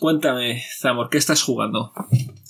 Cuéntame, 0.00 0.62
Zamor, 0.80 1.10
¿qué 1.10 1.18
estás 1.18 1.42
jugando? 1.42 1.92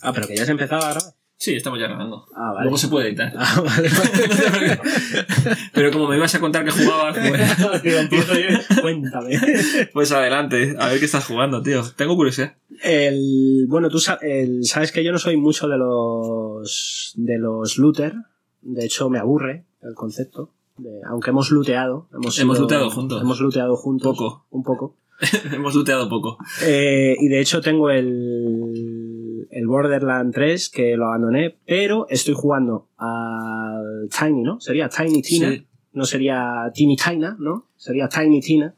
Ah, 0.03 0.13
pero 0.15 0.27
que 0.29 0.37
ya 0.37 0.45
has 0.45 0.49
empezado 0.49 0.83
a 0.83 0.93
grabar. 0.93 1.03
Sí, 1.37 1.55
estamos 1.55 1.81
ya 1.81 1.87
grabando. 1.89 2.27
Ah, 2.37 2.53
vale. 2.53 2.65
Luego 2.65 2.77
se 2.79 2.89
puede 2.89 3.09
editar. 3.09 3.33
Ah, 3.37 3.63
vale, 3.65 3.89
vale. 3.89 4.81
Pero 5.73 5.91
como 5.91 6.07
me 6.07 6.17
ibas 6.19 6.35
a 6.35 6.39
contar 6.41 6.67
que 6.67 6.71
jugabas, 6.71 7.17
pues. 7.29 8.81
Cuéntame. 8.83 9.41
pues 9.95 10.13
adelante. 10.13 10.77
A 10.79 10.89
ver 10.89 10.99
qué 10.99 11.07
estás 11.07 11.25
jugando, 11.25 11.63
tío. 11.63 11.83
Tengo 11.97 12.15
curiosidad. 12.15 12.57
El, 12.83 13.65
bueno, 13.69 13.89
tú 13.89 13.99
sa- 14.01 14.19
el- 14.21 14.65
sabes 14.67 14.93
que 14.93 15.03
yo 15.03 15.13
no 15.13 15.19
soy 15.19 15.39
mucho 15.39 15.67
de 15.67 15.79
los 15.79 17.15
de 17.17 17.39
los 17.39 17.79
looter. 17.79 18.15
De 18.61 18.85
hecho, 18.85 19.09
me 19.09 19.19
aburre 19.19 19.65
el 19.83 19.95
concepto. 19.95 20.51
de- 20.77 21.01
aunque 21.09 21.31
hemos 21.31 21.51
looteado. 21.51 22.07
Hemos, 22.13 22.39
Hemos 22.39 22.57
sido- 22.59 22.69
looteado 22.69 22.91
juntos. 22.91 23.23
Hemos 23.23 23.41
looteado 23.41 23.77
juntos. 23.77 24.15
Poco. 24.15 24.47
Un 24.51 24.63
poco. 24.63 24.97
Hemos 25.53 25.75
looteado 25.75 26.09
poco. 26.09 26.39
Eh, 26.65 27.17
y 27.21 27.29
de 27.29 27.41
hecho 27.41 27.61
tengo 27.61 27.91
el, 27.91 29.47
el 29.51 29.67
Borderland 29.67 30.33
3 30.35 30.69
que 30.71 30.97
lo 30.97 31.07
abandoné, 31.07 31.57
pero 31.67 32.07
estoy 32.09 32.35
jugando 32.35 32.89
al 32.97 34.09
Tiny, 34.09 34.43
¿no? 34.43 34.61
Sería 34.61 34.89
Tiny 34.89 35.23
Tina. 35.23 35.51
Sí. 35.51 35.67
No 35.93 36.05
sería 36.05 36.71
Tiny 36.75 36.97
Tina, 36.97 37.37
¿no? 37.39 37.69
Sería 37.77 38.09
Tiny 38.09 38.41
Tina. 38.41 38.75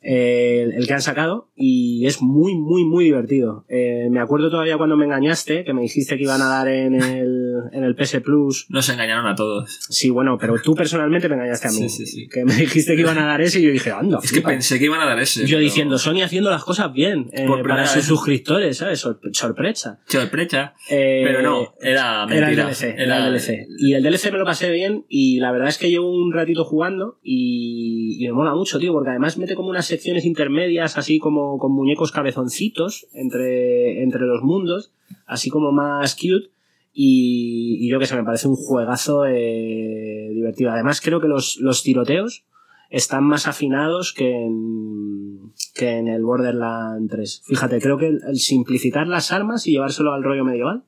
eh, 0.00 0.62
el, 0.64 0.72
el 0.72 0.86
que 0.86 0.94
han 0.94 1.02
sacado 1.02 1.48
y 1.64 2.06
es 2.06 2.20
muy, 2.20 2.56
muy, 2.56 2.84
muy 2.84 3.04
divertido. 3.04 3.64
Eh, 3.68 4.08
me 4.10 4.18
acuerdo 4.20 4.50
todavía 4.50 4.76
cuando 4.76 4.96
me 4.96 5.04
engañaste, 5.04 5.62
que 5.64 5.72
me 5.72 5.82
dijiste 5.82 6.16
que 6.16 6.24
iban 6.24 6.42
a 6.42 6.46
dar 6.48 6.66
en 6.66 6.94
el, 7.00 7.54
en 7.72 7.84
el 7.84 7.94
PS 7.94 8.20
Plus. 8.20 8.66
Nos 8.68 8.88
engañaron 8.88 9.26
a 9.26 9.36
todos. 9.36 9.78
Sí, 9.88 10.10
bueno, 10.10 10.38
pero 10.40 10.56
tú 10.60 10.74
personalmente 10.74 11.28
me 11.28 11.36
engañaste 11.36 11.68
a 11.68 11.70
mí. 11.70 11.76
Sí, 11.76 11.88
sí, 11.88 12.06
sí. 12.06 12.28
Que 12.28 12.44
me 12.44 12.54
dijiste 12.56 12.96
que 12.96 13.02
iban 13.02 13.18
a 13.18 13.26
dar 13.26 13.40
ese 13.40 13.60
y 13.60 13.62
yo 13.62 13.70
dije, 13.70 13.92
anda. 13.92 14.18
Es 14.18 14.24
que 14.30 14.36
flipa". 14.38 14.48
pensé 14.50 14.78
que 14.80 14.86
iban 14.86 15.00
a 15.00 15.06
dar 15.06 15.20
ese. 15.20 15.42
Yo 15.42 15.56
pero- 15.56 15.60
diciendo, 15.60 15.98
Sony 15.98 16.22
haciendo 16.24 16.50
las 16.50 16.64
cosas 16.64 16.92
bien 16.92 17.28
eh, 17.32 17.46
Por 17.46 17.62
para 17.66 17.86
sus 17.86 17.96
vez. 17.96 18.04
suscriptores, 18.06 18.76
¿sabes? 18.78 18.98
Sor- 18.98 19.20
sorpresa. 19.32 20.00
Sorpresa. 20.06 20.74
Eh, 20.90 21.22
Pero 21.24 21.42
no, 21.42 21.74
era 21.80 22.26
Era 22.30 22.48
el. 22.50 22.56
DLC, 22.56 22.82
era 22.98 23.18
el 23.26 23.32
DLC. 23.34 23.66
Y 23.78 23.94
el 23.94 24.02
DLC 24.02 24.32
me 24.32 24.38
lo 24.38 24.44
pasé 24.44 24.70
bien 24.72 25.04
y 25.08 25.38
la 25.38 25.52
verdad 25.52 25.68
es 25.68 25.78
que 25.78 25.90
llevo 25.90 26.10
un 26.10 26.32
ratito 26.32 26.64
jugando 26.64 27.18
y, 27.22 28.16
y 28.18 28.26
me 28.26 28.32
mola 28.32 28.54
mucho, 28.54 28.78
tío, 28.78 28.92
porque 28.92 29.10
además 29.10 29.38
mete 29.38 29.54
como 29.54 29.68
unas 29.68 29.86
secciones 29.86 30.24
intermedias, 30.24 30.98
así 30.98 31.18
como 31.18 31.51
con 31.58 31.72
muñecos 31.72 32.12
cabezoncitos 32.12 33.06
entre, 33.12 34.02
entre 34.02 34.22
los 34.22 34.42
mundos, 34.42 34.92
así 35.26 35.50
como 35.50 35.72
más 35.72 36.14
cute. 36.14 36.50
Y, 36.94 37.88
yo 37.88 37.98
que 37.98 38.06
sé, 38.06 38.16
me 38.16 38.24
parece 38.24 38.48
un 38.48 38.56
juegazo 38.56 39.24
eh, 39.26 40.30
divertido. 40.34 40.70
Además 40.70 41.00
creo 41.00 41.20
que 41.20 41.28
los, 41.28 41.56
los 41.58 41.82
tiroteos 41.82 42.44
están 42.90 43.24
más 43.24 43.46
afinados 43.46 44.12
que 44.12 44.30
en, 44.30 45.52
que 45.74 45.90
en 45.96 46.08
el 46.08 46.22
Borderland 46.22 47.10
3. 47.10 47.42
Fíjate, 47.46 47.80
creo 47.80 47.96
que 47.96 48.08
el, 48.08 48.20
el 48.28 48.36
simplificar 48.36 49.06
las 49.06 49.32
armas 49.32 49.66
y 49.66 49.72
llevárselo 49.72 50.12
al 50.12 50.22
rollo 50.22 50.44
medieval, 50.44 50.84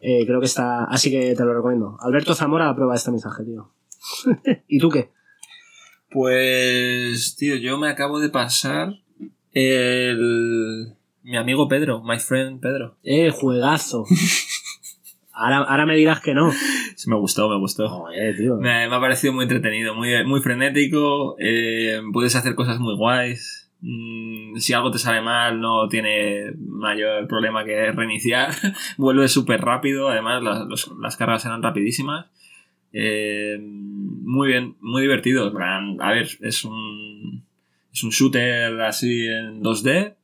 eh, 0.00 0.24
creo 0.26 0.40
que 0.40 0.46
está... 0.46 0.84
Así 0.84 1.10
que 1.10 1.34
te 1.34 1.44
lo 1.44 1.52
recomiendo. 1.52 1.98
Alberto 2.00 2.34
Zamora 2.34 2.68
aprueba 2.68 2.94
este 2.94 3.10
mensaje, 3.10 3.44
tío. 3.44 3.72
¿Y 4.68 4.78
tú 4.78 4.88
qué? 4.88 5.10
Pues, 6.10 7.36
tío, 7.36 7.56
yo 7.56 7.78
me 7.78 7.88
acabo 7.88 8.18
de 8.18 8.30
pasar 8.30 8.94
el... 9.52 10.94
Mi 11.22 11.36
amigo 11.36 11.68
Pedro, 11.68 12.02
my 12.02 12.18
friend 12.18 12.60
Pedro. 12.60 12.96
Eh, 13.04 13.30
juegazo. 13.30 14.04
Ahora, 15.32 15.58
ahora 15.58 15.86
me 15.86 15.96
dirás 15.96 16.20
que 16.20 16.34
no. 16.34 16.50
Sí, 16.96 17.08
me 17.08 17.16
gustó, 17.16 17.48
me 17.48 17.56
gustó. 17.58 17.88
Joder, 17.88 18.36
tío. 18.36 18.56
Me, 18.56 18.88
me 18.88 18.94
ha 18.94 19.00
parecido 19.00 19.32
muy 19.32 19.44
entretenido, 19.44 19.94
muy, 19.94 20.24
muy 20.24 20.40
frenético. 20.40 21.36
eh, 21.38 22.00
puedes 22.12 22.34
hacer 22.36 22.54
cosas 22.54 22.78
muy 22.80 22.94
guays. 22.96 23.70
Mm, 23.82 24.56
si 24.56 24.72
algo 24.74 24.90
te 24.90 24.98
sale 24.98 25.22
mal, 25.22 25.60
no 25.60 25.88
tiene 25.88 26.52
mayor 26.58 27.26
problema 27.28 27.64
que 27.64 27.92
reiniciar. 27.92 28.50
Vuelve 28.98 29.28
súper 29.28 29.60
rápido. 29.62 30.08
Además, 30.08 30.42
las, 30.42 30.66
los- 30.66 30.92
las 31.00 31.16
cargas 31.16 31.44
eran 31.46 31.62
rapidísimas. 31.62 32.26
Eh, 32.92 33.56
muy 33.60 34.48
bien, 34.48 34.76
muy 34.80 35.00
divertido. 35.02 35.52
A 36.00 36.10
ver, 36.12 36.28
es 36.40 36.64
un, 36.64 37.44
es 37.92 38.02
un 38.04 38.10
shooter 38.10 38.80
así 38.82 39.26
en 39.26 39.62
2D. 39.62 40.14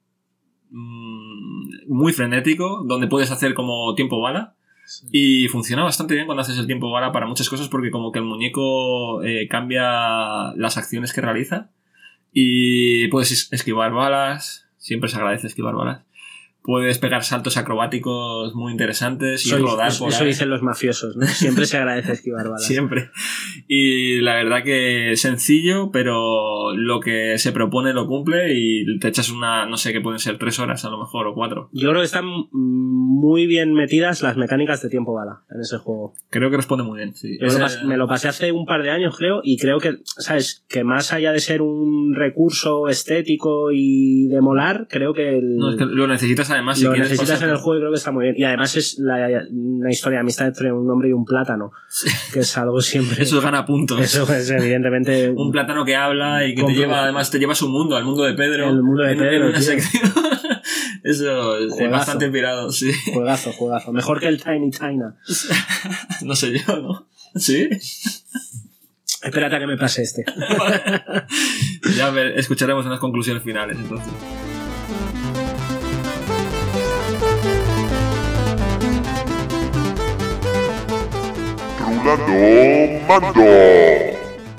mm, 0.71 1.89
Muy 1.89 2.13
frenético, 2.13 2.83
donde 2.87 3.07
puedes 3.07 3.31
hacer 3.31 3.55
como 3.55 3.95
tiempo 3.95 4.21
bala. 4.21 4.55
Y 5.11 5.49
funciona 5.49 5.83
bastante 5.83 6.15
bien 6.15 6.27
cuando 6.27 6.43
haces 6.43 6.59
el 6.59 6.67
tiempo 6.67 6.91
bala 6.93 7.11
para 7.11 7.27
muchas 7.27 7.49
cosas 7.49 7.69
porque 7.69 7.91
como 7.91 8.13
que 8.13 8.21
el 8.21 8.25
muñeco 8.25 9.21
eh, 9.25 9.49
cambia 9.49 10.53
las 10.55 10.77
acciones 10.77 11.13
que 11.13 11.21
realiza 11.21 11.71
y 12.33 13.09
puedes 13.09 13.33
es- 13.33 13.53
esquivar 13.53 13.93
balas, 13.93 14.69
siempre 14.79 15.09
se 15.09 15.17
agradece 15.17 15.49
esquivar 15.49 15.75
balas. 15.75 16.03
Puedes 16.67 16.99
pegar 16.99 17.23
saltos 17.25 17.57
acrobáticos 17.57 18.55
muy 18.55 18.73
interesantes 18.73 19.47
y 19.47 19.51
rodar 19.53 19.93
por 19.99 20.09
eso 20.09 20.25
dicen 20.25 20.51
los 20.51 20.63
mafiosos, 20.63 21.17
¿no? 21.17 21.25
Siempre 21.27 21.65
se 21.67 21.77
agradece 21.77 22.13
esquivar 22.13 22.45
balas. 22.49 22.67
Siempre. 22.67 23.11
Y 23.69 24.21
la 24.21 24.35
verdad 24.35 24.65
que 24.65 25.13
es 25.13 25.21
sencillo, 25.21 25.91
pero 25.93 26.75
lo 26.75 27.01
que 27.01 27.39
se 27.39 27.53
propone 27.53 27.93
lo 27.95 28.07
cumple 28.07 28.53
y 28.55 28.99
te 28.99 29.09
echas 29.09 29.31
una, 29.31 29.67
no 29.67 29.77
sé, 29.77 29.93
que 29.93 30.01
pueden 30.01 30.19
ser 30.19 30.39
tres 30.39 30.59
horas 30.59 30.85
a 30.85 30.91
lo 30.91 30.99
mejor 30.99 31.27
o 31.29 31.35
cuatro. 31.35 31.71
Yo 31.73 31.89
creo 31.91 32.01
que 32.01 32.07
están 32.07 32.27
muy 32.53 33.47
bien 33.47 33.73
metidas 33.73 34.23
las 34.23 34.37
mecánicas 34.37 34.83
de 34.83 34.89
tiempo 34.91 35.15
bala 35.15 35.43
en 35.55 35.61
ese 35.61 35.79
juego. 35.79 36.15
Creo 36.31 36.51
que 36.51 36.57
responde 36.57 36.85
muy 36.85 36.99
bien, 36.99 37.15
sí. 37.15 37.39
Yo 37.41 37.47
me 37.87 37.97
lo 37.97 38.09
pasé 38.09 38.29
hace 38.29 38.53
un 38.53 38.67
par 38.67 38.83
de 38.83 38.91
años, 38.91 39.17
creo, 39.17 39.41
y 39.45 39.57
creo 39.57 39.79
que, 39.79 39.99
¿sabes? 40.05 40.65
Que 40.69 40.85
más 40.85 41.13
allá 41.13 41.33
de 41.33 41.39
ser 41.41 41.63
un 41.63 42.15
recurso 42.15 42.89
estético 42.89 43.71
y 43.73 44.27
de 44.29 44.41
molar, 44.41 44.87
creo 44.91 45.15
que 45.15 45.39
el- 45.39 45.57
No, 45.57 45.71
es 45.71 45.77
que 45.77 45.85
lo 45.87 46.07
necesitas 46.07 46.51
además 46.57 46.79
si 46.79 46.85
lo 46.85 46.93
quieres 46.93 47.11
necesitas 47.11 47.41
en 47.43 47.51
el 47.51 47.57
juego 47.57 47.77
y 47.77 47.81
creo 47.81 47.93
que 47.93 47.97
está 47.99 48.11
muy 48.11 48.25
bien. 48.25 48.35
Y 48.37 48.45
además 48.45 48.77
es 48.77 48.99
la, 48.99 49.29
historia 49.91 50.17
de 50.19 50.21
amistad 50.21 50.49
entre 50.49 50.73
un 50.73 50.91
hombre 50.91 51.09
y 51.09 51.13
un 51.13 51.25
plátano, 51.25 51.73
que 52.33 52.41
es 52.41 52.59
algo 52.59 52.81
siempre... 52.81 53.23
Eso 53.23 53.41
gana 53.41 53.65
puntos. 53.65 54.01
Eso 54.01 54.31
es 54.35 54.51
evidentemente... 54.51 55.31
Un 55.37 55.53
plátano 55.53 55.85
que 55.85 55.95
habla 55.97 56.45
y 56.47 56.55
que 56.55 56.65
te 56.65 56.73
lleva, 56.75 57.03
además 57.05 57.31
te 57.31 57.39
lleva 57.39 57.53
a 57.53 57.57
su 57.57 57.69
mundo, 57.69 57.97
al 57.97 58.05
mundo 58.05 58.25
de 58.25 58.35
Pedro. 58.35 58.69
El 58.69 58.83
mundo 58.83 59.03
de 59.03 59.13
en- 59.13 59.19
Pedro, 59.19 59.35
En 59.37 59.43
una 59.51 59.59
tío. 59.59 59.63
sección. 59.63 60.13
Eso 61.05 61.59
es 61.59 61.91
bastante 61.91 62.25
inspirado, 62.25 62.73
sí. 62.73 62.91
Juegazo, 63.13 63.53
juegazo. 63.53 63.93
Mejor 63.93 64.19
que 64.19 64.27
el 64.27 64.43
Tiny 64.43 64.71
China. 64.71 65.17
No 66.23 66.35
sé 66.35 66.53
yo, 66.59 66.77
¿no? 66.81 67.09
¿Sí? 67.37 67.69
Espérate 69.23 69.57
a 69.57 69.59
que 69.61 69.67
me 69.67 69.77
pase 69.77 70.03
este. 70.03 70.25
ya 71.97 72.11
ver- 72.11 72.39
escucharemos 72.39 72.87
unas 72.87 72.99
conclusiones 72.99 73.43
finales, 73.43 73.77
entonces. 73.79 74.13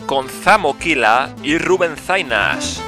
Con 0.05 0.27
Zamo 0.27 0.77
Kila 0.77 1.33
y 1.43 1.57
Rubén 1.57 1.95
Zainas. 1.95 2.86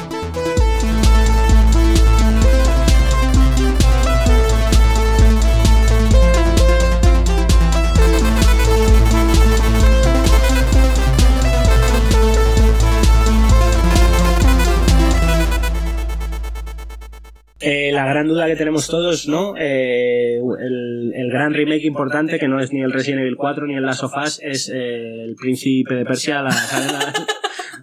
La 17.99 18.05
gran 18.05 18.27
duda 18.29 18.47
que 18.47 18.55
tenemos 18.55 18.87
todos, 18.87 19.27
¿no? 19.27 19.55
Eh, 19.57 20.37
el, 20.37 21.29
gran 21.29 21.53
remake 21.53 21.83
importante, 21.83 22.39
que 22.39 22.47
no 22.47 22.61
es 22.61 22.71
ni 22.71 22.81
el 22.81 22.93
Resident 22.93 23.21
Evil 23.21 23.35
4 23.35 23.67
ni 23.67 23.75
el 23.75 23.85
Last 23.85 24.03
of 24.03 24.13
Us, 24.15 24.39
es 24.41 24.69
eh, 24.69 25.25
el 25.25 25.35
Príncipe 25.35 25.95
de 25.95 26.05
Persia, 26.05 26.41
las 26.43 26.73
arenas, 26.73 27.13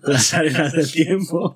las 0.02 0.32
arenas 0.32 0.72
del 0.72 0.90
tiempo. 0.90 1.54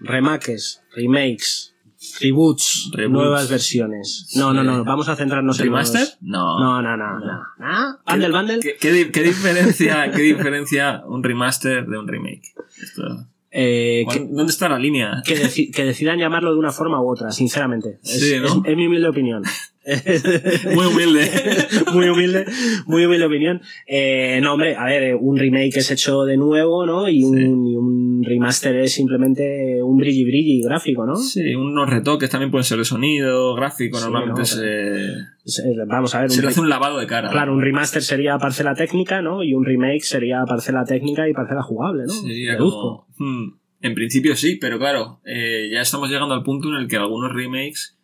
Remakes, 0.00 0.82
remakes, 0.94 1.74
reboots, 2.20 2.90
Reboots. 2.92 3.12
nuevas 3.12 3.48
versiones. 3.50 4.32
No, 4.36 4.52
no, 4.52 4.62
no, 4.62 4.84
vamos 4.84 5.08
a 5.08 5.16
centrarnos 5.16 5.58
en 5.60 5.64
¿Remaster? 5.66 6.06
No. 6.20 6.58
No, 6.58 6.82
no, 6.82 6.96
no, 6.96 7.18
no. 7.20 7.42
¿Ah? 7.60 7.98
¿Bundle, 8.06 8.30
bundle? 8.30 8.60
¿Qué, 8.60 8.76
qué 8.80 8.92
di- 8.92 9.10
qué 9.10 9.22
diferencia, 9.22 10.10
¿Qué 10.12 10.22
diferencia 10.22 11.02
un 11.06 11.22
remaster 11.22 11.86
de 11.86 11.98
un 11.98 12.08
remake? 12.08 12.42
Esto- 12.82 13.26
Eh, 13.54 14.06
que- 14.10 14.20
¿Dónde 14.30 14.50
está 14.50 14.68
la 14.68 14.78
línea? 14.78 15.22
que, 15.26 15.36
deci- 15.38 15.70
que 15.74 15.84
decidan 15.84 16.18
llamarlo 16.18 16.52
de 16.54 16.58
una 16.58 16.72
forma 16.72 17.02
u 17.02 17.10
otra, 17.10 17.30
sinceramente. 17.32 17.98
Es, 18.02 18.20
Sí, 18.20 18.36
¿no? 18.40 18.46
es- 18.46 18.54
es 18.64 18.76
mi 18.76 18.86
humilde 18.86 19.08
opinión. 19.08 19.42
Muy 20.74 20.86
humilde. 20.86 21.28
muy 21.92 22.08
humilde, 22.08 22.46
muy 22.86 23.04
humilde 23.04 23.26
opinión. 23.26 23.60
Eh, 23.86 24.38
no, 24.40 24.52
hombre, 24.54 24.76
a 24.76 24.84
ver, 24.84 25.16
un 25.16 25.36
remake 25.36 25.76
es 25.76 25.90
hecho 25.90 26.22
de 26.22 26.36
nuevo, 26.36 26.86
¿no? 26.86 27.08
Y 27.08 27.24
un, 27.24 27.66
y 27.66 27.76
un 27.76 28.22
remaster 28.24 28.76
es 28.76 28.92
simplemente 28.92 29.82
un 29.82 29.96
brilli 29.96 30.24
brilli 30.24 30.62
gráfico, 30.62 31.04
¿no? 31.04 31.16
Sí, 31.16 31.54
unos 31.54 31.90
retoques 31.90 32.30
también 32.30 32.50
pueden 32.50 32.64
ser 32.64 32.78
de 32.78 32.84
sonido, 32.84 33.54
gráfico, 33.54 33.98
Sí, 33.98 34.04
normalmente 34.04 34.40
no, 34.40 34.46
se, 34.46 35.84
Vamos 35.88 36.14
a 36.14 36.20
ver, 36.20 36.30
se 36.30 36.38
un 36.38 36.44
le 36.44 36.48
hace 36.50 36.60
un 36.60 36.68
lavado 36.68 36.98
de 36.98 37.06
cara. 37.08 37.30
claro, 37.30 37.52
un 37.52 37.60
remaster 37.60 38.02
sería 38.02 38.38
parcela 38.38 38.74
técnica, 38.74 39.20
¿no? 39.20 39.42
Y 39.42 39.54
un 39.54 39.64
remake 39.64 40.02
sería 40.02 40.44
parcela 40.46 40.84
técnica 40.84 41.28
y 41.28 41.32
parcela 41.32 41.62
jugable, 41.62 42.04
¿no? 42.06 42.12
Sería 42.12 42.56
como, 42.56 43.08
hmm, 43.18 43.54
en 43.80 43.94
principio 43.94 44.36
sí, 44.36 44.56
pero 44.60 44.78
claro, 44.78 45.20
eh, 45.24 45.68
ya 45.72 45.80
estamos 45.80 46.08
llegando 46.08 46.34
al 46.34 46.44
punto 46.44 46.68
en 46.68 46.76
el 46.76 46.86
que 46.86 46.96
algunos 46.96 47.32
remakes 47.32 47.98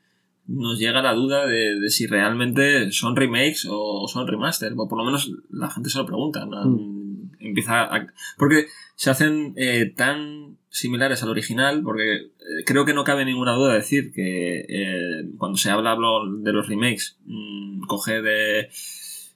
nos 0.49 0.79
llega 0.79 1.03
la 1.03 1.13
duda 1.15 1.47
de, 1.47 1.79
de 1.79 1.91
si 1.91 2.07
realmente 2.07 2.91
son 2.91 3.15
remakes 3.15 3.67
o 3.71 4.09
son 4.09 4.27
remaster. 4.27 4.73
O 4.77 4.89
por 4.89 4.99
lo 4.99 5.05
menos 5.05 5.31
la 5.51 5.71
gente 5.71 5.91
se 5.91 5.99
lo 5.99 6.07
pregunta. 6.07 6.45
¿no? 6.47 6.65
Mm. 6.65 7.31
Empieza 7.41 7.83
a- 7.85 8.07
porque 8.37 8.67
se 8.97 9.11
hacen 9.11 9.53
eh, 9.57 9.93
tan 9.97 10.57
similares 10.71 11.23
al 11.23 11.29
original, 11.31 11.83
porque 11.83 12.15
eh, 12.17 12.65
creo 12.67 12.85
que 12.85 12.95
no 12.95 13.05
cabe 13.05 13.25
ninguna 13.25 13.53
duda 13.55 13.75
decir 13.75 14.13
que 14.13 14.65
eh, 14.69 15.29
cuando 15.39 15.57
se 15.59 15.71
habla 15.71 15.97
de 16.41 16.53
los 16.53 16.67
remakes, 16.69 17.19
mm, 17.27 17.83
coge 17.87 18.21
de 18.23 18.69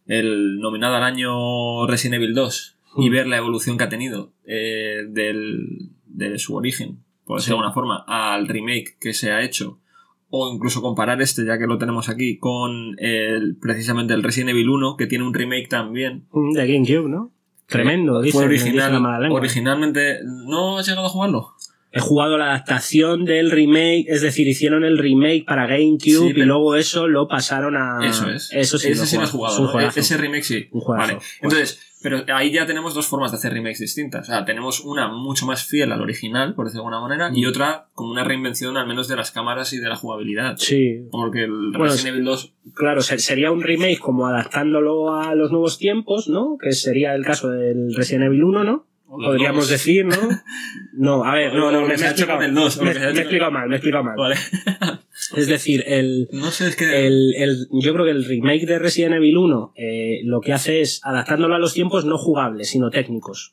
el 0.06 0.58
nominado 0.58 0.96
al 0.96 1.04
año 1.04 1.86
Resident 1.86 2.16
Evil 2.22 2.34
2 2.34 2.76
y 2.96 3.08
Mm. 3.08 3.12
ver 3.12 3.26
la 3.28 3.36
evolución 3.38 3.78
que 3.78 3.84
ha 3.84 3.88
tenido 3.88 4.32
eh, 4.44 5.04
del, 5.08 5.90
de 6.06 6.38
su 6.38 6.54
origen, 6.56 6.98
por 7.24 7.38
decirlo 7.38 7.56
de 7.56 7.60
alguna 7.60 7.74
forma, 7.74 8.04
al 8.06 8.48
remake 8.48 8.96
que 9.00 9.14
se 9.14 9.30
ha 9.30 9.42
hecho, 9.42 9.78
o 10.34 10.50
incluso 10.50 10.80
comparar 10.80 11.20
este, 11.20 11.44
ya 11.44 11.58
que 11.58 11.66
lo 11.66 11.76
tenemos 11.76 12.08
aquí, 12.08 12.38
con 12.38 12.96
el, 12.98 13.56
precisamente 13.60 14.14
el 14.14 14.22
Resident 14.22 14.50
Evil 14.50 14.70
1, 14.70 14.96
que 14.96 15.06
tiene 15.06 15.26
un 15.26 15.34
remake 15.34 15.68
también. 15.68 16.24
Mm, 16.32 16.52
De 16.52 16.66
GameCube, 16.66 17.08
¿no? 17.08 17.30
Tremendo, 17.66 18.20
dice, 18.22 18.36
Fue 18.38 18.46
original, 18.46 19.30
originalmente, 19.30 20.20
¿no 20.24 20.78
has 20.78 20.88
llegado 20.88 21.06
a 21.06 21.10
jugarlo? 21.10 21.54
He 21.92 22.00
jugado 22.00 22.38
la 22.38 22.46
adaptación 22.46 23.26
del 23.26 23.50
remake, 23.50 24.06
es 24.08 24.22
decir, 24.22 24.48
hicieron 24.48 24.84
el 24.84 24.96
remake 24.96 25.44
para 25.46 25.66
GameCube 25.66 26.32
Sí, 26.32 26.32
y 26.34 26.42
luego 26.44 26.76
eso 26.76 27.06
lo 27.06 27.28
pasaron 27.28 27.76
a. 27.76 27.98
Eso 28.02 28.30
es. 28.30 28.50
Eso 28.52 28.78
sí, 28.78 28.88
Ese 28.88 29.00
lo 29.00 29.06
sí 29.06 29.16
lo 29.16 29.22
has 29.22 29.28
Es 29.28 29.32
jugado. 29.34 29.60
¿no? 29.60 29.68
juegazo. 29.68 30.00
Ese 30.00 30.16
remake 30.16 30.42
sí. 30.44 30.68
Un 30.70 30.80
juegazo. 30.80 31.08
Vale. 31.14 31.22
Entonces, 31.42 31.91
pero 32.02 32.22
ahí 32.34 32.50
ya 32.50 32.66
tenemos 32.66 32.94
dos 32.94 33.06
formas 33.06 33.30
de 33.30 33.36
hacer 33.38 33.52
remakes 33.52 33.78
distintas. 33.78 34.28
O 34.28 34.32
sea, 34.32 34.44
tenemos 34.44 34.80
una 34.80 35.08
mucho 35.08 35.46
más 35.46 35.64
fiel 35.64 35.92
al 35.92 36.00
original, 36.02 36.54
por 36.54 36.66
decirlo 36.66 36.82
de 36.84 36.88
alguna 36.94 37.00
manera, 37.08 37.30
Mm. 37.30 37.36
y 37.36 37.46
otra 37.46 37.88
como 37.94 38.10
una 38.10 38.24
reinvención 38.24 38.76
al 38.76 38.86
menos 38.86 39.08
de 39.08 39.16
las 39.16 39.30
cámaras 39.30 39.72
y 39.72 39.78
de 39.78 39.88
la 39.88 39.96
jugabilidad. 39.96 40.56
Sí, 40.58 41.06
Porque 41.10 41.44
el 41.44 41.70
Bueno, 41.70 41.84
Resident 41.84 42.14
Evil 42.16 42.24
2 42.24 42.54
claro, 42.74 43.00
se- 43.02 43.18
sería 43.18 43.50
un 43.52 43.62
remake 43.62 43.98
como 43.98 44.26
adaptándolo 44.26 45.14
a 45.14 45.34
los 45.34 45.50
nuevos 45.50 45.78
tiempos, 45.78 46.28
¿no? 46.28 46.56
Que 46.60 46.72
sería 46.72 47.14
el 47.14 47.24
caso 47.24 47.50
del 47.50 47.94
Resident 47.94 48.24
Evil 48.26 48.44
1, 48.44 48.64
¿no? 48.64 48.86
Podríamos 49.08 49.66
nuevos- 49.66 49.68
decir, 49.68 50.06
¿no? 50.06 50.16
No, 50.94 51.24
a 51.24 51.34
ver, 51.34 51.54
no, 51.54 51.70
no, 51.70 51.80
Lo 51.82 51.86
me, 51.86 51.94
que 51.94 52.00
me 52.00 52.06
explicado 52.08 52.40
dos, 52.52 52.80
he 52.80 53.10
explicado 53.20 53.50
mal, 53.50 53.68
me 53.68 53.74
he 53.74 53.78
explicado 53.78 54.04
mal. 54.04 54.16
Vale. 54.16 54.36
Es 55.36 55.46
decir, 55.46 55.84
el, 55.86 56.28
No 56.32 56.50
sé, 56.50 56.68
es 56.68 56.76
que. 56.76 57.06
el, 57.06 57.34
el- 57.36 57.66
yo 57.70 57.92
creo 57.94 58.04
que 58.04 58.10
el 58.12 58.24
remake 58.24 58.66
de 58.66 58.78
Resident 58.78 59.14
Evil 59.14 59.36
1 59.38 59.72
eh, 59.76 60.20
lo 60.24 60.40
que 60.40 60.52
hace 60.52 60.80
es 60.80 61.00
adaptándolo 61.04 61.54
a 61.54 61.58
los 61.58 61.74
tiempos 61.74 62.04
no 62.04 62.18
jugables, 62.18 62.68
sino 62.68 62.90
técnicos. 62.90 63.52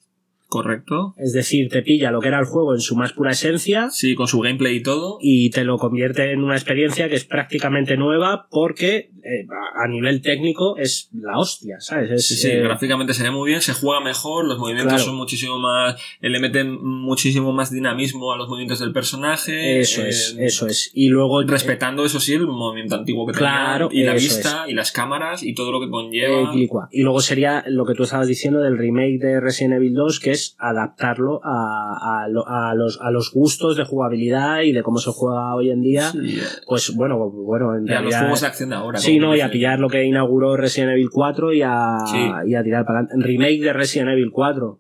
Correcto. 0.50 1.14
Es 1.18 1.32
decir, 1.32 1.70
te 1.70 1.84
pilla 1.84 2.10
lo 2.10 2.20
que 2.22 2.28
era 2.28 2.40
el 2.40 2.46
juego 2.46 2.74
en 2.74 2.82
su 2.82 2.96
más 2.96 3.14
pura 3.14 3.32
esencia 3.32 3.90
Sí, 3.92 4.16
con 4.16 4.28
su 4.28 4.40
gameplay 4.40 4.78
y 4.78 4.82
todo. 4.84 5.20
y 5.22 5.52
te 5.52 5.64
lo 5.64 5.78
convierte 5.78 6.32
en 6.32 6.44
una 6.44 6.56
experiencia 6.56 7.08
que 7.08 7.16
es 7.16 7.24
prácticamente 7.24 7.98
nueva 7.98 8.48
porque 8.50 9.12
eh, 9.24 9.46
a 9.76 9.88
nivel 9.88 10.24
técnico 10.24 10.76
es 10.78 11.10
la 11.14 11.38
hostia, 11.38 11.80
¿sabes? 11.80 12.10
Es, 12.10 12.28
Sí, 12.28 12.36
sí, 12.36 12.48
eh, 12.50 12.62
gráficamente 12.62 13.14
se 13.14 13.22
ve 13.24 13.30
muy 13.32 13.50
bien, 13.50 13.62
se 13.62 13.74
juega 13.74 14.02
mejor, 14.02 14.46
los 14.48 14.58
movimientos 14.58 14.94
Claro. 14.94 15.04
son 15.06 15.16
muchísimo 15.18 15.60
más. 15.60 15.96
eh, 16.20 16.30
Le 16.30 16.40
meten 16.40 16.82
muchísimo 16.84 17.54
más 17.54 17.70
dinamismo 17.72 18.34
a 18.34 18.38
los 18.38 18.48
movimientos 18.50 18.80
del 18.80 18.92
personaje. 18.92 19.80
eso 19.82 20.02
eh, 20.02 20.10
es, 20.10 20.36
eso 20.40 20.66
es. 20.66 20.90
Y 20.96 21.10
luego... 21.10 21.44
Respetando, 21.44 22.06
eso 22.06 22.20
sí, 22.20 22.34
el 22.34 22.48
movimiento 22.48 22.96
antiguo 22.96 23.28
que 23.28 23.34
Claro, 23.34 23.90
tenía, 23.90 24.04
y 24.04 24.08
la 24.08 24.14
vista, 24.14 24.66
y 24.68 24.74
las 24.74 24.92
cámaras, 24.92 25.44
y 25.44 25.54
todo 25.54 25.72
lo 25.72 25.80
que 25.80 25.90
conlleva. 25.92 26.52
Y 26.92 27.04
luego 27.04 27.22
sería 27.22 27.64
lo 27.68 27.86
que 27.86 27.94
tú 27.94 28.04
estabas 28.04 28.28
diciendo 28.28 28.62
del 28.62 28.78
remake 28.80 29.20
de 29.20 29.40
Resident 29.40 29.76
Evil 29.76 29.94
2, 29.94 30.20
que 30.20 30.32
es 30.32 30.39
adaptarlo 30.58 31.42
a, 31.44 32.24
a, 32.24 32.28
lo- 32.28 32.48
a 32.48 32.74
los, 32.76 33.00
a 33.02 33.12
los 33.12 33.32
gustos 33.32 33.76
de 33.78 33.84
jugabilidad 33.86 34.62
y 34.62 34.72
de 34.72 34.84
cómo 34.84 35.00
se 35.00 35.12
juega 35.12 35.54
hoy 35.56 35.70
en 35.72 35.82
día. 35.82 36.12
Sí, 36.12 36.38
eh, 36.40 36.44
Pues 36.68 36.94
bueno, 36.96 37.18
bueno, 37.30 37.76
en 37.76 37.88
y 37.88 37.92
a 37.92 38.02
los 38.02 38.16
juegos 38.16 38.42
de 38.42 38.48
acción 38.48 38.70
de 38.70 38.76
ahora. 38.76 39.00
Sí, 39.00 39.20
no, 39.20 39.36
y 39.36 39.42
a 39.42 39.50
pillar 39.52 39.80
lo 39.80 39.90
que 39.90 40.04
inauguró 40.04 40.56
Resident 40.58 40.92
Evil 40.94 41.10
4 41.12 41.54
y 41.54 41.62
a, 41.64 41.98
Sí. 42.06 42.32
y 42.48 42.56
a 42.56 42.64
tirar 42.64 42.86
para 42.86 43.00
adelante. 43.00 43.26
Remake 43.28 43.60
de 43.62 43.74
Resident 43.74 44.10
Evil 44.12 44.32
4. 44.32 44.80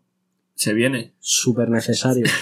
Se 0.55 0.73
viene. 0.73 1.13
Súper 1.19 1.69
necesario. 1.69 2.25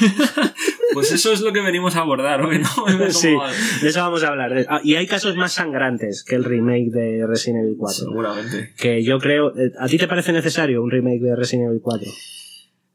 Pues 0.93 1.11
eso 1.11 1.31
es 1.31 1.41
lo 1.41 1.53
que 1.53 1.61
venimos 1.61 1.95
a 1.95 1.99
abordar 1.99 2.41
hoy, 2.41 2.57
¿no? 2.59 2.67
Sí. 3.11 3.35
De 3.83 3.89
eso 3.89 3.99
vamos 3.99 4.23
a 4.23 4.29
hablar. 4.29 4.65
Ah, 4.67 4.79
y 4.83 4.95
hay 4.95 5.05
casos 5.05 5.35
más 5.35 5.51
sangrantes 5.51 6.23
que 6.23 6.33
el 6.33 6.43
remake 6.43 6.89
de 6.89 7.27
Resident 7.27 7.65
Evil 7.65 7.75
4. 7.77 8.05
Seguramente. 8.05 8.73
Que 8.77 9.03
yo 9.03 9.19
creo. 9.19 9.55
eh, 9.55 9.73
¿A 9.79 9.87
ti 9.87 9.99
te 9.99 10.07
parece 10.07 10.31
necesario 10.33 10.81
un 10.81 10.89
remake 10.89 11.19
de 11.19 11.35
Resident 11.35 11.67
Evil 11.69 11.81
4? 11.83 12.09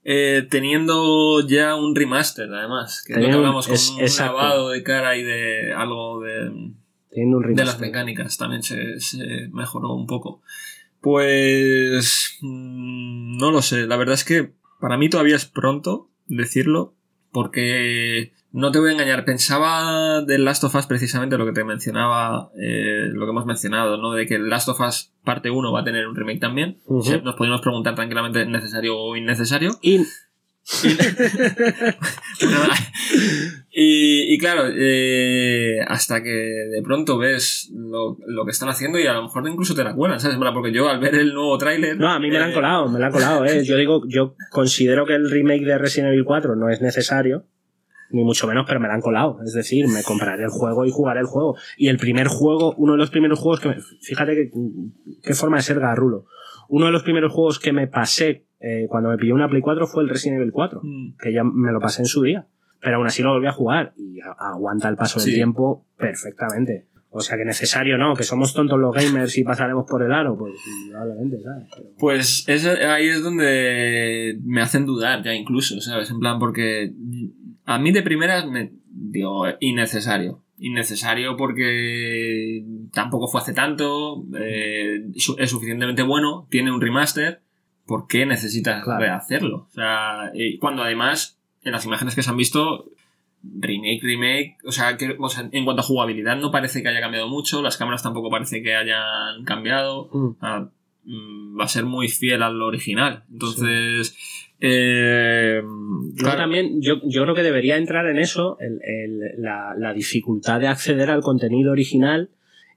Eh, 0.04 0.46
teniendo 0.50 1.46
ya 1.46 1.76
un 1.76 1.94
remaster, 1.94 2.52
además. 2.52 3.04
Que 3.06 3.12
es 3.12 3.18
lo 3.20 3.26
que 3.26 3.32
hablamos 3.32 3.66
con 3.66 3.74
es- 3.76 3.90
un 3.90 4.00
exacto. 4.00 4.70
de 4.70 4.82
cara 4.82 5.16
y 5.16 5.22
de 5.22 5.72
algo 5.72 6.20
de, 6.20 6.50
Teniendo 7.10 7.36
un 7.36 7.42
de 7.42 7.48
remake. 7.48 7.66
las 7.66 7.80
mecánicas 7.80 8.36
también 8.36 8.62
se, 8.62 8.98
se 9.00 9.48
mejoró 9.52 9.92
un 9.94 10.06
poco. 10.06 10.42
Pues 11.00 12.38
mm, 12.40 13.36
no 13.38 13.50
lo 13.50 13.62
sé, 13.62 13.86
la 13.86 13.96
verdad 13.96 14.14
es 14.14 14.24
que 14.24 14.52
para 14.80 14.96
mí 14.96 15.08
todavía 15.08 15.36
es 15.36 15.46
pronto 15.46 16.08
decirlo, 16.26 16.94
porque 17.30 18.32
no 18.52 18.70
te 18.70 18.78
voy 18.78 18.90
a 18.90 18.92
engañar, 18.92 19.24
pensaba 19.24 20.22
del 20.22 20.44
Last 20.44 20.62
of 20.64 20.74
Us 20.74 20.86
precisamente 20.86 21.38
lo 21.38 21.46
que 21.46 21.52
te 21.52 21.64
mencionaba, 21.64 22.50
eh, 22.60 23.08
lo 23.10 23.24
que 23.24 23.30
hemos 23.30 23.46
mencionado, 23.46 23.96
¿no? 23.96 24.12
De 24.12 24.26
que 24.26 24.34
el 24.34 24.48
Last 24.48 24.68
of 24.68 24.80
Us 24.80 25.12
parte 25.24 25.50
1 25.50 25.72
va 25.72 25.80
a 25.80 25.84
tener 25.84 26.06
un 26.06 26.14
remake 26.14 26.40
también. 26.40 26.78
Sí, 27.02 27.20
Nos 27.24 27.34
podríamos 27.34 27.62
preguntar 27.62 27.94
tranquilamente 27.94 28.44
necesario 28.46 28.98
o 28.98 29.16
innecesario. 29.16 29.78
Y 29.80 30.00
y, 33.72 34.32
y 34.32 34.38
claro, 34.38 34.68
eh, 34.72 35.80
hasta 35.88 36.22
que 36.22 36.30
de 36.30 36.80
pronto 36.84 37.18
ves 37.18 37.68
lo, 37.74 38.16
lo 38.26 38.44
que 38.44 38.52
están 38.52 38.68
haciendo 38.68 39.00
y 39.00 39.06
a 39.06 39.12
lo 39.12 39.24
mejor 39.24 39.48
incluso 39.48 39.74
te 39.74 39.82
la 39.82 39.92
cuelan, 39.94 40.20
¿sabes? 40.20 40.38
Porque 40.54 40.72
yo 40.72 40.88
al 40.88 41.00
ver 41.00 41.16
el 41.16 41.34
nuevo 41.34 41.58
tráiler... 41.58 41.98
no, 41.98 42.12
a 42.12 42.20
mí 42.20 42.30
me 42.30 42.38
la 42.38 42.44
han 42.44 42.52
eh, 42.52 42.54
colado, 42.54 42.88
me 42.88 43.00
la 43.00 43.06
han 43.06 43.12
colado, 43.12 43.44
eh. 43.44 43.64
Yo 43.64 43.76
digo, 43.76 44.02
yo 44.06 44.36
considero 44.50 45.04
que 45.04 45.14
el 45.14 45.28
remake 45.30 45.64
de 45.64 45.78
Resident 45.78 46.12
Evil 46.12 46.24
4 46.24 46.54
no 46.54 46.68
es 46.70 46.80
necesario. 46.80 47.44
Ni 48.12 48.22
mucho 48.24 48.46
menos, 48.46 48.64
pero 48.68 48.78
me 48.78 48.88
la 48.88 48.94
han 48.94 49.00
colado. 49.00 49.38
Es 49.44 49.52
decir, 49.54 49.88
me 49.88 50.02
compraré 50.02 50.44
el 50.44 50.50
juego 50.50 50.84
y 50.84 50.90
jugaré 50.90 51.20
el 51.20 51.26
juego. 51.26 51.56
Y 51.76 51.88
el 51.88 51.96
primer 51.98 52.28
juego, 52.28 52.74
uno 52.76 52.92
de 52.92 52.98
los 52.98 53.10
primeros 53.10 53.38
juegos 53.40 53.60
que 53.60 53.68
me, 53.70 53.76
fíjate 54.00 54.34
que, 54.34 54.50
qué 55.22 55.34
forma 55.34 55.56
de 55.56 55.62
ser 55.62 55.80
garrulo. 55.80 56.26
Uno 56.68 56.86
de 56.86 56.92
los 56.92 57.02
primeros 57.02 57.32
juegos 57.32 57.58
que 57.58 57.72
me 57.72 57.86
pasé 57.86 58.46
eh, 58.60 58.86
cuando 58.88 59.08
me 59.10 59.16
pilló 59.18 59.34
una 59.34 59.48
Play 59.48 59.60
4 59.60 59.86
fue 59.88 60.02
el 60.04 60.08
Resident 60.08 60.40
Evil 60.40 60.52
4. 60.52 60.80
mm, 60.82 61.16
que 61.18 61.32
ya 61.32 61.42
me 61.42 61.72
lo 61.72 61.80
pasé 61.80 62.02
en 62.02 62.06
su 62.06 62.22
día. 62.22 62.46
Pero 62.80 62.96
aún 62.96 63.06
así 63.06 63.22
lo 63.22 63.30
volví 63.32 63.46
a 63.46 63.52
jugar 63.52 63.92
y 63.96 64.18
aguanta 64.38 64.88
el 64.88 64.96
paso 64.96 65.20
Sí. 65.20 65.30
del 65.30 65.36
tiempo 65.36 65.86
perfectamente. 65.96 66.86
O 67.14 67.20
sea 67.20 67.36
que 67.36 67.44
necesario 67.44 67.98
no, 67.98 68.14
que 68.16 68.22
somos 68.24 68.54
tontos 68.54 68.78
los 68.80 68.94
gamers 68.94 69.36
y 69.36 69.44
pasaremos 69.44 69.84
por 69.88 70.02
el 70.02 70.12
aro, 70.12 70.36
pues 70.36 70.54
probablemente, 70.90 71.42
¿sabes? 71.42 71.68
Pero- 71.76 71.88
Pues 71.98 72.44
es- 72.48 72.64
ahí 72.66 73.06
es 73.08 73.22
donde 73.22 74.38
me 74.44 74.62
hacen 74.62 74.86
dudar 74.86 75.22
ya 75.22 75.34
incluso, 75.34 75.78
¿sabes? 75.80 76.10
En 76.10 76.18
plan, 76.20 76.38
porque 76.38 76.92
a 77.64 77.78
mí 77.78 77.92
de 77.92 78.02
primeras 78.02 78.46
me 78.46 78.72
digo, 78.90 79.44
innecesario. 79.60 80.42
Innecesario 80.58 81.36
porque 81.36 82.64
tampoco 82.92 83.26
fue 83.28 83.40
hace 83.40 83.52
tanto, 83.52 84.24
eh, 84.38 85.06
es 85.38 85.50
suficientemente 85.50 86.02
bueno, 86.02 86.46
tiene 86.50 86.70
un 86.72 86.80
remaster, 86.80 87.40
¿por 87.86 88.06
qué 88.06 88.26
necesitas 88.26 88.84
Claro. 88.84 89.00
rehacerlo? 89.00 89.66
O 89.68 89.72
sea, 89.72 90.30
y 90.34 90.58
cuando 90.58 90.82
además 90.82 91.38
en 91.64 91.72
las 91.72 91.84
imágenes 91.84 92.14
que 92.14 92.22
se 92.22 92.30
han 92.30 92.36
visto, 92.36 92.86
remake, 93.42 94.00
remake, 94.02 94.56
o 94.64 94.70
sea, 94.70 94.96
que, 94.96 95.16
o 95.18 95.28
sea, 95.28 95.48
en 95.50 95.64
cuanto 95.64 95.80
a 95.82 95.84
jugabilidad 95.84 96.36
no 96.36 96.52
parece 96.52 96.80
que 96.82 96.88
haya 96.88 97.00
cambiado 97.00 97.28
mucho, 97.28 97.60
las 97.62 97.76
cámaras 97.76 98.02
tampoco 98.02 98.30
parece 98.30 98.62
que 98.62 98.74
hayan 98.76 99.44
cambiado, 99.44 100.08
Mm. 100.12 100.30
Ah, 100.40 100.68
mm, 101.04 101.58
va 101.58 101.64
a 101.64 101.68
ser 101.68 101.84
muy 101.84 102.08
fiel 102.08 102.42
al 102.42 102.60
original. 102.62 103.24
Entonces, 103.32 104.16
eh, 104.64 105.60
claro, 106.16 106.38
también, 106.38 106.80
yo, 106.80 107.00
yo 107.04 107.22
creo 107.24 107.34
que 107.34 107.42
debería 107.42 107.76
entrar 107.76 108.06
en 108.06 108.18
eso 108.18 108.56
el- 108.60 108.80
el- 108.82 109.42
la, 109.42 109.74
la 109.76 109.92
dificultad 109.92 110.60
de 110.60 110.68
acceder 110.68 111.10
al 111.10 111.20
contenido 111.20 111.72
original 111.72 112.30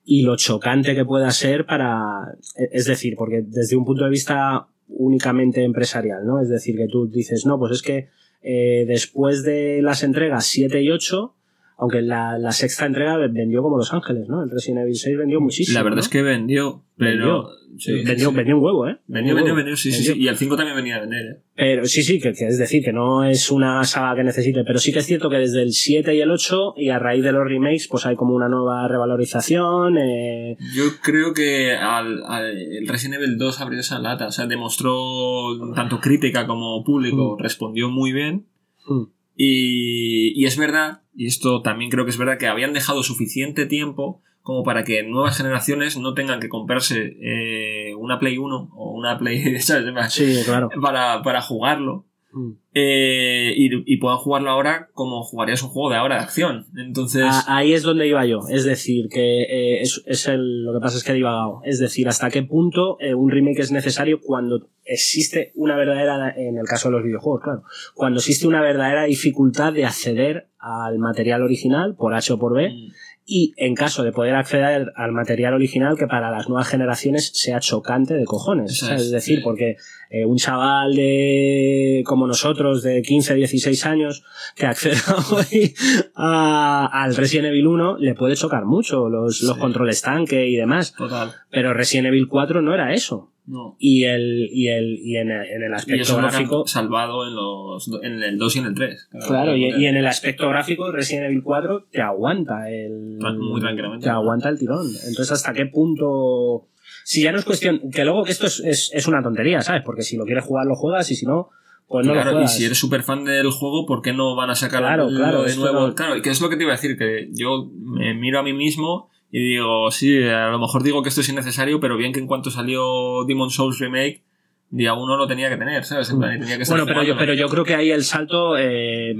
y 0.03 0.23
lo 0.23 0.35
chocante 0.35 0.95
que 0.95 1.05
pueda 1.05 1.29
ser 1.31 1.65
para. 1.65 2.33
Es 2.71 2.85
decir, 2.85 3.15
porque 3.15 3.43
desde 3.45 3.75
un 3.75 3.85
punto 3.85 4.03
de 4.03 4.09
vista 4.09 4.67
únicamente 4.87 5.63
empresarial, 5.63 6.25
¿no? 6.25 6.41
Es 6.41 6.49
decir, 6.49 6.75
que 6.75 6.87
tú 6.87 7.07
dices, 7.07 7.45
no, 7.45 7.57
pues 7.59 7.71
es 7.73 7.81
que 7.81 8.09
eh, 8.41 8.85
después 8.87 9.43
de 9.43 9.81
las 9.81 10.03
entregas 10.03 10.45
7 10.45 10.81
y 10.81 10.89
8 10.91 11.33
Aunque 11.77 12.01
la, 12.01 12.37
la 12.39 12.51
sexta 12.53 12.85
entrega 12.85 13.17
vendió 13.17 13.61
como 13.61 13.77
Los 13.77 13.91
Ángeles, 13.93 14.29
¿no? 14.29 14.43
El 14.43 14.49
Resident 14.49 14.83
Evil 14.83 14.95
6 14.95 15.17
vendió 15.17 15.41
muchísimo. 15.41 15.77
La 15.77 15.83
verdad 15.83 15.97
¿no? 15.97 16.01
es 16.03 16.07
que 16.09 16.21
vendió, 16.21 16.83
pero... 16.97 17.49
sí, 17.77 17.91
vendió, 18.05 18.29
sí. 18.29 18.35
vendió 18.35 18.57
un 18.57 18.63
huevo, 18.63 18.87
¿eh? 18.87 18.97
Vendió, 19.07 19.35
vendió, 19.35 19.53
vendió, 19.55 19.75
sí, 19.75 19.91
sí, 19.91 20.03
sí. 20.05 20.13
Y 20.17 20.29
el 20.29 20.37
5 20.37 20.55
también 20.55 20.77
venía 20.77 20.95
a 20.95 21.01
vender, 21.01 21.25
¿eh? 21.25 21.39
Pero 21.53 21.83
sí, 21.85 22.01
sí, 22.03 22.21
que, 22.21 22.31
que 22.33 22.47
es 22.47 22.57
decir, 22.57 22.81
que 22.81 22.93
no 22.93 23.25
es 23.25 23.51
una 23.51 23.83
saga 23.83 24.15
que 24.15 24.23
necesite, 24.23 24.63
pero 24.63 24.79
sí 24.79 24.93
que 24.93 24.99
es 24.99 25.05
cierto 25.05 25.29
que 25.29 25.35
desde 25.35 25.63
el 25.63 25.73
7 25.73 26.15
y 26.15 26.21
el 26.21 26.31
8, 26.31 26.75
y 26.77 26.89
a 26.91 26.97
raíz 26.99 27.23
de 27.25 27.33
los 27.33 27.43
remakes, 27.45 27.89
pues 27.89 28.05
hay 28.05 28.15
como 28.15 28.33
una 28.35 28.47
nueva 28.47 28.87
revalorización. 28.87 29.97
Eh, 29.97 30.55
Yo 30.73 30.83
creo 31.03 31.33
que 31.33 31.73
al, 31.73 32.23
al- 32.25 32.57
el 32.57 32.87
Resident 32.87 33.21
Evil 33.21 33.37
2 33.37 33.59
abrió 33.59 33.81
esa 33.81 33.99
lata, 33.99 34.27
o 34.27 34.31
sea, 34.31 34.47
demostró 34.47 35.73
tanto 35.75 35.99
crítica 35.99 36.47
como 36.47 36.83
público, 36.85 37.35
Mm. 37.37 37.41
respondió 37.43 37.89
muy 37.89 38.13
bien. 38.13 38.45
mm, 38.87 39.03
Y, 39.35 40.33
y 40.35 40.45
es 40.45 40.57
verdad, 40.57 41.01
y 41.13 41.27
esto 41.27 41.61
también 41.61 41.91
creo 41.91 42.05
que 42.05 42.11
es 42.11 42.17
verdad, 42.17 42.37
que 42.37 42.47
habían 42.47 42.73
dejado 42.73 43.03
suficiente 43.03 43.65
tiempo 43.65 44.21
como 44.45 44.63
para 44.63 44.83
que 44.83 45.01
nuevas 45.01 45.37
generaciones 45.37 45.97
no 45.97 46.13
tengan 46.13 46.39
que 46.39 46.49
comprarse 46.49 47.17
eh, 47.19 47.95
una 47.95 48.19
Play 48.19 48.37
1 48.37 48.69
o 48.75 48.91
una 48.91 49.17
Play 49.17 49.59
¿sabes? 49.59 50.13
sí, 50.13 50.37
claro. 50.45 50.69
para, 50.81 51.23
para 51.23 51.41
jugarlo. 51.41 52.05
Mm. 52.35 52.51
eh, 52.73 53.53
y, 53.55 53.93
y 53.93 53.97
puedan 53.97 54.17
jugarlo 54.17 54.49
ahora 54.49 54.89
como 54.93 55.23
jugarías 55.23 55.63
un 55.63 55.69
juego 55.69 55.89
de 55.89 55.95
ahora 55.95 56.15
de 56.15 56.21
acción. 56.21 56.65
Entonces, 56.75 57.23
Ahí 57.47 57.71
es 57.71 57.81
donde 57.81 58.09
iba 58.09 58.25
yo. 58.25 58.41
Es 58.49 58.65
decir, 58.65 59.07
que 59.09 59.43
eh, 59.43 59.81
es, 59.81 60.03
es 60.05 60.27
el, 60.27 60.65
lo 60.65 60.73
que 60.73 60.81
pasa 60.81 60.97
es 60.97 61.05
que 61.05 61.13
he 61.13 61.15
divagado. 61.15 61.61
Es 61.63 61.79
decir, 61.79 62.09
hasta 62.09 62.29
qué 62.29 62.43
punto 62.43 62.97
eh, 62.99 63.13
un 63.15 63.31
remake 63.31 63.59
es 63.59 63.71
necesario 63.71 64.19
cuando 64.19 64.67
existe 64.83 65.53
una 65.55 65.77
verdadera, 65.77 66.35
en 66.35 66.57
el 66.57 66.65
caso 66.65 66.89
de 66.89 66.95
los 66.95 67.03
videojuegos, 67.05 67.41
claro, 67.41 67.63
cuando 67.93 68.19
existe 68.19 68.47
una 68.47 68.61
verdadera 68.61 69.05
dificultad 69.05 69.71
de 69.71 69.85
acceder 69.85 70.49
al 70.59 70.99
material 70.99 71.41
original 71.41 71.95
por 71.95 72.13
H 72.13 72.33
o 72.33 72.37
por 72.37 72.53
B 72.53 72.69
mm, 72.69 72.91
y 73.27 73.53
en 73.57 73.73
caso 73.73 74.03
de 74.03 74.11
poder 74.11 74.35
acceder 74.35 74.91
al 74.95 75.11
material 75.11 75.55
original 75.55 75.97
que 75.97 76.05
para 76.05 76.29
las 76.29 76.47
nuevas 76.47 76.67
generaciones 76.67 77.31
sea 77.33 77.59
chocante 77.59 78.13
de 78.13 78.23
cojones. 78.25 78.83
Es, 78.83 79.09
decir, 79.09 79.41
porque 79.43 79.77
eh, 80.11 80.25
un 80.25 80.37
chaval 80.37 80.95
de 80.95 82.03
como 82.05 82.27
nosotros 82.27 82.83
de 82.83 83.01
15, 83.01 83.33
16 83.33 83.85
años 83.87 84.23
que 84.55 84.67
acceda 84.67 85.01
hoy 85.31 85.73
a- 86.15 86.87
al 87.03 87.15
Resident 87.15 87.47
Evil 87.47 87.67
1 87.67 87.97
le 87.97 88.13
puede 88.13 88.35
chocar 88.35 88.65
mucho 88.65 89.09
los, 89.09 89.41
los 89.41 89.55
Sí. 89.55 89.59
controles 89.59 90.01
tanque 90.01 90.47
y 90.47 90.55
demás. 90.55 90.93
total. 90.93 91.31
Pero 91.49 91.73
Resident 91.73 92.07
Evil 92.09 92.27
4 92.27 92.61
no 92.61 92.73
era 92.73 92.93
eso. 92.93 93.31
No. 93.47 93.75
Y 93.77 94.05
el, 94.05 94.49
y 94.51 94.69
el, 94.69 94.97
y 94.99 95.17
en, 95.17 95.29
en 95.29 95.63
el 95.63 95.71
Y 95.71 95.75
aspecto 95.75 96.13
lo 96.13 96.17
gráfico. 96.17 96.67
salvado 96.67 97.27
en, 97.27 97.35
los, 97.35 97.89
en 98.01 98.23
el 98.23 98.37
2 98.37 98.55
y 98.55 98.59
en 98.59 98.65
el 98.65 98.73
3. 98.73 99.09
Claro, 99.27 99.55
y, 99.55 99.65
y 99.65 99.85
en 99.85 99.97
el 99.97 100.07
aspecto 100.07 100.49
gráfico, 100.49 100.91
Resident 100.91 101.25
Evil 101.25 101.43
4 101.43 101.87
te 101.91 102.01
aguanta 102.01 102.69
el. 102.71 103.17
Muy 103.19 103.61
tranquilamente. 103.61 104.05
Te 104.05 104.09
aguanta 104.09 104.49
el 104.49 104.57
tirón. 104.57 104.87
Entonces, 104.87 105.31
¿hasta 105.31 105.53
qué 105.53 105.67
punto.? 105.67 106.67
Si 107.03 107.21
ya 107.21 107.31
no 107.31 107.37
es 107.37 107.45
cuestión. 107.45 107.81
Que 107.91 108.03
luego 108.03 108.23
que 108.23 108.31
esto 108.31 108.47
es, 108.47 108.59
es, 108.61 108.91
es 108.93 109.07
una 109.07 109.21
tontería, 109.21 109.61
¿sabes? 109.61 109.83
Porque 109.85 110.01
si 110.01 110.17
lo 110.17 110.25
quieres 110.25 110.43
jugar, 110.43 110.65
lo 110.65 110.75
juegas 110.75 111.11
y 111.11 111.15
si 111.15 111.27
no, 111.27 111.49
pues 111.87 112.05
no 112.07 112.13
claro, 112.13 112.41
y 112.41 112.47
si 112.47 112.65
eres 112.65 112.79
súper 112.79 113.03
fan 113.03 113.25
del 113.25 113.51
juego, 113.51 113.85
¿por 113.85 114.01
qué 114.01 114.11
no 114.11 114.35
van 114.35 114.49
a 114.49 114.55
sacar 114.55 114.81
Claro, 114.81 115.07
claro, 115.07 115.43
de 115.43 115.55
nuevo? 115.55 115.93
Claro, 115.93 116.17
y 116.17 116.23
que 116.23 116.31
es 116.31 116.41
lo 116.41 116.49
que 116.49 116.57
te 116.57 116.63
iba 116.63 116.73
a 116.73 116.77
decir, 116.77 116.97
que 116.97 117.29
yo 117.31 117.69
me 117.75 118.15
miro 118.15 118.39
a 118.39 118.43
mí 118.43 118.53
mismo 118.53 119.11
y 119.37 119.39
digo, 119.49 119.91
sí, 119.91 120.23
a 120.23 120.47
lo 120.49 120.59
mejor 120.59 120.81
digo 120.83 121.03
que 121.03 121.09
esto 121.09 121.19
es 121.21 121.27
innecesario, 121.29 121.79
pero 121.81 121.97
bien 121.97 122.13
que 122.13 122.19
en 122.19 122.27
cuanto 122.27 122.49
salió 122.51 123.25
Demon 123.25 123.49
Souls 123.49 123.79
Remake, 123.79 124.23
día 124.69 124.93
uno 124.93 125.17
lo 125.17 125.27
tenía 125.27 125.49
que 125.49 125.57
tener, 125.57 125.83
¿sabes? 125.83 126.09
En 126.11 126.19
plan, 126.19 126.39
tenía 126.39 126.55
que 126.57 126.63
estar 126.63 126.77
Bueno, 126.77 126.85
pero 126.87 127.03
yo, 127.03 127.17
pero 127.17 127.33
yo 127.33 127.47
creo 127.49 127.63
que 127.65 127.75
ahí 127.75 127.91
el 127.91 128.03
salto. 128.03 128.55
eh, 128.57 129.13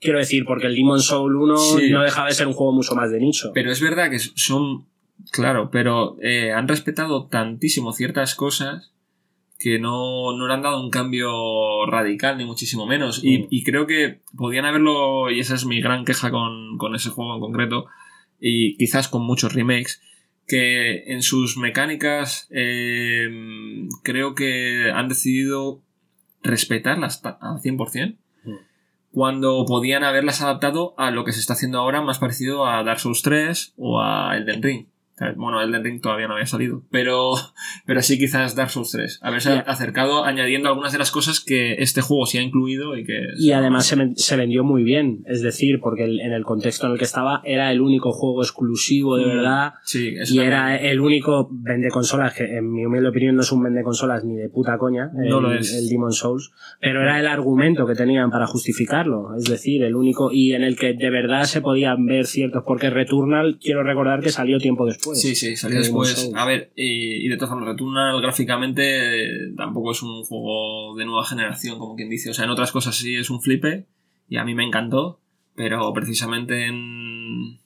quiero 0.00 0.18
decir, 0.18 0.44
porque 0.44 0.66
el 0.66 0.74
Demon 0.74 1.00
Soul 1.00 1.36
1 1.36 1.56
Sí. 1.56 1.90
no 1.90 2.02
dejaba 2.02 2.28
de 2.28 2.34
ser 2.34 2.46
un 2.46 2.52
juego 2.54 2.72
mucho 2.72 2.94
más 2.94 3.10
de 3.10 3.20
nicho. 3.20 3.50
Pero 3.54 3.70
es 3.70 3.80
verdad 3.80 4.10
que 4.10 4.18
son. 4.18 4.86
Claro, 5.30 5.70
pero 5.70 6.16
eh, 6.22 6.52
han 6.52 6.68
respetado 6.68 7.26
tantísimo 7.26 7.92
ciertas 7.92 8.34
cosas 8.34 8.92
que 9.58 9.78
no, 9.78 10.36
no 10.36 10.46
le 10.46 10.52
han 10.52 10.62
dado 10.62 10.82
un 10.82 10.90
cambio 10.90 11.86
radical, 11.86 12.36
ni 12.36 12.44
muchísimo 12.44 12.86
menos. 12.86 13.22
Y, 13.24 13.38
Mm. 13.38 13.46
y 13.50 13.64
creo 13.64 13.86
que 13.86 14.20
podían 14.36 14.66
haberlo, 14.66 15.30
y 15.30 15.40
esa 15.40 15.54
es 15.54 15.64
mi 15.64 15.80
gran 15.80 16.04
queja 16.04 16.30
con, 16.30 16.76
con 16.76 16.94
ese 16.94 17.08
juego 17.10 17.34
en 17.34 17.40
concreto, 17.40 17.86
y 18.40 18.76
quizás 18.76 19.08
con 19.08 19.22
muchos 19.22 19.54
remakes, 19.54 20.00
que 20.46 21.04
en 21.12 21.22
sus 21.22 21.56
mecánicas 21.56 22.48
eh, 22.50 23.28
creo 24.02 24.34
que 24.34 24.90
han 24.94 25.08
decidido 25.08 25.80
respetarlas 26.42 27.22
ta- 27.22 27.38
al 27.40 27.60
100%. 27.60 28.16
Mm. 28.44 28.50
Cuando 29.10 29.64
podían 29.66 30.04
haberlas 30.04 30.42
adaptado 30.42 30.94
a 30.98 31.10
lo 31.10 31.24
que 31.24 31.32
se 31.32 31.40
está 31.40 31.54
haciendo 31.54 31.78
ahora, 31.78 32.02
más 32.02 32.18
parecido 32.18 32.66
a 32.66 32.82
Dark 32.82 33.00
Souls 33.00 33.22
3 33.22 33.74
o 33.76 34.00
a 34.02 34.36
Elden 34.36 34.62
Ring. 34.62 34.86
¿Sabes? 35.16 35.36
Bueno, 35.36 35.62
Elden 35.62 35.84
Ring 35.84 36.00
todavía 36.00 36.26
no 36.26 36.34
había 36.34 36.46
salido, 36.46 36.82
pero, 36.90 37.34
pero 37.86 38.02
sí 38.02 38.18
quizás 38.18 38.56
Dark 38.56 38.70
Souls 38.70 38.90
3. 38.90 39.20
Haberse 39.22 39.50
Ya. 39.50 39.60
acercado 39.60 40.24
añadiendo 40.24 40.68
algunas 40.68 40.90
de 40.90 40.98
las 40.98 41.12
cosas 41.12 41.38
que 41.38 41.74
este 41.74 42.00
juego 42.00 42.26
sí 42.26 42.38
ha 42.38 42.42
incluido 42.42 42.96
y 42.96 43.04
que... 43.04 43.28
Y 43.38 43.52
además 43.52 43.86
se, 43.86 43.94
ven- 43.94 44.16
se 44.16 44.36
vendió 44.36 44.64
muy 44.64 44.82
bien, 44.82 45.22
es 45.26 45.40
decir, 45.40 45.78
porque 45.80 46.02
el- 46.04 46.20
en 46.20 46.32
el 46.32 46.42
contexto 46.42 46.86
en 46.86 46.94
el 46.94 46.98
que 46.98 47.04
estaba 47.04 47.42
era 47.44 47.70
el 47.70 47.80
único 47.80 48.10
juego 48.12 48.42
exclusivo 48.42 49.16
de 49.16 49.26
Mm, 49.26 49.28
verdad 49.28 49.74
Sí, 49.84 50.14
y 50.32 50.38
era 50.40 50.76
el 50.76 50.98
único 51.00 51.48
vende 51.48 51.90
consolas 51.90 52.34
que 52.34 52.44
en 52.56 52.72
mi 52.72 52.84
humilde 52.84 53.08
opinión 53.10 53.36
no 53.36 53.42
es 53.42 53.52
un 53.52 53.62
vende 53.62 53.84
consolas 53.84 54.24
ni 54.24 54.34
de 54.34 54.48
puta 54.48 54.78
coña 54.78 55.12
el, 55.22 55.28
No 55.28 55.40
lo 55.40 55.52
es. 55.54 55.72
el 55.74 55.88
Demon 55.88 56.12
Souls, 56.12 56.50
pero 56.80 57.02
era 57.02 57.20
el 57.20 57.28
argumento 57.28 57.86
que 57.86 57.94
tenían 57.94 58.30
para 58.30 58.46
justificarlo, 58.48 59.36
es 59.36 59.44
decir, 59.44 59.84
el 59.84 59.94
único 59.94 60.32
y 60.32 60.54
en 60.54 60.64
el 60.64 60.76
que 60.76 60.94
de 60.94 61.10
verdad 61.10 61.44
se 61.44 61.60
podían 61.60 62.04
ver 62.06 62.26
ciertos 62.26 62.64
porque 62.66 62.90
Returnal 62.90 63.58
quiero 63.62 63.84
recordar 63.84 64.20
que 64.20 64.30
salió 64.30 64.58
tiempo 64.58 64.84
después. 64.86 65.03
Sí, 65.14 65.34
sí, 65.34 65.56
salió 65.56 65.78
después. 65.78 66.30
A 66.34 66.44
ver, 66.46 66.72
y, 66.76 67.26
y 67.26 67.28
de 67.28 67.36
todas 67.36 67.50
formas, 67.50 67.68
Returnal 67.68 68.20
gráficamente 68.20 69.22
eh, 69.24 69.52
tampoco 69.56 69.92
es 69.92 70.02
un 70.02 70.22
juego 70.24 70.96
de 70.96 71.04
nueva 71.04 71.24
generación, 71.26 71.78
como 71.78 71.96
quien 71.96 72.08
dice. 72.10 72.30
O 72.30 72.34
sea, 72.34 72.44
en 72.44 72.50
otras 72.50 72.72
cosas 72.72 72.96
sí 72.96 73.14
es 73.16 73.30
un 73.30 73.40
flipe 73.42 73.86
y 74.28 74.36
a 74.36 74.44
mí 74.44 74.54
me 74.54 74.64
encantó, 74.64 75.20
pero 75.54 75.92
precisamente 75.92 76.66
en... 76.66 77.58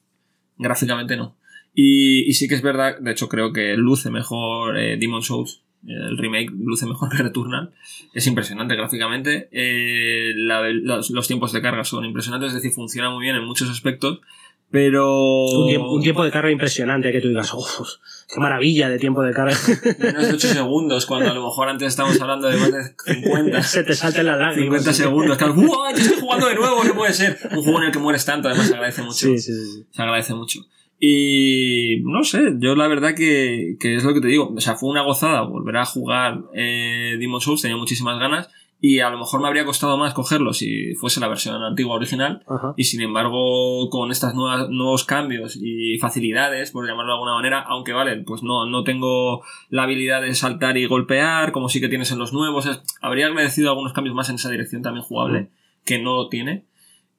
gráficamente 0.57 1.17
no. 1.17 1.37
Y, 1.75 2.29
y 2.29 2.33
sí 2.35 2.49
que 2.49 2.57
es 2.57 2.63
verdad, 2.63 2.99
de 2.99 3.13
hecho 3.13 3.29
creo 3.29 3.53
que 3.53 3.77
luce 3.77 4.11
mejor 4.11 4.77
eh, 4.79 4.97
Demon 4.99 5.23
Souls. 5.23 5.63
El 5.87 6.19
remake 6.19 6.51
luce 6.59 6.87
mejor 6.87 7.09
que 7.09 7.23
Returnal. 7.23 7.73
Es 8.13 8.27
impresionante 8.27 8.75
gráficamente. 8.75 9.49
Eh, 9.53 10.33
la- 10.35 10.69
los, 10.69 11.11
los 11.11 11.29
tiempos 11.29 11.53
de 11.53 11.63
carga 11.63 11.85
son 11.85 12.05
impresionantes, 12.05 12.49
es 12.49 12.55
decir, 12.57 12.73
funciona 12.73 13.11
muy 13.11 13.23
bien 13.23 13.37
en 13.37 13.45
muchos 13.45 13.71
aspectos. 13.71 14.21
Pero. 14.71 15.47
Un 15.47 15.69
tiempo, 15.69 15.93
un 15.93 16.03
tiempo 16.03 16.25
de 16.25 16.31
carga 16.31 16.51
impresionante 16.51 17.11
que 17.11 17.21
tú 17.21 17.29
digas, 17.29 17.51
"Oh, 17.55 17.67
qué 18.29 18.39
maravilla 18.39 18.89
de 18.91 18.99
tiempo 18.99 19.23
de 19.23 19.33
carga. 19.33 19.57
Menos 19.99 20.29
de 20.29 20.35
8 20.35 20.49
segundos, 20.49 21.07
cuando 21.07 21.31
a 21.31 21.35
lo 21.35 21.45
mejor 21.45 21.69
antes 21.69 21.89
estábamos 21.89 22.21
hablando 22.21 22.49
de 22.49 22.57
más 22.59 22.73
de 22.73 23.15
50. 23.15 23.63
se 23.63 23.85
te 23.85 23.95
salten 23.95 24.27
las 24.27 24.39
lágrimas. 24.39 24.83
50 24.83 24.93
segundos. 24.93 25.39
Claro, 25.39 25.55
¡Uah! 25.57 25.93
Yo 25.93 25.99
estoy 25.99 26.21
jugando 26.21 26.49
de 26.49 26.55
nuevo, 26.55 26.85
no 26.85 26.95
puede 26.95 27.15
ser. 27.15 27.39
Un 27.51 27.63
juego 27.63 27.79
en 27.81 27.87
el 27.87 27.93
que 27.93 27.99
mueres 27.99 28.25
tanto, 28.25 28.49
además 28.49 28.69
se 28.69 28.75
agradece 28.75 29.03
mucho. 29.03 29.15
Sí, 29.15 29.39
sí, 29.39 29.53
sí. 29.53 29.87
Se 29.91 30.03
agradece 30.03 30.35
mucho. 30.35 30.61
Y 31.01 32.03
no 32.03 32.25
sé, 32.25 32.41
yo 32.59 32.75
la 32.75 32.89
verdad 32.89 33.15
que, 33.15 33.77
que 33.79 33.95
es 33.97 34.05
lo 34.05 34.13
que 34.13 34.21
te 34.21 34.27
digo. 34.29 34.53
O 34.55 34.61
sea, 34.61 34.75
fue 34.75 34.91
una 34.91 35.03
gozada 35.03 35.43
volver 35.43 35.77
a 35.77 35.85
jugar 35.87 36.41
eh, 36.55 37.17
Demon 37.19 37.41
Souls, 37.41 37.63
tenía 37.63 37.77
muchísimas 37.77 38.19
ganas. 38.19 38.49
Y 38.81 39.01
a 39.01 39.11
lo 39.11 39.19
mejor 39.19 39.41
me 39.41 39.49
habría 39.49 39.65
costado 39.65 39.97
más 39.99 40.15
cogerlo 40.15 40.53
si 40.53 40.95
fuese 40.95 41.19
la 41.19 41.27
versión 41.27 41.61
antigua 41.65 41.97
original. 41.97 42.45
Ajá. 42.47 42.75
Y 42.77 42.85
sin 42.85 43.01
embargo, 43.01 43.91
con 43.91 44.13
estos 44.13 44.35
nuevos 44.35 45.05
cambios 45.05 45.59
y 45.61 45.99
facilidades, 45.99 46.71
por 46.71 46.87
llamarlo 46.87 47.11
de 47.13 47.17
alguna 47.17 47.35
manera, 47.35 47.61
aunque 47.61 47.93
vale, 47.93 48.19
pues 48.23 48.45
no, 48.45 48.67
no 48.67 48.85
tengo 48.85 49.43
la 49.69 49.83
habilidad 49.83 50.23
de 50.23 50.33
saltar 50.35 50.77
y 50.77 50.87
golpear, 50.87 51.51
como 51.51 51.69
sí 51.69 51.81
que 51.81 51.89
tienes 51.89 52.13
en 52.13 52.19
los 52.21 52.33
nuevos. 52.33 52.67
Es- 52.67 52.81
habría 53.01 53.27
agradecido 53.27 53.71
algunos 53.71 53.93
cambios 53.93 54.15
más 54.15 54.29
en 54.29 54.37
esa 54.37 54.49
dirección 54.51 54.81
también 54.83 55.03
jugable, 55.05 55.51
que 55.85 55.99
no 55.99 56.29
tiene. 56.29 56.65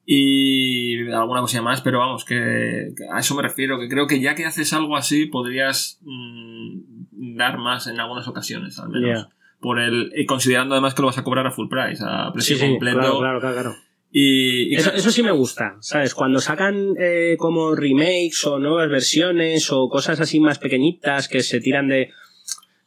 Y 0.06 1.08
alguna 1.12 1.40
cosilla 1.42 1.62
más, 1.62 1.82
pero 1.82 1.98
vamos, 1.98 2.24
que, 2.24 2.94
que 2.96 3.04
a 3.14 3.20
eso 3.20 3.34
me 3.34 3.42
refiero, 3.42 3.78
que 3.78 3.88
creo 3.88 4.06
que 4.06 4.20
ya 4.20 4.34
que 4.34 4.44
haces 4.46 4.72
algo 4.72 4.96
así, 4.96 5.26
podrías 5.26 6.00
mm, 6.02 7.36
dar 7.36 7.58
más 7.58 7.86
en 7.86 8.00
algunas 8.00 8.26
ocasiones, 8.26 8.78
al 8.78 8.88
menos. 8.88 9.28
Ya. 9.28 9.36
Por 9.60 9.78
el, 9.78 10.10
y 10.16 10.24
considerando 10.26 10.74
además 10.74 10.94
que 10.94 11.02
lo 11.02 11.06
vas 11.08 11.18
a 11.18 11.22
cobrar 11.24 11.46
a 11.46 11.50
full 11.50 11.68
price, 11.68 12.02
a 12.06 12.32
precio 12.32 12.56
Sí, 12.56 12.66
completo. 12.66 12.98
claro, 12.98 13.18
claro, 13.18 13.40
claro, 13.40 13.54
claro. 13.54 13.76
Y, 14.10 14.72
y 14.72 14.76
Eso, 14.76 14.92
eso 14.92 15.10
sí 15.10 15.22
me 15.22 15.30
gusta, 15.30 15.76
¿sabes? 15.80 16.14
Cuando 16.14 16.40
sacan 16.40 16.94
eh, 16.98 17.36
como 17.38 17.74
remakes 17.76 18.44
o 18.46 18.58
nuevas 18.58 18.88
versiones 18.88 19.70
o 19.70 19.88
cosas 19.88 20.18
así 20.20 20.40
más 20.40 20.58
pequeñitas 20.58 21.28
que 21.28 21.42
se 21.42 21.60
tiran 21.60 21.86
de... 21.88 22.10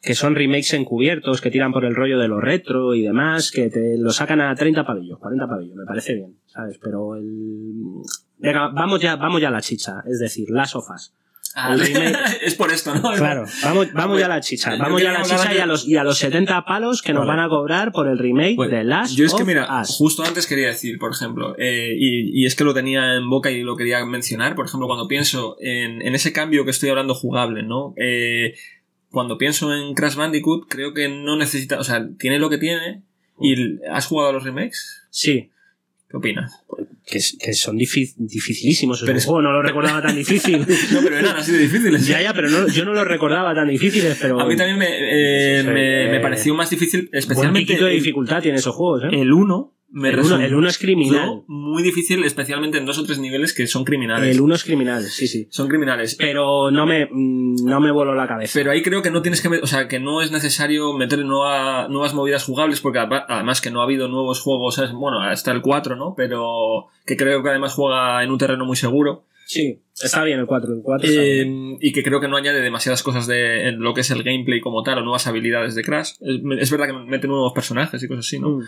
que 0.02 0.16
son 0.16 0.36
remakes 0.36 0.74
encubiertos, 0.74 1.40
que 1.40 1.50
tiran 1.52 1.72
por 1.72 1.86
el 1.86 1.96
rollo 1.96 2.20
de 2.20 2.28
lo 2.28 2.42
retro 2.42 2.94
y 2.96 3.04
demás, 3.04 3.52
que 3.52 3.70
te 3.70 3.98
lo 3.98 4.12
sacan 4.12 4.42
a 4.42 4.54
30 4.54 4.86
pavillos, 4.86 5.18
40 5.20 5.48
pavillos, 5.48 5.76
me 5.78 5.86
parece 5.86 6.16
bien, 6.16 6.36
¿sabes? 6.48 6.78
Pero 6.84 7.16
el... 7.16 8.02
Venga, 8.40 8.70
vamos 8.74 9.00
ya, 9.00 9.16
vamos 9.16 9.40
ya 9.40 9.48
a 9.48 9.52
la 9.52 9.62
chicha, 9.62 10.04
es 10.06 10.20
decir, 10.20 10.50
las 10.50 10.72
sofás. 10.72 11.14
Ah, 11.56 11.76
es 12.42 12.56
por 12.56 12.72
esto, 12.72 12.96
¿no? 12.96 13.14
Claro, 13.14 13.46
vamos, 13.64 13.94
vamos 13.94 14.20
ya 14.20 14.26
a 14.26 14.30
la 14.30 14.42
chicha. 14.42 14.76
Vamos 14.76 15.02
ya 15.02 15.12
a 15.12 15.20
la 15.20 15.24
chicha 15.24 15.54
y 15.54 15.60
a 15.60 15.66
los, 15.66 15.88
y 15.88 15.96
a 15.98 16.04
los 16.04 16.18
70 16.18 16.66
palos 16.66 17.02
que 17.02 17.14
nos 17.14 17.28
Vale. 17.28 17.38
van 17.38 17.46
a 17.46 17.50
cobrar 17.50 17.92
por 17.92 18.08
el 18.08 18.18
remake 18.18 18.56
Pues, 18.56 18.72
de 18.72 18.84
Last 18.84 19.16
Yo 19.16 19.26
es 19.26 19.34
que, 19.34 19.44
mira, 19.44 19.82
Us. 19.82 19.96
justo 19.98 20.24
antes 20.24 20.48
quería 20.48 20.68
decir, 20.68 20.98
por 20.98 21.12
ejemplo, 21.12 21.56
eh, 21.60 21.94
y, 21.98 22.42
y 22.42 22.46
es 22.46 22.56
que 22.56 22.64
lo 22.64 22.74
tenía 22.74 23.16
en 23.16 23.30
boca 23.30 23.52
y 23.52 23.62
lo 23.62 23.76
quería 23.76 24.04
mencionar, 24.06 24.56
por 24.56 24.66
ejemplo, 24.66 24.88
cuando 24.88 25.08
pienso 25.08 25.58
en, 25.60 26.02
en 26.02 26.16
ese 26.16 26.34
cambio 26.34 26.66
que 26.66 26.72
estoy 26.72 26.90
hablando 26.90 27.14
jugable, 27.14 27.64
¿no? 27.64 27.94
Eh, 27.98 28.56
cuando 29.12 29.38
pienso 29.38 29.74
en 29.76 29.94
Crash 29.94 30.16
Bandicoot, 30.16 30.68
creo 30.68 30.94
que 30.94 31.08
no 31.08 31.36
necesita, 31.38 31.80
o 31.80 31.84
sea, 31.84 32.08
tiene 32.18 32.40
lo 32.40 32.50
que 32.50 32.58
tiene. 32.58 33.04
¿Y 33.40 33.80
has 33.92 34.06
jugado 34.08 34.30
a 34.30 34.34
los 34.34 34.44
remakes? 34.44 35.04
Sí, 35.10 35.52
¿Qué 36.10 36.18
opinas? 36.18 36.64
Que, 37.06 37.20
que 37.40 37.54
son 37.54 37.78
difi- 37.78 38.14
dificilísimos. 38.18 39.02
Pero 39.06 39.18
es- 39.18 39.28
no 39.28 39.42
lo 39.42 39.62
recordaba 39.62 40.02
tan 40.02 40.16
difícil. 40.24 40.60
No, 40.92 41.02
pero 41.04 41.18
eran 41.18 41.38
así 41.38 41.52
de 41.52 41.60
difíciles. 41.60 42.08
ya, 42.08 42.22
ya, 42.22 42.34
pero 42.34 42.50
no, 42.50 42.68
yo 42.68 42.86
no 42.86 42.94
lo 42.94 43.04
recordaba 43.04 43.54
tan 43.54 43.68
difíciles, 43.70 44.18
pero... 44.22 44.40
A 44.40 44.46
mí 44.46 44.56
también 44.56 44.78
me, 44.78 44.88
eh, 44.90 45.64
me, 45.64 46.10
me 46.12 46.20
pareció 46.20 46.54
más 46.56 46.70
difícil, 46.70 47.10
Buen 47.12 47.20
especialmente 47.20 47.68
piquito 47.68 47.86
de 47.86 47.94
dificultad 47.94 48.42
tiene 48.42 48.58
esos 48.58 48.76
juegos, 48.76 49.04
¿eh? 49.04 49.22
el 49.22 49.32
1. 49.32 49.74
Me 49.96 50.10
El 50.10 50.20
uno- 50.22 50.38
el 50.38 50.56
uno 50.56 50.68
es 50.68 50.80
criminal. 50.80 51.44
muy 51.46 51.84
difícil, 51.84 52.24
especialmente 52.24 52.80
en 52.80 52.86
dos 52.88 52.98
o 52.98 53.04
tres 53.04 53.20
niveles 53.20 53.54
que 53.54 53.68
son 53.68 53.84
criminales. 53.86 54.36
El 54.36 54.42
1 54.42 54.56
es 54.56 54.64
criminal, 54.64 55.04
sí, 55.04 55.28
sí. 55.28 55.48
Son 55.52 55.68
criminales. 55.68 56.16
Pero 56.16 56.72
no 56.72 56.88
me, 56.88 57.06
mm, 57.12 57.64
no 57.64 57.80
me 57.80 57.92
voló 57.92 58.16
la 58.16 58.28
cabeza. 58.28 58.54
Pero 58.56 58.72
ahí 58.72 58.82
creo 58.82 59.04
que 59.04 59.12
no 59.12 59.22
tienes 59.22 59.42
que, 59.42 59.50
o 59.50 59.68
sea, 59.68 59.88
que 59.88 60.00
no 60.00 60.24
es 60.24 60.32
necesario 60.32 60.94
meter 60.94 61.24
nueva- 61.24 61.88
nuevas 61.90 62.16
movidas 62.16 62.44
jugables 62.44 62.82
porque 62.82 62.98
además- 63.00 63.62
que 63.62 63.70
no 63.70 63.82
ha 63.82 63.84
habido 63.84 64.08
nuevos 64.08 64.42
juegos, 64.42 64.82
bueno, 64.96 65.22
hasta 65.22 65.52
el 65.52 65.62
4, 65.62 65.96
¿no? 65.96 66.16
Pero 66.18 66.88
que 67.06 67.16
creo 67.16 67.44
que 67.44 67.50
además 67.50 67.74
juega 67.76 68.24
en 68.24 68.32
un 68.32 68.40
terreno 68.40 68.66
muy 68.66 68.76
seguro 68.76 69.26
Sí, 69.46 69.82
está 70.02 70.24
bien 70.24 70.40
el 70.40 70.46
4. 70.46 70.74
El 70.74 70.82
4 70.82 71.08
está 71.10 71.22
bien. 71.22 71.74
eh, 71.74 71.78
y 71.82 71.92
que 71.92 72.04
creo 72.04 72.20
que 72.22 72.28
no 72.28 72.38
añade 72.38 72.62
demasiadas 72.62 73.04
cosas 73.04 73.28
de 73.28 73.68
en 73.68 73.80
lo 73.80 73.94
que 73.94 74.02
es 74.02 74.12
el 74.12 74.24
gameplay 74.24 74.60
como 74.62 74.84
tal 74.84 75.00
o 75.00 75.02
nuevas 75.02 75.28
habilidades 75.28 75.76
de 75.76 75.84
Crash. 75.84 76.12
Es, 76.22 76.42
es 76.60 76.72
verdad 76.72 76.88
que 76.88 76.94
meten 76.94 77.30
nuevos 77.30 77.54
personajes 77.54 78.02
y 78.02 78.08
cosas 78.08 78.26
así, 78.26 78.40
¿no? 78.40 78.50
Mm. 78.58 78.62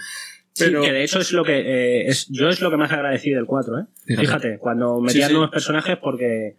Sí, 0.54 0.66
Pero- 0.66 0.82
que 0.82 0.92
de 0.94 1.04
hecho 1.04 1.20
es 1.20 1.32
lo 1.34 1.44
que 1.44 1.58
eh, 1.60 2.08
es, 2.08 2.28
yo 2.30 2.48
es 2.50 2.62
lo 2.62 2.72
que 2.72 2.78
más 2.78 2.92
agradecí 2.92 3.30
del 3.32 3.46
4, 3.46 3.80
¿eh? 3.80 3.84
Fíjate. 4.06 4.26
Fíjate, 4.28 4.58
cuando 4.60 5.00
metían 5.02 5.28
sí. 5.28 5.34
nuevos 5.34 5.52
personajes 5.52 5.98
porque 6.02 6.56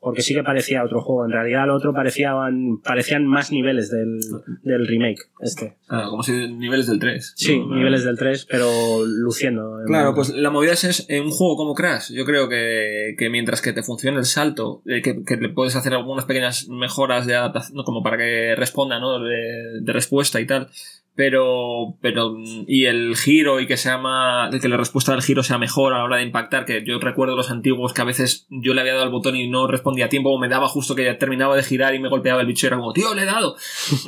porque 0.00 0.22
sí 0.22 0.34
que 0.34 0.42
parecía 0.42 0.82
otro 0.82 1.02
juego. 1.02 1.26
En 1.26 1.32
realidad 1.32 1.64
el 1.64 1.70
otro 1.70 1.92
parecían, 1.92 2.78
parecían 2.82 3.26
más 3.26 3.52
niveles 3.52 3.90
del, 3.90 4.18
del 4.62 4.86
remake, 4.86 5.20
este. 5.40 5.76
Ah, 5.88 6.06
como 6.08 6.22
si 6.22 6.32
niveles 6.54 6.86
del 6.86 6.98
3. 6.98 7.32
Sí, 7.36 7.58
¿no? 7.58 7.74
niveles 7.76 8.04
del 8.04 8.16
3, 8.16 8.46
pero 8.50 8.68
luciendo. 9.04 9.80
en- 9.80 9.86
Claro, 9.86 10.14
pues 10.14 10.30
la 10.30 10.50
movida 10.50 10.72
es, 10.72 11.06
en 11.08 11.24
un 11.24 11.30
juego 11.30 11.56
como 11.56 11.74
Crash. 11.74 12.12
Yo 12.12 12.24
creo 12.24 12.48
que, 12.48 13.14
que 13.18 13.28
mientras 13.30 13.60
que 13.60 13.72
te 13.72 13.82
funcione 13.82 14.18
el 14.18 14.24
salto, 14.24 14.82
eh, 14.86 15.02
que, 15.02 15.22
que 15.24 15.36
le 15.36 15.48
puedes 15.50 15.76
hacer 15.76 15.92
algunas 15.94 16.24
pequeñas 16.24 16.68
mejoras 16.68 17.26
de 17.26 17.36
adaptación, 17.36 17.82
como 17.84 18.02
para 18.02 18.16
que 18.16 18.54
responda, 18.56 18.98
¿no? 19.00 19.18
De, 19.22 19.80
de 19.82 19.92
respuesta 19.92 20.40
y 20.40 20.46
tal. 20.46 20.68
Pero, 21.16 21.96
pero, 22.00 22.34
y 22.66 22.86
el 22.86 23.16
giro 23.16 23.60
y 23.60 23.66
que 23.66 23.76
sea 23.76 23.98
más, 23.98 24.54
que 24.58 24.68
la 24.68 24.76
respuesta 24.76 25.12
del 25.12 25.22
giro 25.22 25.42
sea 25.42 25.58
mejor 25.58 25.92
a 25.92 25.98
la 25.98 26.04
hora 26.04 26.16
de 26.16 26.22
impactar, 26.22 26.64
que 26.64 26.82
yo 26.86 26.98
recuerdo 26.98 27.36
los 27.36 27.50
antiguos 27.50 27.92
que 27.92 28.00
a 28.00 28.04
veces 28.04 28.46
yo 28.48 28.74
le 28.74 28.80
había 28.80 28.92
dado 28.92 29.04
al 29.04 29.10
botón 29.10 29.36
y 29.36 29.48
no 29.48 29.66
respondía 29.66 30.06
a 30.06 30.08
tiempo, 30.08 30.30
o 30.30 30.38
me 30.38 30.48
daba 30.48 30.68
justo 30.68 30.94
que 30.94 31.04
ya 31.04 31.18
terminaba 31.18 31.56
de 31.56 31.62
girar 31.62 31.94
y 31.94 31.98
me 31.98 32.08
golpeaba 32.08 32.40
el 32.40 32.46
bicho 32.46 32.66
y 32.66 32.68
era 32.68 32.76
como, 32.76 32.92
tío, 32.92 33.12
le 33.14 33.22
he 33.22 33.26
dado. 33.26 33.56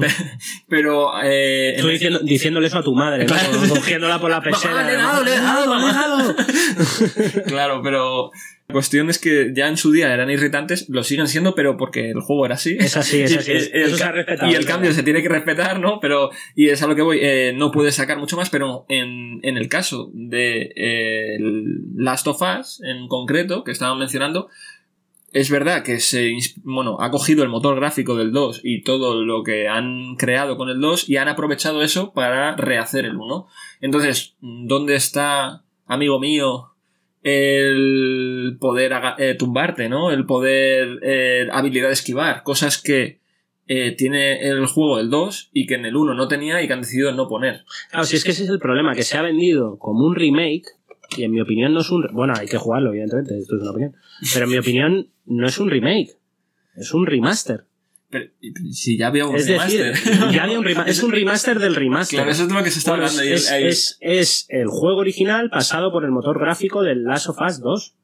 pero, 0.68 1.12
eh, 1.23 1.76
Tú 1.80 1.88
diciendo, 1.88 2.21
diciéndole 2.23 2.68
eso 2.68 2.78
a 2.78 2.82
tu 2.82 2.94
madre, 2.94 3.25
¿no? 3.25 3.35
Claro. 3.35 3.50
cogiéndola 3.68 4.21
por 4.21 4.30
la 4.30 4.40
pechera. 4.42 4.75
Mamá, 4.75 4.87
le 4.87 4.92
he 4.92 4.97
dado, 4.97 5.25
le 5.25 5.35
he 5.35 5.40
dado, 5.40 5.76
le 5.76 5.90
he 5.90 5.92
dado. 5.92 6.35
claro, 7.47 7.80
pero 7.82 8.30
cuestión 8.73 9.09
es 9.11 9.19
que 9.19 9.52
ya 9.55 9.69
en 9.69 9.76
su 9.76 9.93
día 9.93 10.12
eran 10.12 10.31
irritantes, 10.31 10.88
lo 10.88 11.05
siguen 11.05 11.29
siendo, 11.29 11.55
pero 11.55 11.76
porque 11.76 12.11
el 12.11 12.21
juego 12.21 12.47
era 12.47 12.55
así. 12.57 12.76
Es 12.81 12.97
así, 12.97 13.23
es 13.23 13.37
así. 13.37 13.52
el- 13.52 13.57
Eso 13.59 13.71
el 13.75 13.97
se 13.97 14.02
ha 14.05 14.07
ca- 14.07 14.12
respetado. 14.12 14.50
Y 14.50 14.55
el 14.55 14.64
cambio 14.64 14.93
se 14.93 15.02
tiene 15.02 15.23
que 15.23 15.29
respetar, 15.29 15.79
¿no? 15.79 16.00
Pero, 16.00 16.31
y 16.57 16.69
es 16.69 16.83
a 16.83 16.87
lo 16.87 16.97
que 16.97 17.02
voy, 17.02 17.19
eh, 17.23 17.52
no 17.55 17.71
puedes 17.71 17.95
sacar 17.95 18.19
mucho 18.19 18.37
más, 18.37 18.50
pero 18.50 18.87
en, 18.88 19.41
en 19.43 19.57
el 19.57 19.69
caso 19.69 20.11
de 20.14 20.73
eh, 20.75 21.38
Last 21.97 22.26
of 22.26 22.41
Us, 22.43 22.81
en 22.83 23.07
concreto, 23.09 23.62
que 23.64 23.71
estaban 23.73 23.99
mencionando, 23.99 24.49
es 25.33 25.49
verdad 25.50 25.83
que 25.83 25.99
se, 26.00 26.35
bueno, 26.62 26.99
ha 27.00 27.11
cogido 27.11 27.43
el 27.43 27.49
motor 27.49 27.75
gráfico 27.76 28.17
del 28.17 28.33
2 28.33 28.61
y 28.64 28.83
todo 28.83 29.25
lo 29.25 29.43
que 29.43 29.67
han 29.67 30.17
creado 30.17 30.59
con 30.59 30.69
el 30.69 30.79
2 30.79 31.09
y 31.09 31.17
han 31.17 31.29
aprovechado 31.29 31.83
eso 31.83 32.12
para 32.12 32.55
rehacer 32.57 33.07
el 33.07 33.17
1. 33.17 33.47
Entonces, 33.81 34.35
¿dónde 34.43 34.95
está, 34.95 35.62
amigo 35.87 36.21
mío, 36.21 36.72
el 37.23 38.57
poder 38.61 38.93
eh, 39.19 39.35
tumbarte, 39.38 39.88
¿no? 39.88 40.11
El 40.11 40.26
poder, 40.26 40.99
eh, 41.02 41.49
habilidad 41.52 41.88
de 41.88 41.95
esquivar, 41.95 42.43
cosas 42.43 42.81
que 42.83 43.21
eh, 43.69 43.93
tiene 43.93 44.49
el 44.49 44.67
juego 44.67 44.99
el 44.99 45.09
2 45.09 45.50
y 45.52 45.67
que 45.67 45.75
en 45.75 45.87
el 45.87 45.97
1 45.97 46.14
no 46.14 46.29
tenía 46.29 46.62
y 46.62 46.67
que 46.67 46.73
han 46.73 46.81
decidido 46.81 47.12
no 47.12 47.29
poner. 47.29 47.64
Claro, 47.91 48.05
si 48.05 48.17
es 48.17 48.25
que 48.25 48.33
ese 48.33 48.45
es 48.45 48.50
el 48.50 48.59
problema, 48.59 48.95
que 48.95 49.05
se 49.05 49.17
ha 49.17 49.23
vendido 49.23 49.79
como 49.79 50.05
un 50.05 50.17
remake, 50.17 50.67
y 51.17 51.25
en 51.25 51.31
mi 51.31 51.41
opinión 51.41 51.73
no 51.75 51.81
es 51.81 51.91
un... 51.91 52.09
Bueno, 52.12 52.35
hay 52.37 52.47
que 52.47 52.57
jugarlo, 52.57 52.91
evidentemente, 52.91 53.38
esto 53.38 53.57
es 53.57 53.62
una 53.62 53.71
opinión. 53.71 53.97
Pero 54.33 54.47
en 54.47 54.50
mi 54.50 54.58
opinión 54.58 55.08
no 55.26 55.47
es 55.47 55.58
un 55.58 55.71
remake, 55.71 56.19
es 56.75 56.93
un 56.93 57.06
remaster. 57.06 57.67
Pero, 58.12 58.26
si 58.72 58.98
ya 58.98 59.06
había 59.06 59.26
un 59.26 59.34
es 59.36 59.46
decir, 59.46 59.80
remaster. 59.80 60.30
ya 60.32 60.44
había 60.44 60.58
un 60.58 60.64
rema- 60.66 60.84
es 60.86 61.02
un 61.02 61.10
remaster 61.12 61.58
del 61.58 61.75
remaster. 61.75 62.18
Claro, 62.18 62.30
eso 62.30 62.42
es 62.42 62.48
de 62.48 62.54
lo 62.54 62.62
que 62.62 62.70
se 62.70 62.78
está 62.80 62.90
Bueno, 62.92 63.06
hablando. 63.06 63.32
es, 63.34 63.50
ahí- 63.50 63.64
es- 63.68 63.96
es 64.00 64.46
el 64.50 64.68
juego 64.68 64.98
original 64.98 65.48
pasado 65.48 65.90
por 65.90 66.04
el 66.04 66.10
motor 66.10 66.38
gráfico 66.38 66.82
del 66.82 67.04
Last 67.04 67.28
of 67.30 67.38
Us 67.40 67.60
2. 67.60 67.94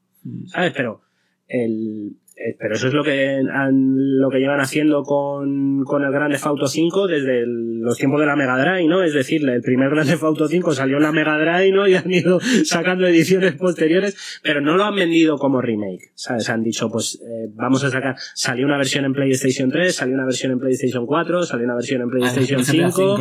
¿Sabes? 0.46 0.72
Pero 0.74 1.02
el, 1.46 2.16
eh, 2.38 2.55
pero 2.59 2.74
eso 2.77 2.88
es 2.88 2.94
lo 2.94 3.03
que 3.03 3.40
han, 3.53 4.18
lo 4.18 4.31
que 4.31 4.38
llevan 4.38 4.61
haciendo 4.61 5.03
con, 5.03 5.83
con 5.85 6.05
el 6.05 6.12
Grand 6.12 6.33
Theft 6.33 6.46
Auto 6.46 6.66
5 6.68 7.07
desde 7.09 7.40
el- 7.42 7.81
los 7.81 7.96
tiempos 7.96 8.20
de 8.20 8.27
la 8.27 8.37
Mega 8.37 8.59
Drive, 8.59 8.87
¿no? 8.88 9.03
Es 9.03 9.12
decir, 9.14 9.48
el 9.48 9.61
primer 9.62 9.90
Grand 9.90 10.09
Theft 10.09 10.22
Auto 10.22 10.46
5 10.48 10.72
salió 10.74 10.96
en 10.98 11.03
la 11.03 11.12
Mega 11.12 11.38
Drive, 11.38 11.72
¿no? 11.72 11.87
Y 11.88 11.94
han 11.94 12.11
ido 12.11 12.38
sacando 12.64 13.07
ediciones 13.07 13.55
posteriores, 13.55 14.40
pero 14.42 14.61
no 14.61 14.77
lo 14.77 14.85
han 14.85 14.94
vendido 14.94 15.38
como 15.38 15.61
remake, 15.61 16.11
¿sabes? 16.14 16.48
Han 16.51 16.62
dicho, 16.62 16.90
pues 16.90 17.20
eh, 17.22 17.48
vamos 17.55 17.83
a 17.85 17.90
sacar, 17.90 18.16
salió 18.35 18.66
una 18.66 18.77
versión 18.77 19.05
en 19.05 19.12
PlayStation 19.12 19.70
3, 19.70 19.94
salió 19.94 20.14
una 20.14 20.24
versión 20.27 20.53
en 20.53 20.59
PlayStation 20.59 21.07
4, 21.07 21.42
salió 21.44 21.64
una 21.64 21.74
versión 21.74 22.03
en 22.03 22.09
PlayStation 22.11 22.61
Ah, 22.61 22.62
GTA 22.62 22.90
5, 22.90 23.16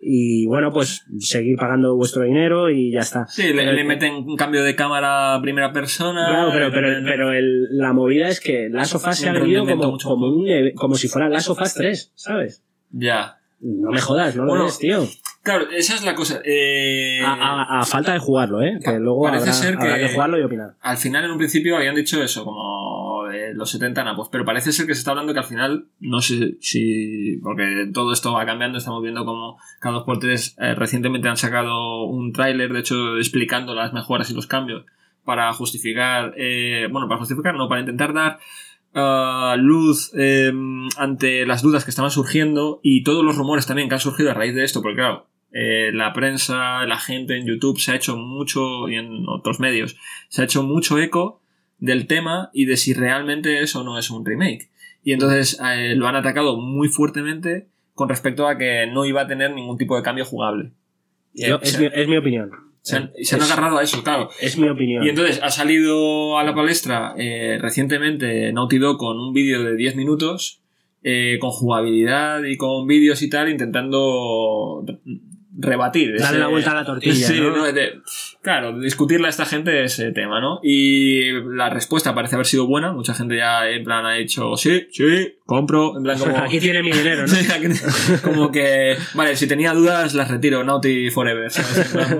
y 0.00 0.46
bueno, 0.46 0.72
pues 0.72 1.04
seguir 1.18 1.56
pagando 1.56 1.96
vuestro 1.96 2.22
dinero 2.24 2.70
y 2.70 2.90
ya 2.92 3.00
está. 3.00 3.26
Sí, 3.26 3.42
le, 3.52 3.54
Pero- 3.54 3.72
le 3.72 3.84
meten 3.84 4.14
un 4.14 4.36
cambio 4.36 4.62
de 4.62 4.74
cámara 4.74 5.34
a 5.34 5.42
primera 5.42 5.72
persona. 5.72 6.26
Claro, 6.28 6.50
pero, 6.52 6.70
pero, 6.72 6.88
meten- 6.88 7.04
pero 7.04 7.32
el- 7.32 7.76
la 7.76 7.92
movida 7.92 8.28
es 8.28 8.40
que 8.40 8.68
Last 8.70 8.94
of 8.94 9.06
Us 9.06 9.16
se 9.16 9.28
ha 9.28 9.32
vendido 9.32 9.64
como, 9.66 9.98
como, 9.98 10.26
un, 10.28 10.70
como 10.76 10.94
si 10.96 11.08
fuera 11.08 11.28
Last 11.28 11.48
of 11.50 11.60
Us 11.60 11.74
3, 11.74 12.12
¿sabes? 12.14 12.62
Ya. 12.90 13.38
No 13.60 13.90
me 13.90 14.00
jodas, 14.00 14.36
no 14.36 14.42
lo 14.44 14.50
Bueno, 14.50 14.64
ves, 14.66 14.78
tío. 14.78 15.06
Claro, 15.42 15.66
esa 15.70 15.94
es 15.94 16.04
la 16.04 16.14
cosa. 16.14 16.40
Eh, 16.44 17.20
A, 17.24 17.32
a- 17.34 17.80
a 17.80 17.84
falta 17.86 18.12
de 18.12 18.18
jugarlo, 18.18 18.62
¿eh? 18.62 18.78
Que 18.84 18.98
luego 18.98 19.22
parece 19.24 19.42
habrá, 19.44 19.52
ser 19.54 19.74
habrá 19.78 19.94
que- 19.96 20.06
que 20.06 20.12
jugarlo 20.14 20.38
y 20.38 20.42
opinar. 20.42 20.74
Al 20.80 20.96
final, 20.98 21.24
en 21.24 21.30
un 21.30 21.38
principio, 21.38 21.76
habían 21.76 21.94
dicho 21.94 22.22
eso, 22.22 22.44
como 22.44 22.93
eh, 23.34 23.54
los 23.54 23.70
70 23.70 24.04
napos, 24.04 24.28
pero 24.30 24.44
parece 24.44 24.72
ser 24.72 24.86
que 24.86 24.94
se 24.94 25.00
está 25.00 25.10
hablando 25.10 25.32
que 25.32 25.40
al 25.40 25.44
final, 25.44 25.88
no 26.00 26.20
sé 26.20 26.56
si. 26.60 27.38
Porque 27.42 27.90
todo 27.92 28.12
esto 28.12 28.32
va 28.32 28.46
cambiando, 28.46 28.78
estamos 28.78 29.02
viendo 29.02 29.24
como 29.24 29.58
cada 29.80 30.00
dos 30.00 30.24
eh, 30.24 30.74
recientemente 30.74 31.28
han 31.28 31.36
sacado 31.36 32.04
un 32.04 32.32
tráiler, 32.32 32.72
de 32.72 32.80
hecho, 32.80 33.16
explicando 33.16 33.74
las 33.74 33.92
mejoras 33.92 34.30
y 34.30 34.34
los 34.34 34.46
cambios 34.46 34.84
para 35.24 35.52
justificar. 35.52 36.34
eh, 36.36 36.88
bueno, 36.90 37.08
para 37.08 37.18
justificar, 37.18 37.54
no, 37.54 37.68
para 37.68 37.80
intentar 37.80 38.12
dar. 38.12 38.38
ah, 38.94 39.56
luz 39.58 40.12
eh, 40.16 40.52
ante 40.96 41.46
las 41.46 41.62
dudas 41.62 41.84
que 41.84 41.90
estaban 41.90 42.10
surgiendo 42.10 42.80
y 42.82 43.02
todos 43.02 43.24
los 43.24 43.36
rumores 43.36 43.66
también 43.66 43.88
que 43.88 43.94
han 43.94 44.00
surgido 44.00 44.30
a 44.30 44.34
raíz 44.34 44.54
de 44.54 44.64
esto, 44.64 44.82
porque 44.82 44.96
claro, 44.96 45.26
la 45.52 46.12
prensa, 46.12 46.84
la 46.86 46.98
gente 46.98 47.36
en 47.36 47.46
YouTube 47.46 47.78
se 47.78 47.92
ha 47.92 47.96
hecho 47.96 48.16
mucho 48.16 48.88
y 48.88 48.96
en 48.96 49.24
otros 49.28 49.60
medios 49.60 49.96
se 50.28 50.42
ha 50.42 50.44
hecho 50.44 50.62
mucho 50.64 50.98
eco 50.98 51.43
del 51.84 52.06
tema 52.06 52.50
y 52.52 52.64
de 52.64 52.76
si 52.76 52.94
realmente 52.94 53.60
eso 53.62 53.84
no 53.84 53.98
es 53.98 54.10
un 54.10 54.24
remake. 54.24 54.70
Y 55.02 55.12
entonces 55.12 55.60
eh, 55.64 55.94
lo 55.96 56.06
han 56.08 56.16
atacado 56.16 56.56
muy 56.56 56.88
fuertemente 56.88 57.66
con 57.94 58.08
respecto 58.08 58.48
a 58.48 58.56
que 58.56 58.86
no 58.86 59.04
iba 59.04 59.22
a 59.22 59.26
tener 59.26 59.52
ningún 59.54 59.76
tipo 59.76 59.96
de 59.96 60.02
cambio 60.02 60.24
jugable. 60.24 60.72
Eh, 61.36 61.56
es, 61.62 61.78
mi, 61.78 61.86
es 61.92 62.08
mi 62.08 62.16
opinión. 62.16 62.50
se 62.82 62.96
han, 62.96 63.10
se 63.22 63.34
han 63.34 63.42
Es- 63.42 63.50
agarrado 63.52 63.78
a 63.78 63.82
eso, 63.82 64.02
claro. 64.02 64.30
Es 64.40 64.56
mi 64.58 64.68
opinión. 64.68 65.04
Y 65.04 65.10
entonces 65.10 65.40
ha 65.42 65.50
salido 65.50 66.38
a 66.38 66.44
la 66.44 66.54
palestra 66.54 67.14
eh, 67.18 67.58
recientemente 67.60 68.52
Naughty 68.52 68.78
Dog 68.78 68.96
con 68.98 69.18
un 69.18 69.32
vídeo 69.34 69.62
de 69.62 69.76
10 69.76 69.96
minutos 69.96 70.60
eh, 71.02 71.36
con 71.40 71.50
jugabilidad 71.50 72.42
y 72.44 72.56
con 72.56 72.86
vídeos 72.86 73.20
y 73.22 73.28
tal 73.28 73.50
intentando 73.50 74.84
rebatir. 75.56 76.18
Darle 76.18 76.40
la 76.40 76.48
vuelta 76.48 76.72
a 76.72 76.74
la 76.74 76.84
tortilla, 76.84 77.26
Sí, 77.26 77.40
¿no? 77.40 77.56
¿no? 77.56 77.72
De- 77.72 78.00
claro, 78.42 78.78
discutirle 78.78 79.26
a 79.26 79.30
esta 79.30 79.44
gente 79.46 79.84
ese 79.84 80.12
tema, 80.12 80.40
¿no? 80.40 80.60
Y 80.62 81.30
la 81.54 81.70
respuesta 81.70 82.14
parece 82.14 82.34
haber 82.34 82.46
sido 82.46 82.66
buena. 82.66 82.92
Mucha 82.92 83.14
gente 83.14 83.36
ya 83.36 83.68
en 83.68 83.84
plan 83.84 84.04
ha 84.04 84.14
dicho, 84.14 84.56
sí, 84.56 84.86
sí, 84.90 85.36
compro. 85.46 85.96
En 85.96 86.02
plan 86.02 86.18
como... 86.18 86.36
Aquí 86.44 86.58
tiene 86.60 86.82
mi 86.82 86.90
dinero, 86.92 87.24
¿no? 87.26 87.34
Como 88.22 88.50
que, 88.50 88.96
vale, 89.14 89.36
si 89.36 89.46
tenía 89.46 89.72
dudas 89.72 90.14
las 90.14 90.30
retiro, 90.30 90.64
Naughty 90.64 91.10
Forever, 91.10 91.50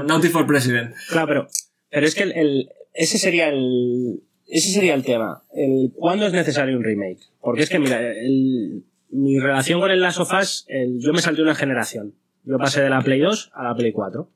Naughty 0.06 0.28
for 0.28 0.46
President. 0.46 0.94
Claro, 1.08 1.26
pero, 1.26 1.48
pero 1.90 2.06
es 2.06 2.14
que 2.14 2.22
el, 2.24 2.32
el- 2.32 2.68
ese 2.94 3.18
sería 3.18 3.48
el, 3.48 4.20
ese 4.46 4.70
sería 4.70 4.94
el 4.94 5.02
tema. 5.04 5.42
El, 5.54 5.90
¿Cuándo 5.94 6.26
es 6.26 6.32
necesario 6.32 6.76
un 6.76 6.84
remake? 6.84 7.18
Porque 7.40 7.62
es 7.62 7.68
que, 7.68 7.78
mira, 7.80 8.00
el- 8.00 8.84
mi 9.10 9.38
relación 9.38 9.80
con 9.80 9.90
el 9.90 10.00
Last 10.00 10.20
of 10.20 10.32
Us, 10.32 10.64
el- 10.68 11.00
yo 11.00 11.12
me 11.12 11.20
salté 11.20 11.42
una 11.42 11.54
generación. 11.54 12.14
Yo 12.44 12.58
pasé 12.58 12.82
de 12.82 12.90
la 12.90 13.00
Play 13.02 13.20
2 13.20 13.50
a 13.54 13.62
la 13.64 13.74
Play 13.74 13.92
4. 13.92 14.28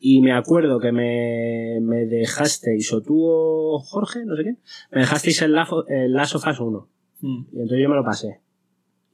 Y 0.00 0.20
me 0.20 0.32
acuerdo 0.32 0.78
que 0.78 0.92
me, 0.92 1.78
me 1.82 2.06
dejasteis, 2.06 2.92
o 2.92 3.02
tú 3.02 3.20
o 3.26 3.78
Jorge, 3.80 4.24
no 4.24 4.36
sé 4.36 4.44
qué, 4.44 4.54
me 4.92 5.00
dejasteis 5.00 5.42
el, 5.42 5.52
Lafo- 5.54 5.84
el 5.88 6.12
Last 6.12 6.36
of 6.36 6.46
Us 6.46 6.60
1. 6.60 6.88
Mm. 7.20 7.38
Y 7.52 7.56
entonces 7.56 7.78
yo 7.82 7.88
me 7.88 7.96
lo 7.96 8.04
pasé. 8.04 8.40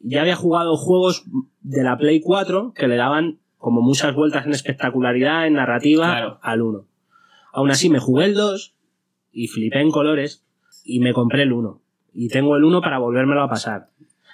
Ya 0.01 0.21
había 0.21 0.37
jugado 0.37 0.77
juegos 0.77 1.25
de 1.63 1.83
la 1.83 1.97
Play 1.97 2.21
4 2.21 2.73
que 2.75 2.87
le 2.87 2.97
daban 2.97 3.39
como 3.57 3.81
muchas 3.81 4.15
vueltas 4.15 4.45
en 4.45 4.53
espectacularidad, 4.53 5.47
en 5.47 5.55
narrativa, 5.55 6.07
Claro. 6.11 6.39
al 6.43 6.61
1. 6.61 6.87
Aún 7.55 7.71
así 7.71 7.89
me 7.89 7.99
jugué 7.99 8.27
el 8.27 8.35
2 8.35 8.75
y 9.33 9.49
flipé 9.49 9.81
en 9.81 9.91
colores 9.91 10.45
y 10.85 11.01
me 11.01 11.15
compré 11.15 11.45
el 11.45 11.53
1. 11.55 11.81
Y 12.13 12.29
tengo 12.29 12.57
el 12.57 12.65
1 12.65 12.83
para 12.83 12.99
volvérmelo 12.99 13.43
a 13.43 13.49
pasar. 13.49 13.89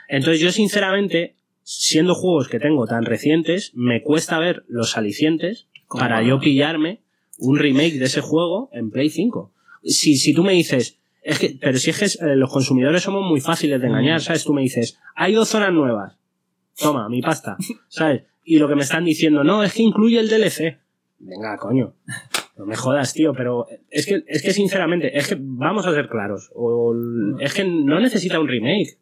Entonces 0.09 0.41
yo 0.41 0.51
sinceramente, 0.51 1.37
siendo 1.73 2.17
juegos 2.17 2.49
que 2.49 2.59
tengo 2.59 2.87
tan 2.87 3.05
recientes, 3.05 3.71
me 3.75 4.03
cuesta 4.03 4.41
ver 4.41 4.65
los 4.67 4.97
alicientes 4.97 5.69
para 5.89 6.21
yo 6.21 6.41
pillarme 6.41 7.01
un 7.39 7.59
remake 7.59 7.99
de 7.99 8.07
ese 8.07 8.21
juego 8.21 8.71
en 8.73 8.91
Play 8.91 9.09
5. 9.09 9.53
Si, 9.85 10.17
si 10.17 10.35
tú 10.35 10.43
me 10.43 10.53
dices, 10.53 10.99
es 11.23 11.39
que, 11.39 11.57
pero 11.61 11.79
si 11.79 11.91
es 11.91 11.99
que 11.99 12.25
eh, 12.27 12.35
los 12.35 12.51
consumidores 12.51 13.05
somos 13.05 13.23
muy 13.25 13.41
fáciles 13.41 13.81
de 13.81 13.87
engañar. 13.87 14.21
¿sabes? 14.21 14.45
Tú 14.45 14.53
me 14.53 14.63
dices, 14.63 14.99
hay 15.15 15.33
dos 15.33 15.49
zonas 15.49 15.73
nuevas. 15.73 16.17
Toma, 16.77 17.09
mi 17.09 17.23
pasta, 17.23 17.57
¿sabes? 17.89 18.25
Y 18.45 18.59
lo 18.59 18.69
que 18.69 18.75
me 18.75 18.83
están 18.83 19.05
diciendo, 19.05 19.45
no, 19.45 19.63
es 19.63 19.73
que 19.73 19.83
incluye 19.83 20.19
el 20.19 20.29
DLC. 20.29 20.77
Venga, 21.21 21.57
coño. 21.57 21.95
No 22.57 22.67
me 22.67 22.75
jodas, 22.75 23.15
tío, 23.15 23.33
pero 23.33 23.67
es 23.91 24.07
que, 24.07 24.25
es 24.27 24.43
que 24.43 24.53
sinceramente, 24.53 25.17
es 25.17 25.29
que 25.29 25.37
vamos 25.39 25.87
a 25.87 25.95
ser 25.95 26.09
claros. 26.09 26.51
O, 26.55 26.95
es 27.39 27.55
que 27.55 27.65
no 27.65 28.01
necesita 28.01 28.41
un 28.41 28.49
remake. 28.49 28.99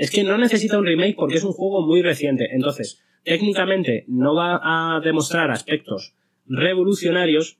Es 0.00 0.10
que 0.10 0.24
no 0.24 0.38
necesita 0.38 0.78
un 0.78 0.86
remake 0.86 1.14
porque 1.14 1.34
es 1.34 1.44
un 1.44 1.52
juego 1.52 1.86
muy 1.86 2.00
reciente. 2.00 2.48
Entonces, 2.54 3.02
técnicamente 3.22 4.06
no 4.08 4.34
va 4.34 4.58
a 4.96 5.00
demostrar 5.00 5.50
aspectos 5.50 6.14
revolucionarios 6.46 7.58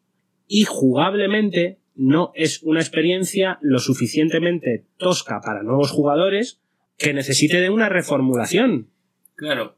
y 0.48 0.64
jugablemente 0.64 1.80
no 1.96 2.32
es 2.34 2.62
una 2.62 2.80
experiencia 2.80 3.58
lo 3.60 3.78
suficientemente 3.78 4.86
tosca 4.96 5.42
para 5.44 5.62
nuevos 5.62 5.90
jugadores 5.90 6.62
que 6.96 7.12
necesite 7.12 7.60
de 7.60 7.68
una 7.68 7.90
reformulación. 7.90 8.88
Claro. 9.34 9.76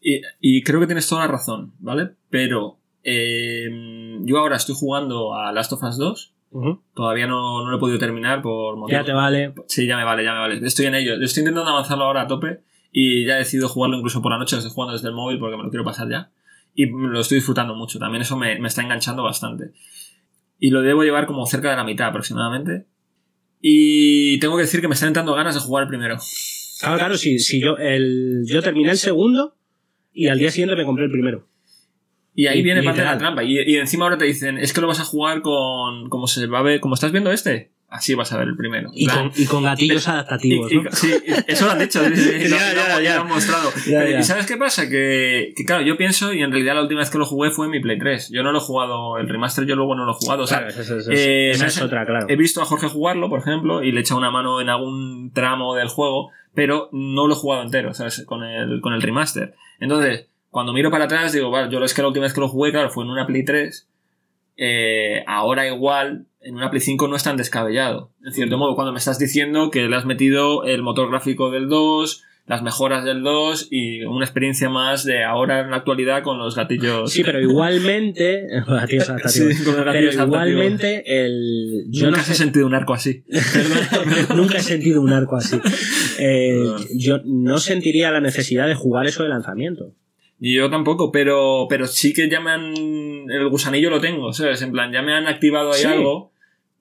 Y, 0.00 0.64
creo 0.64 0.80
que 0.80 0.86
tienes 0.86 1.08
toda 1.08 1.26
la 1.26 1.32
razón, 1.32 1.72
¿vale? 1.78 2.10
Pero 2.30 2.80
eh, 3.04 3.68
yo 4.24 4.38
ahora 4.38 4.56
estoy 4.56 4.74
jugando 4.76 5.34
a 5.34 5.52
Last 5.52 5.72
of 5.72 5.84
Us 5.84 5.98
2. 5.98 6.34
Todavía 6.94 7.26
no, 7.26 7.62
no 7.62 7.70
lo 7.70 7.76
he 7.76 7.80
podido 7.80 7.98
terminar 7.98 8.40
por 8.40 8.76
motivos. 8.76 9.00
Ya 9.00 9.04
te 9.04 9.12
vale. 9.12 9.54
Sí, 9.66 9.86
ya 9.86 9.96
me 9.96 10.04
vale, 10.04 10.24
ya 10.24 10.32
me 10.32 10.38
vale. 10.38 10.66
Estoy 10.66 10.86
en 10.86 10.94
ello. 10.94 11.14
Estoy 11.22 11.42
intentando 11.42 11.70
avanzarlo 11.70 12.04
ahora 12.04 12.22
a 12.22 12.26
tope 12.26 12.60
y 12.92 13.26
ya 13.26 13.36
he 13.36 13.38
decidido 13.38 13.68
jugarlo 13.68 13.96
incluso 13.96 14.22
por 14.22 14.32
la 14.32 14.38
noche. 14.38 14.56
Lo 14.56 14.60
estoy 14.60 14.74
jugando 14.74 14.94
desde 14.94 15.08
el 15.08 15.14
móvil 15.14 15.38
porque 15.38 15.56
me 15.56 15.64
lo 15.64 15.70
quiero 15.70 15.84
pasar 15.84 16.08
ya. 16.08 16.30
Y 16.74 16.86
me 16.86 17.08
lo 17.08 17.20
estoy 17.20 17.36
disfrutando 17.36 17.74
mucho. 17.74 17.98
También 17.98 18.22
eso 18.22 18.36
me, 18.36 18.58
me 18.58 18.68
está 18.68 18.82
enganchando 18.82 19.22
bastante. 19.22 19.72
Y 20.58 20.70
lo 20.70 20.82
debo 20.82 21.02
llevar 21.02 21.26
como 21.26 21.44
cerca 21.46 21.70
de 21.70 21.76
la 21.76 21.84
mitad 21.84 22.08
aproximadamente. 22.08 22.86
Y 23.60 24.38
tengo 24.38 24.56
que 24.56 24.62
decir 24.62 24.80
que 24.80 24.88
me 24.88 24.94
están 24.94 25.08
entrando 25.08 25.34
ganas 25.34 25.54
de 25.54 25.60
jugar 25.60 25.84
el 25.84 25.88
primero. 25.88 26.16
Claro, 26.80 26.98
claro, 26.98 27.16
si, 27.16 27.38
si 27.38 27.60
yo, 27.60 27.76
el, 27.78 28.44
yo 28.46 28.62
terminé 28.62 28.90
el 28.90 28.98
segundo 28.98 29.56
y 30.12 30.28
al 30.28 30.38
día 30.38 30.50
siguiente 30.50 30.76
me 30.76 30.84
compré 30.84 31.06
el 31.06 31.10
primero. 31.10 31.46
Y 32.36 32.46
ahí 32.46 32.60
Y- 32.60 32.62
viene 32.62 32.82
parte 32.84 33.00
de 33.00 33.06
la 33.06 33.18
trampa. 33.18 33.42
Y, 33.42 33.58
y 33.60 33.76
encima 33.78 34.04
ahora 34.04 34.18
te 34.18 34.26
dicen, 34.26 34.58
es 34.58 34.72
que 34.72 34.80
lo 34.80 34.86
vas 34.86 35.00
a 35.00 35.04
jugar 35.04 35.40
con. 35.42 36.08
como 36.10 36.26
se 36.28 36.46
va 36.46 36.60
a 36.60 36.62
ver. 36.62 36.78
como 36.80 36.94
estás 36.94 37.10
viendo 37.10 37.32
este. 37.32 37.70
Así 37.88 38.14
vas 38.16 38.32
a 38.32 38.38
ver 38.38 38.48
el 38.48 38.56
primero. 38.56 38.90
Y 38.92 39.06
con, 39.06 39.30
y 39.36 39.46
con 39.46 39.62
gatillos 39.62 40.08
adaptativos, 40.08 40.72
¿no? 40.72 40.90
sí, 40.90 41.14
eso 41.46 41.66
lo 41.66 41.70
han 41.72 41.78
dicho. 41.78 42.00
Ya, 42.04 43.14
lo- 43.14 43.22
han 43.22 43.28
mostrado. 43.28 43.70
Ya, 43.86 44.00
Pero, 44.00 44.10
ya. 44.10 44.18
¿Y 44.20 44.22
sabes 44.24 44.44
qué 44.46 44.56
pasa? 44.56 44.88
Que, 44.90 45.52
que, 45.56 45.64
claro, 45.64 45.82
yo 45.84 45.96
pienso, 45.96 46.32
y 46.34 46.42
en 46.42 46.50
realidad 46.50 46.74
la 46.74 46.82
última 46.82 46.98
vez 47.00 47.10
que 47.10 47.18
lo 47.18 47.24
jugué 47.24 47.50
fue 47.50 47.66
en 47.66 47.70
mi 47.72 47.80
Play 47.80 47.96
3. 47.98 48.30
Yo 48.32 48.42
no 48.42 48.50
lo 48.50 48.58
he 48.58 48.60
jugado, 48.60 49.18
el 49.18 49.28
remaster 49.28 49.66
yo 49.66 49.76
luego 49.76 49.94
no 49.94 50.04
lo 50.04 50.12
he 50.12 50.14
jugado. 50.16 50.42
O 50.42 50.46
sea, 50.48 50.66
Claro, 50.66 50.72
esa- 50.82 50.96
esa- 50.96 51.12
eh, 51.12 51.50
esa 51.52 51.66
es 51.68 51.80
otra, 51.80 52.04
claro. 52.04 52.26
He 52.28 52.34
visto 52.36 52.60
a 52.60 52.64
Jorge 52.66 52.88
jugarlo, 52.88 53.28
por 53.30 53.38
ejemplo, 53.38 53.84
y 53.84 53.92
le 53.92 53.98
he 53.98 54.00
echado 54.00 54.18
una 54.18 54.32
mano 54.32 54.60
en 54.60 54.68
algún 54.68 55.30
tramo 55.32 55.76
del 55.76 55.86
juego, 55.88 56.32
pero 56.54 56.88
no 56.92 57.28
lo 57.28 57.34
he 57.34 57.36
jugado 57.36 57.62
entero, 57.62 57.94
¿sabes? 57.94 58.24
Con 58.26 58.42
el, 58.42 58.80
con 58.80 58.94
el 58.94 59.00
remaster. 59.00 59.54
Entonces, 59.78 60.26
cuando 60.56 60.72
miro 60.72 60.90
para 60.90 61.04
atrás, 61.04 61.34
digo, 61.34 61.50
vale, 61.50 61.70
yo 61.70 61.84
es 61.84 61.92
que 61.92 62.00
la 62.00 62.08
última 62.08 62.24
vez 62.24 62.32
que 62.32 62.40
lo 62.40 62.48
jugué, 62.48 62.70
claro, 62.70 62.88
fue 62.88 63.04
en 63.04 63.10
una 63.10 63.26
Play 63.26 63.44
3. 63.44 63.86
eh, 64.56 65.22
ahora 65.26 65.66
igual, 65.66 66.28
en 66.40 66.54
una 66.54 66.70
Play 66.70 66.80
5 66.80 67.08
no 67.08 67.14
es 67.16 67.22
tan 67.24 67.36
descabellado. 67.36 68.10
En 68.24 68.32
cierto 68.32 68.56
modo, 68.56 68.74
cuando 68.74 68.90
me 68.90 68.98
estás 68.98 69.18
diciendo 69.18 69.70
que 69.70 69.86
le 69.86 69.94
has 69.94 70.06
metido 70.06 70.64
el 70.64 70.82
motor 70.82 71.10
gráfico 71.10 71.50
del 71.50 71.68
2, 71.68 72.22
las 72.46 72.62
mejoras 72.62 73.04
del 73.04 73.22
2 73.22 73.68
y 73.70 74.04
una 74.04 74.24
experiencia 74.24 74.70
más 74.70 75.04
de 75.04 75.24
ahora 75.24 75.60
en 75.60 75.70
la 75.72 75.76
actualidad 75.76 76.22
con 76.22 76.38
los 76.38 76.56
gatillos. 76.56 77.12
Sí, 77.12 77.22
pero 77.22 77.38
igualmente. 77.38 78.46
gatillos 78.66 79.10
adaptativos. 79.10 79.54
Sí, 79.56 79.62
con 79.62 79.74
los 79.74 79.84
pero 79.84 79.92
gatillos 79.92 80.14
igualmente, 80.14 81.04
el. 81.06 81.84
Yo 81.90 82.06
Nunca 82.06 82.16
no 82.16 82.22
he 82.22 82.26
sé. 82.26 82.34
sentido 82.34 82.66
un 82.66 82.74
arco 82.74 82.94
así. 82.94 83.24
Nunca 84.34 84.56
he 84.56 84.62
sentido 84.62 85.02
un 85.02 85.12
arco 85.12 85.36
así. 85.36 85.60
Eh, 86.18 86.64
yo 86.94 87.18
no 87.26 87.58
sentiría 87.58 88.10
la 88.10 88.22
necesidad 88.22 88.66
de 88.66 88.74
jugar 88.74 89.04
eso 89.06 89.22
de 89.22 89.28
lanzamiento. 89.28 89.92
Y 90.38 90.54
Yo 90.56 90.68
tampoco, 90.70 91.10
pero, 91.10 91.66
pero 91.68 91.86
sí 91.86 92.12
que 92.12 92.28
ya 92.28 92.40
me 92.40 92.50
han. 92.50 92.74
El 93.30 93.48
gusanillo 93.48 93.88
lo 93.90 94.00
tengo, 94.00 94.32
¿sabes? 94.32 94.60
En 94.62 94.70
plan, 94.72 94.92
ya 94.92 95.00
me 95.02 95.14
han 95.14 95.26
activado 95.26 95.72
ahí 95.72 95.80
Sí. 95.80 95.86
algo. 95.86 96.32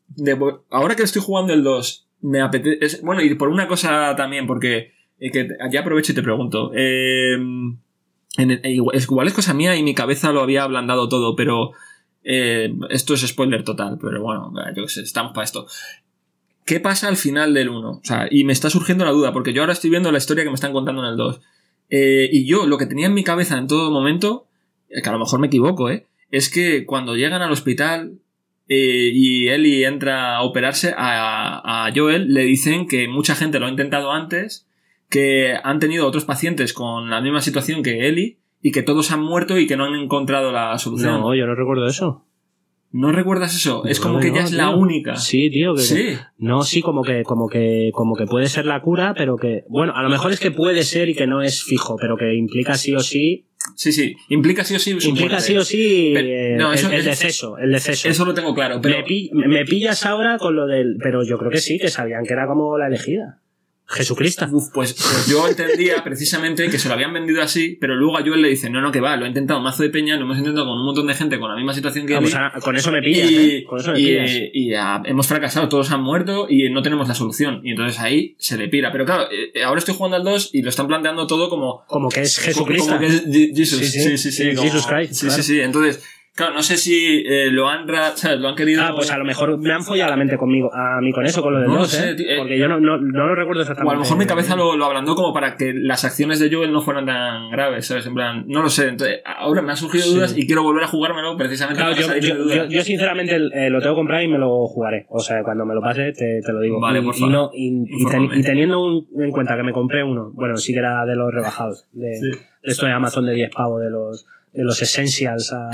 De, 0.09 0.37
ahora 0.69 0.95
que 0.95 1.03
estoy 1.03 1.21
jugando 1.21 1.53
el 1.53 1.63
2, 1.63 2.07
me 2.21 2.41
apetece. 2.41 2.99
Bueno, 3.03 3.21
y 3.21 3.33
por 3.35 3.49
una 3.49 3.67
cosa 3.67 4.13
también, 4.15 4.45
porque. 4.47 4.91
eh, 5.19 5.31
que 5.31 5.47
ya 5.71 5.79
aprovecho 5.79 6.11
y 6.11 6.15
te 6.15 6.21
pregunto. 6.23 6.71
eh, 6.75 7.33
en 7.35 8.51
el- 8.51 8.59
eh, 8.63 8.71
igual, 8.73 8.97
es, 8.97 9.03
igual 9.05 9.27
es 9.27 9.33
cosa 9.33 9.53
mía 9.53 9.75
y 9.77 9.83
mi 9.83 9.95
cabeza 9.95 10.33
lo 10.33 10.41
había 10.41 10.63
ablandado 10.63 11.07
todo, 11.07 11.35
pero. 11.37 11.71
eh, 12.27 12.73
esto 12.89 13.13
es 13.13 13.21
spoiler 13.21 13.63
total, 13.63 13.97
pero 14.01 14.21
bueno, 14.21 14.51
yo 14.75 14.83
qué 14.83 14.89
sé, 14.89 15.01
estamos 15.01 15.31
para 15.31 15.45
esto. 15.45 15.67
¿Qué 16.65 16.79
pasa 16.79 17.07
al 17.07 17.15
final 17.17 17.53
del 17.53 17.69
1? 17.69 17.89
O 17.91 18.01
sea, 18.03 18.27
y 18.29 18.43
me 18.43 18.51
está 18.51 18.69
surgiendo 18.71 19.05
la 19.05 19.11
duda, 19.11 19.31
porque 19.31 19.53
yo 19.53 19.61
ahora 19.61 19.73
estoy 19.73 19.91
viendo 19.91 20.11
la 20.11 20.17
historia 20.17 20.43
que 20.43 20.49
me 20.49 20.55
están 20.55 20.73
contando 20.73 21.03
en 21.03 21.09
el 21.11 21.15
2. 21.17 21.39
Eh, 21.89 22.29
y 22.31 22.45
yo 22.45 22.65
lo 22.65 22.77
que 22.77 22.85
tenía 22.85 23.07
en 23.07 23.13
mi 23.13 23.23
cabeza 23.23 23.57
en 23.57 23.67
todo 23.67 23.91
momento, 23.91 24.47
eh, 24.89 25.01
que 25.01 25.09
a 25.09 25.11
lo 25.11 25.19
mejor 25.19 25.39
me 25.39 25.47
equivoco, 25.47 25.89
¿eh? 25.89 26.05
es 26.31 26.49
que 26.49 26.85
cuando 26.85 27.15
llegan 27.15 27.41
al 27.41 27.51
hospital 27.51 28.19
eh, 28.67 29.11
y 29.13 29.47
Ellie 29.47 29.85
entra 29.85 30.37
a 30.37 30.43
operarse, 30.43 30.93
a, 30.97 31.85
a 31.85 31.91
Joel 31.95 32.33
le 32.33 32.43
dicen 32.43 32.87
que 32.87 33.07
mucha 33.07 33.35
gente 33.35 33.59
lo 33.59 33.67
ha 33.67 33.69
intentado 33.69 34.11
antes, 34.11 34.67
que 35.09 35.53
han 35.63 35.79
tenido 35.79 36.07
otros 36.07 36.25
pacientes 36.25 36.73
con 36.73 37.09
la 37.09 37.21
misma 37.21 37.41
situación 37.41 37.83
que 37.83 38.07
Ellie 38.07 38.37
y 38.61 38.71
que 38.71 38.81
todos 38.81 39.11
han 39.11 39.21
muerto 39.21 39.59
y 39.59 39.67
que 39.67 39.77
no 39.77 39.85
han 39.85 39.95
encontrado 39.95 40.51
la 40.51 40.77
solución. 40.79 41.21
No, 41.21 41.35
yo 41.35 41.45
no 41.45 41.55
recuerdo 41.55 41.87
eso. 41.87 42.24
¿No 42.97 43.11
recuerdas 43.11 43.53
eso? 43.55 43.83
es 43.85 43.99
como 43.99 44.15
No, 44.15 44.19
que 44.21 44.29
no, 44.29 44.35
ella 44.35 44.43
es 44.45 44.51
la 44.53 44.67
tío. 44.69 44.77
única. 44.77 45.15
Sí, 45.17 45.49
tío. 45.49 45.75
Que, 45.75 45.81
Sí. 45.81 46.17
No, 46.37 46.61
sí, 46.63 46.81
como 46.81 47.03
que, 47.03 47.23
como 47.23 47.49
que, 47.49 47.91
como 47.93 48.15
que 48.15 48.25
puede 48.25 48.47
ser 48.47 48.65
la 48.65 48.81
cura, 48.81 49.13
pero 49.17 49.35
que, 49.35 49.65
bueno, 49.67 49.93
a 49.95 50.01
lo 50.01 50.09
mejor 50.09 50.31
es 50.31 50.39
que 50.39 50.51
puede 50.51 50.83
ser 50.83 51.09
y 51.09 51.13
que 51.15 51.27
no 51.27 51.41
es 51.41 51.63
fijo, 51.63 51.97
pero 51.99 52.15
que 52.15 52.33
implica 52.35 52.75
sí 52.75 52.95
o 52.95 52.99
sí, 53.01 53.47
Sí, 53.75 53.91
sí. 53.91 54.15
Implica 54.29 54.63
sí 54.63 54.75
o 54.75 54.79
sí 54.79 54.91
su 55.01 55.09
implica 55.09 55.31
muerte. 55.31 55.47
sí 55.47 55.57
o 55.57 55.63
sí 55.65 56.11
Pero- 56.13 56.27
eh, 56.27 56.55
no, 56.55 56.71
eso- 56.71 56.87
el, 56.87 56.93
el 56.93 56.99
eso- 57.01 57.09
deceso, 57.09 57.57
el 57.57 57.71
deceso. 57.71 58.07
Eso 58.07 58.23
lo 58.23 58.33
tengo 58.35 58.53
claro, 58.53 58.79
pero... 58.79 58.97
me, 58.97 59.03
pi- 59.03 59.31
me 59.33 59.65
pillas 59.65 60.05
ahora 60.05 60.37
con 60.37 60.55
lo 60.55 60.67
del, 60.67 60.97
pero 61.01 61.23
yo 61.23 61.39
creo 61.39 61.49
que 61.49 61.57
sí, 61.57 61.79
que 61.79 61.89
sabían 61.89 62.23
que 62.25 62.33
era 62.33 62.45
como 62.47 62.77
la 62.77 62.87
elegida. 62.87 63.41
Jesucristo. 63.87 64.47
Uf, 64.51 64.69
pues, 64.73 64.93
pues 64.93 65.27
yo 65.27 65.47
entendía 65.47 66.03
precisamente 66.03 66.69
que 66.69 66.79
se 66.79 66.87
lo 66.87 66.95
habían 66.95 67.13
vendido 67.13 67.41
así, 67.41 67.77
pero 67.79 67.95
luego 67.95 68.17
a 68.17 68.21
Joel 68.21 68.41
le 68.41 68.49
dicen, 68.49 68.71
no, 68.73 68.81
no, 68.81 68.91
que 68.91 68.99
va, 68.99 69.15
lo 69.15 69.25
he 69.25 69.27
intentado 69.27 69.59
mazo 69.61 69.83
de 69.83 69.89
peña, 69.89 70.15
lo 70.17 70.23
hemos 70.25 70.37
intentado 70.37 70.65
con 70.65 70.77
un 70.79 70.85
montón 70.85 71.07
de 71.07 71.13
gente 71.13 71.39
con 71.39 71.49
la 71.49 71.55
misma 71.55 71.73
situación 71.73 72.05
que 72.07 72.15
Vamos, 72.15 72.31
Ellie, 72.33 72.43
a- 72.45 72.59
con 72.59 72.75
eso 72.75 72.91
me 72.91 73.01
pillas, 73.01 73.29
y, 73.31 73.35
¿eh? 73.37 73.63
Con 73.63 73.79
eso 73.79 73.91
me 73.91 73.99
y- 73.99 74.05
pillas. 74.05 74.31
y 74.53 75.09
hemos 75.09 75.27
fracasado, 75.27 75.69
todos 75.69 75.91
han 75.91 76.01
muerto 76.01 76.47
y 76.49 76.69
no 76.71 76.81
tenemos 76.81 77.07
la 77.07 77.15
solución. 77.15 77.61
Y 77.63 77.71
entonces 77.71 77.99
ahí 77.99 78.35
se 78.39 78.57
le 78.57 78.67
pira. 78.69 78.91
Pero 78.91 79.05
claro, 79.05 79.27
eh, 79.31 79.63
ahora 79.63 79.79
estoy 79.79 79.93
jugando 79.95 80.17
al 80.17 80.23
2 80.23 80.49
y 80.53 80.61
lo 80.63 80.69
están 80.69 80.87
planteando 80.87 81.27
todo 81.27 81.49
como... 81.49 81.83
Como 81.87 82.09
que 82.09 82.21
es 82.21 82.37
Jesucristo. 82.39 82.87
Como 82.87 82.99
que 82.99 83.07
es 83.07 83.23
Jesus. 83.55 83.79
Sí, 83.79 83.85
Sí, 83.85 83.99
sí. 84.01 84.17
sí, 84.17 84.31
sí. 84.31 84.49
Sí, 84.49 84.55
como- 84.55 84.67
Jesus 84.69 84.87
Christ, 84.87 85.13
Sí, 85.13 85.25
claro. 85.27 85.43
sí, 85.43 85.53
sí. 85.53 85.61
Entonces, 85.61 86.03
claro, 86.35 86.53
no 86.53 86.61
sé 86.61 86.77
si 86.77 87.23
eh, 87.25 87.49
lo 87.49 87.67
han 87.69 87.87
ra- 87.87 88.11
¿sabes? 88.15 88.39
lo 88.39 88.49
han 88.49 88.55
querido... 88.55 88.83
Ah, 88.83 88.91
pues 88.93 89.09
a 89.11 89.17
lo 89.17 89.25
mejor 89.25 89.57
me 89.57 89.71
han 89.73 89.83
follado 89.83 90.11
la 90.11 90.17
mente 90.17 90.37
conmigo, 90.37 90.69
a 90.73 90.99
mí 91.01 91.11
con 91.11 91.25
eso, 91.25 91.41
con 91.41 91.53
lo 91.53 91.59
del 91.59 91.67
No 91.69 91.75
lo 91.75 91.79
2, 91.81 91.89
sé, 91.89 92.09
¿eh? 92.11 92.15
eh, 92.19 92.35
Porque 92.37 92.57
yo 92.59 92.67
no, 92.67 92.79
no, 92.79 92.97
no 92.97 93.27
lo 93.27 93.35
recuerdo 93.35 93.61
O 93.61 93.63
exactamente. 93.63 93.91
a 93.91 93.95
lo 93.95 94.01
mejor 94.01 94.17
mi 94.17 94.25
cabeza 94.25 94.55
lo, 94.55 94.75
lo 94.75 94.85
ablandó 94.85 95.15
como 95.15 95.33
para 95.33 95.55
que 95.57 95.73
las 95.73 96.03
acciones 96.05 96.39
de 96.39 96.53
Joel 96.53 96.71
no 96.71 96.81
fueran 96.81 97.05
tan 97.05 97.49
graves, 97.49 97.87
¿sabes? 97.87 98.05
En 98.05 98.13
plan, 98.13 98.43
no 98.47 98.61
lo 98.61 98.69
sé. 98.69 98.89
Entonces, 98.89 99.21
ahora 99.25 99.61
me 99.61 99.71
han 99.71 99.77
surgido 99.77 100.03
Sí. 100.03 100.13
dudas 100.13 100.37
y 100.37 100.45
quiero 100.45 100.61
volver 100.63 100.83
a 100.83 100.87
jugármelo 100.87 101.35
precisamente 101.37 101.81
Claro, 101.81 101.95
para 101.95 102.07
yo, 102.07 102.13
de 102.13 102.27
yo, 102.27 102.35
dudas. 102.35 102.55
yo, 102.57 102.65
yo 102.65 102.81
sinceramente 102.83 103.35
eh, 103.53 103.69
lo 103.69 103.81
tengo 103.81 103.95
comprado 103.95 104.23
y 104.23 104.27
me 104.27 104.37
lo 104.37 104.67
jugaré. 104.67 105.05
O 105.09 105.19
sea, 105.19 105.41
cuando 105.43 105.65
me 105.65 105.73
lo 105.73 105.81
pase 105.81 106.11
te, 106.11 106.41
te 106.45 106.51
lo 106.53 106.59
digo. 106.59 106.79
Vale, 106.79 107.01
por 107.01 107.15
y 107.15 107.19
favor. 107.19 107.33
no, 107.33 107.49
y, 107.53 107.67
y 107.67 107.85
ten- 107.87 108.23
Infórmame. 108.23 108.37
y 108.39 108.43
teniendo 108.43 108.83
un- 108.83 109.07
en 109.19 109.31
cuenta 109.31 109.55
que 109.55 109.63
me 109.63 109.71
compré 109.71 110.03
uno, 110.03 110.31
bueno, 110.33 110.57
sí 110.57 110.73
que 110.73 110.79
era 110.79 111.05
de 111.05 111.15
los 111.15 111.33
rebajados, 111.33 111.87
de, 111.93 112.13
Sí. 112.15 112.29
de 112.31 112.37
esto 112.63 112.85
de 112.85 112.91
Amazon 112.91 113.25
de 113.25 113.33
10 113.33 113.51
pavos, 113.55 113.81
de 113.81 113.89
los, 113.89 114.25
de 114.55 114.63
los 114.63 114.81
essentials 114.81 115.53
a, 115.53 115.69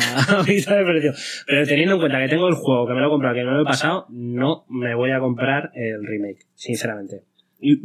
mitad 0.48 0.78
de 0.78 0.86
precio. 0.86 1.14
Pero 1.46 1.66
teniendo 1.66 1.96
en 1.96 2.00
cuenta 2.00 2.20
que 2.20 2.28
tengo 2.28 2.48
el 2.48 2.56
juego, 2.56 2.88
que 2.88 2.94
me 2.94 3.02
lo 3.02 3.08
he 3.08 3.10
comprado, 3.10 3.36
que 3.36 3.44
no 3.44 3.52
lo 3.52 3.62
he 3.62 3.66
pasado, 3.66 4.08
no 4.10 4.66
me 4.70 4.96
voy 4.96 5.12
a 5.12 5.20
comprar 5.20 5.72
el 5.76 6.06
remake, 6.06 6.48
sinceramente. 6.56 7.24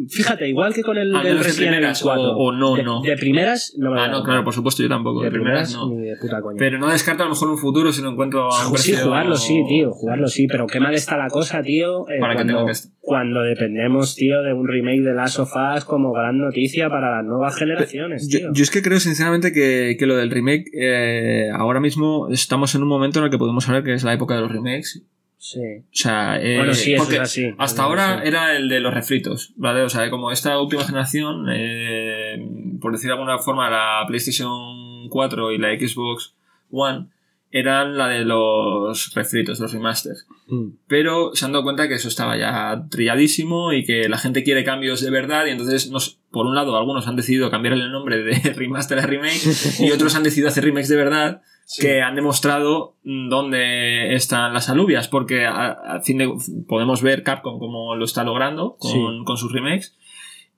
Fíjate, 0.09 0.49
igual 0.49 0.73
que 0.73 0.83
con 0.83 0.97
el 0.97 1.13
Resident 1.13 1.45
Evil 1.47 1.55
primeras, 1.57 2.03
4. 2.03 2.23
o- 2.23 2.37
o 2.49 2.53
no, 2.53 2.75
de, 2.77 2.83
no. 2.83 3.03
De 3.03 3.17
primeras, 3.17 3.75
no 3.79 3.91
me 3.91 4.01
Ah, 4.01 4.09
no, 4.09 4.23
claro, 4.23 4.43
por 4.45 4.55
supuesto, 4.55 4.83
yo 4.83 4.89
tampoco. 4.89 5.21
De 5.21 5.27
De 5.27 5.31
primeras 5.33 5.69
primeras, 5.75 5.91
no. 5.91 5.95
ni 6.01 6.09
de 6.09 6.17
puta 6.17 6.41
coña. 6.41 6.57
Pero 6.59 6.79
no 6.79 6.89
descarto 6.89 7.23
a 7.23 7.27
lo 7.27 7.33
mejor 7.33 7.51
un 7.51 7.59
futuro 7.59 7.93
si 7.93 8.01
lo 8.03 8.11
encuentro 8.11 8.51
a 8.53 8.69
un 8.71 8.79
sí, 8.79 8.95
jugarlo 8.95 9.37
sí, 9.37 9.63
tío, 9.69 9.91
jugarlo 9.93 10.29
sí, 10.29 10.47
pero 10.47 10.67
qué 10.67 10.81
mal 10.81 10.95
está 10.95 11.17
la 11.19 11.29
cosa, 11.29 11.63
tío, 11.63 12.09
eh, 12.09 12.19
Para 12.21 12.37
que 12.37 12.45
cuando, 12.45 12.65
que 12.67 12.73
est- 12.73 12.93
cuando 13.01 13.43
dependemos, 13.43 14.15
tío, 14.15 14.43
de 14.43 14.53
un 14.55 14.67
remake 14.67 15.03
de 15.03 15.13
Last 15.15 15.39
of 15.41 15.53
Us 15.77 15.85
como 15.85 16.13
gran 16.13 16.39
noticia 16.39 16.89
para 16.89 17.17
las 17.17 17.25
nuevas 17.25 17.55
generaciones, 17.57 18.29
Yo, 18.29 18.39
tío. 18.39 18.51
yo 18.55 18.63
es 18.63 18.71
que 18.71 18.83
creo 18.83 18.99
sinceramente 18.99 19.53
que, 19.53 19.97
que 19.99 20.07
lo 20.07 20.17
del 20.17 20.31
remake, 20.31 20.65
eh, 20.73 21.51
ahora 21.53 21.81
mismo 21.81 22.29
estamos 22.31 22.75
en 22.75 22.83
un 22.83 22.89
momento 22.89 23.19
en 23.19 23.27
el 23.27 23.31
que 23.31 23.39
podemos 23.39 23.69
hablar 23.69 23.85
que 23.85 23.93
es 23.95 24.05
la 24.05 24.15
época 24.15 24.35
de 24.37 24.41
los 24.41 24.51
remakes. 24.51 25.03
Sí. 25.39 25.61
O 25.61 25.85
sea, 25.93 26.41
eh, 26.43 26.57
Bueno, 26.57 26.75
sí, 26.75 26.95
porque 26.97 27.17
es 27.17 27.21
así. 27.21 27.55
hasta 27.59 27.83
ahora 27.83 28.21
sí. 28.23 28.29
era 28.29 28.57
el 28.57 28.69
de 28.69 28.81
los 28.81 28.93
refritos, 28.93 29.53
¿vale? 29.57 29.83
O 29.83 29.89
sea, 29.89 30.11
como 30.11 30.33
esta 30.33 30.59
última 30.61 30.85
generación, 30.85 31.47
eh, 31.51 32.37
por 32.81 32.93
decir 32.93 33.09
de 33.09 33.15
alguna 33.15 33.39
forma, 33.39 33.71
la 33.71 34.05
PlayStation 34.09 35.09
4 35.09 35.53
y 35.53 35.59
la 35.59 35.69
Xbox 35.79 36.35
One 36.71 37.07
eran 37.51 37.97
la 37.97 38.09
de 38.09 38.25
los 38.25 39.15
refritos, 39.15 39.61
los 39.61 39.73
remasters. 39.73 40.27
Mm. 40.49 40.71
Pero 40.89 41.31
se 41.35 41.45
han 41.45 41.53
dado 41.53 41.65
cuenta 41.65 41.89
que 41.89 41.95
eso 41.95 42.09
estaba 42.09 42.37
ya 42.37 42.87
trilladísimo 42.91 43.73
y 43.73 43.85
que 43.85 44.09
la 44.09 44.19
gente 44.19 44.43
quiere 44.43 44.65
cambios 44.65 45.01
de 45.01 45.11
verdad 45.11 45.47
y 45.47 45.51
entonces, 45.51 45.91
nos, 45.91 46.19
por 46.31 46.47
un 46.47 46.55
lado, 46.55 46.77
algunos 46.77 47.07
han 47.07 47.17
decidido 47.17 47.51
cambiar 47.51 47.75
el 47.75 47.93
nombre 47.93 48.23
de 48.23 48.53
remaster 48.57 48.99
a 48.99 49.07
remake 49.07 49.41
y 49.81 49.91
otros 49.91 50.15
han 50.17 50.23
decidido 50.23 50.49
hacer 50.49 50.65
remakes 50.65 50.89
de 50.89 50.97
verdad 50.97 51.43
que 51.81 52.01
han 52.03 52.15
demostrado 52.15 52.97
mm, 53.05 53.29
dónde 53.29 54.15
están 54.15 54.53
las 54.55 54.69
alubias 54.69 55.09
porque 55.09 55.47
a, 55.47 55.73
a 55.73 56.01
fin 56.03 56.19
de 56.19 56.33
podemos 56.69 57.03
ver 57.03 57.23
Capcom 57.23 57.59
cómo 57.59 57.95
lo 57.97 58.05
está 58.05 58.23
logrando 58.25 58.77
con, 58.79 58.91
Sí. 58.93 58.99
con 59.25 59.37
sus 59.37 59.53
remakes 59.53 59.97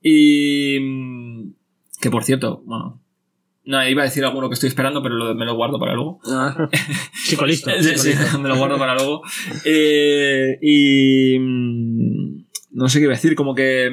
y 0.02 0.78
mm, 0.80 1.52
que 2.00 2.10
por 2.10 2.24
cierto, 2.24 2.62
bueno, 2.66 3.00
no, 3.64 3.86
iba 3.86 4.02
a 4.02 4.06
decir 4.06 4.24
alguno 4.24 4.48
que 4.48 4.54
estoy 4.54 4.68
esperando, 4.68 5.02
pero 5.02 5.14
lo- 5.16 5.34
me 5.34 5.44
lo 5.44 5.54
guardo 5.54 5.78
para 5.78 5.92
luego. 5.94 6.20
Ah. 6.26 6.68
Chico 7.26 7.44
listo. 7.44 7.70
Sí, 7.80 7.98
sí, 7.98 8.12
me 8.40 8.48
lo 8.48 8.56
guardo 8.56 8.78
para 8.78 8.94
luego. 8.94 9.20
Eh, 9.66 10.58
y. 10.62 11.38
mm, 11.38 12.44
No 12.70 12.88
sé 12.88 12.98
qué 12.98 13.04
iba 13.04 13.12
a 13.12 13.16
decir, 13.16 13.34
como 13.34 13.54
que. 13.54 13.90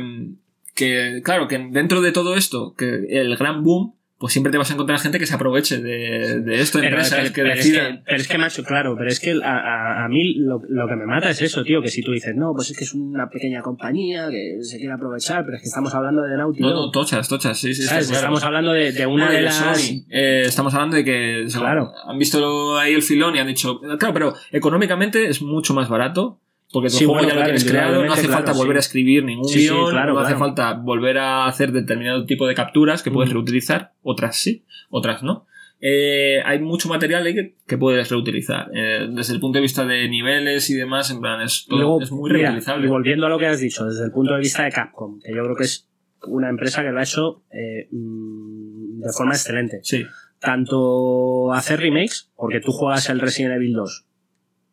Que, 0.75 1.21
claro, 1.25 1.47
que 1.49 1.58
dentro 1.71 2.01
de 2.01 2.12
todo 2.13 2.36
esto, 2.36 2.73
que 2.78 3.06
el 3.10 3.36
gran 3.38 3.63
boom, 3.63 3.95
pues 4.17 4.32
siempre 4.32 4.49
te 4.51 4.58
vas 4.58 4.69
a 4.71 4.73
encontrar 4.75 4.97
gente 4.99 5.19
que 5.19 5.25
se 5.25 5.34
aproveche 5.36 5.80
de, 5.82 6.39
de 6.41 6.62
esto, 6.62 6.80
Pero, 6.80 6.89
empresas 6.89 7.19
pero- 7.19 7.34
que 7.34 7.41
pero 7.41 7.54
es 7.54 7.65
que, 7.71 7.99
pero 8.06 8.17
es 8.17 8.28
que, 8.30 8.38
macho, 8.38 8.63
claro, 8.63 8.95
pero 8.97 9.10
es 9.10 9.19
que 9.19 9.32
a, 9.43 9.58
a- 9.58 10.06
a 10.06 10.08
mí 10.08 10.36
lo, 10.36 10.62
lo 10.69 10.88
que 10.88 10.95
me 10.95 11.06
mata 11.06 11.30
es 11.30 11.41
eso, 11.41 11.63
tío, 11.63 11.82
que 11.82 11.89
si 11.89 12.01
tú 12.01 12.13
dices, 12.13 12.34
no, 12.36 12.54
pues 12.54 12.71
es 12.71 12.78
que 12.78 12.86
es 12.86 12.93
una 12.93 13.30
pequeña 13.30 13.62
compañía 13.62 14.30
que 14.30 14.60
se 14.62 14.78
quiere 14.78 14.93
aprovechar, 14.93 15.43
pero 15.43 15.58
es 15.58 15.63
que 15.63 15.67
estamos 15.67 15.93
hablando 15.93 16.21
de 16.21 16.38
Naughty 16.38 16.62
No, 16.62 16.69
no, 16.69 16.91
tochas, 16.91 17.28
tochas, 17.28 17.60
sí, 17.60 17.73
sí, 17.75 17.86
claro. 17.88 18.01
Estamos 18.01 18.43
hablando 18.43 18.71
de, 18.71 18.91
de 18.93 19.06
una 19.06 19.30
de 19.30 19.41
las... 19.41 19.91
Eh, 20.10 20.43
estamos 20.45 20.73
hablando 20.73 20.95
de 20.95 21.04
que 21.04 21.45
Claro. 21.54 21.91
han 22.08 22.17
visto 22.17 22.78
ahí 22.78 22.93
el 22.93 23.01
filón 23.01 23.36
y 23.36 23.39
han 23.39 23.47
dicho, 23.47 23.80
claro, 23.99 24.13
pero 24.13 24.34
económicamente 24.51 25.28
es 25.28 25.41
mucho 25.41 25.73
más 25.73 25.89
barato. 25.89 26.39
Porque 26.71 26.89
tu 26.89 26.95
Sí, 26.95 27.06
juego 27.06 27.13
bueno, 27.19 27.30
ya 27.30 27.34
lo 27.36 27.39
claro, 27.39 27.45
tienes 27.54 27.71
creado, 27.71 28.06
no 28.06 28.12
hace 28.13 28.21
claro, 28.23 28.34
falta 28.38 28.54
sí. 28.54 28.60
volver 28.60 28.75
a 28.75 28.80
escribir 28.80 29.23
ningún 29.23 29.47
Sí, 29.47 29.60
sí, 29.60 29.69
guion, 29.69 29.91
claro, 29.91 30.13
no 30.13 30.19
hace 30.19 30.36
falta 30.36 30.73
volver 30.73 31.17
a 31.19 31.45
hacer 31.45 31.71
determinado 31.71 32.25
tipo 32.25 32.47
de 32.47 32.56
capturas 32.56 33.01
que 33.04 33.12
puedes 33.12 33.30
Mm. 33.32 33.34
reutilizar, 33.36 33.93
otras 34.01 34.38
sí, 34.38 34.65
otras 34.89 35.23
no. 35.23 35.45
Eh, 35.80 36.41
hay 36.43 36.60
mucho 36.60 36.89
material 36.89 37.25
ahí 37.25 37.36
que, 37.36 37.56
que 37.67 37.78
puedes 37.78 38.10
reutilizar. 38.10 38.71
Eh, 38.73 39.08
desde 39.12 39.34
el 39.34 39.39
punto 39.39 39.58
de 39.58 39.62
vista 39.62 39.86
de 39.86 40.08
niveles 40.10 40.69
y 40.69 40.73
demás, 40.73 41.12
en 41.12 41.21
plan, 41.21 41.41
es, 41.41 41.65
todo- 41.67 41.78
Luego, 41.80 42.01
es 42.01 42.12
muy 42.12 42.32
mira, 42.32 42.43
reutilizable. 42.49 42.88
y 42.88 42.89
volviendo 42.89 43.25
a 43.28 43.30
lo 43.30 43.38
que 43.38 43.45
has 43.47 43.60
dicho, 43.60 43.86
desde 43.86 44.06
el 44.06 44.12
punto 44.12 44.34
de 44.34 44.39
vista 44.39 44.63
de 44.63 44.71
Capcom, 44.71 45.19
que 45.19 45.36
yo 45.36 45.43
creo 45.43 45.56
que 45.56 45.65
es 45.65 45.88
una 46.28 46.49
empresa 46.49 46.82
que 46.82 46.89
lo 46.89 46.99
ha 46.99 47.04
hecho 47.04 47.43
eh, 47.51 47.88
mm, 47.91 49.01
de 49.01 49.12
forma 49.15 49.34
excelente. 49.34 49.80
Sí, 49.84 50.04
Tanto 50.39 51.51
hacer 51.54 51.80
remakes, 51.80 52.32
porque 52.36 52.60
tú 52.62 52.71
juegas 52.71 53.10
el 53.10 53.19
Resident 53.19 53.56
Evil 53.56 53.73
2. 53.73 54.06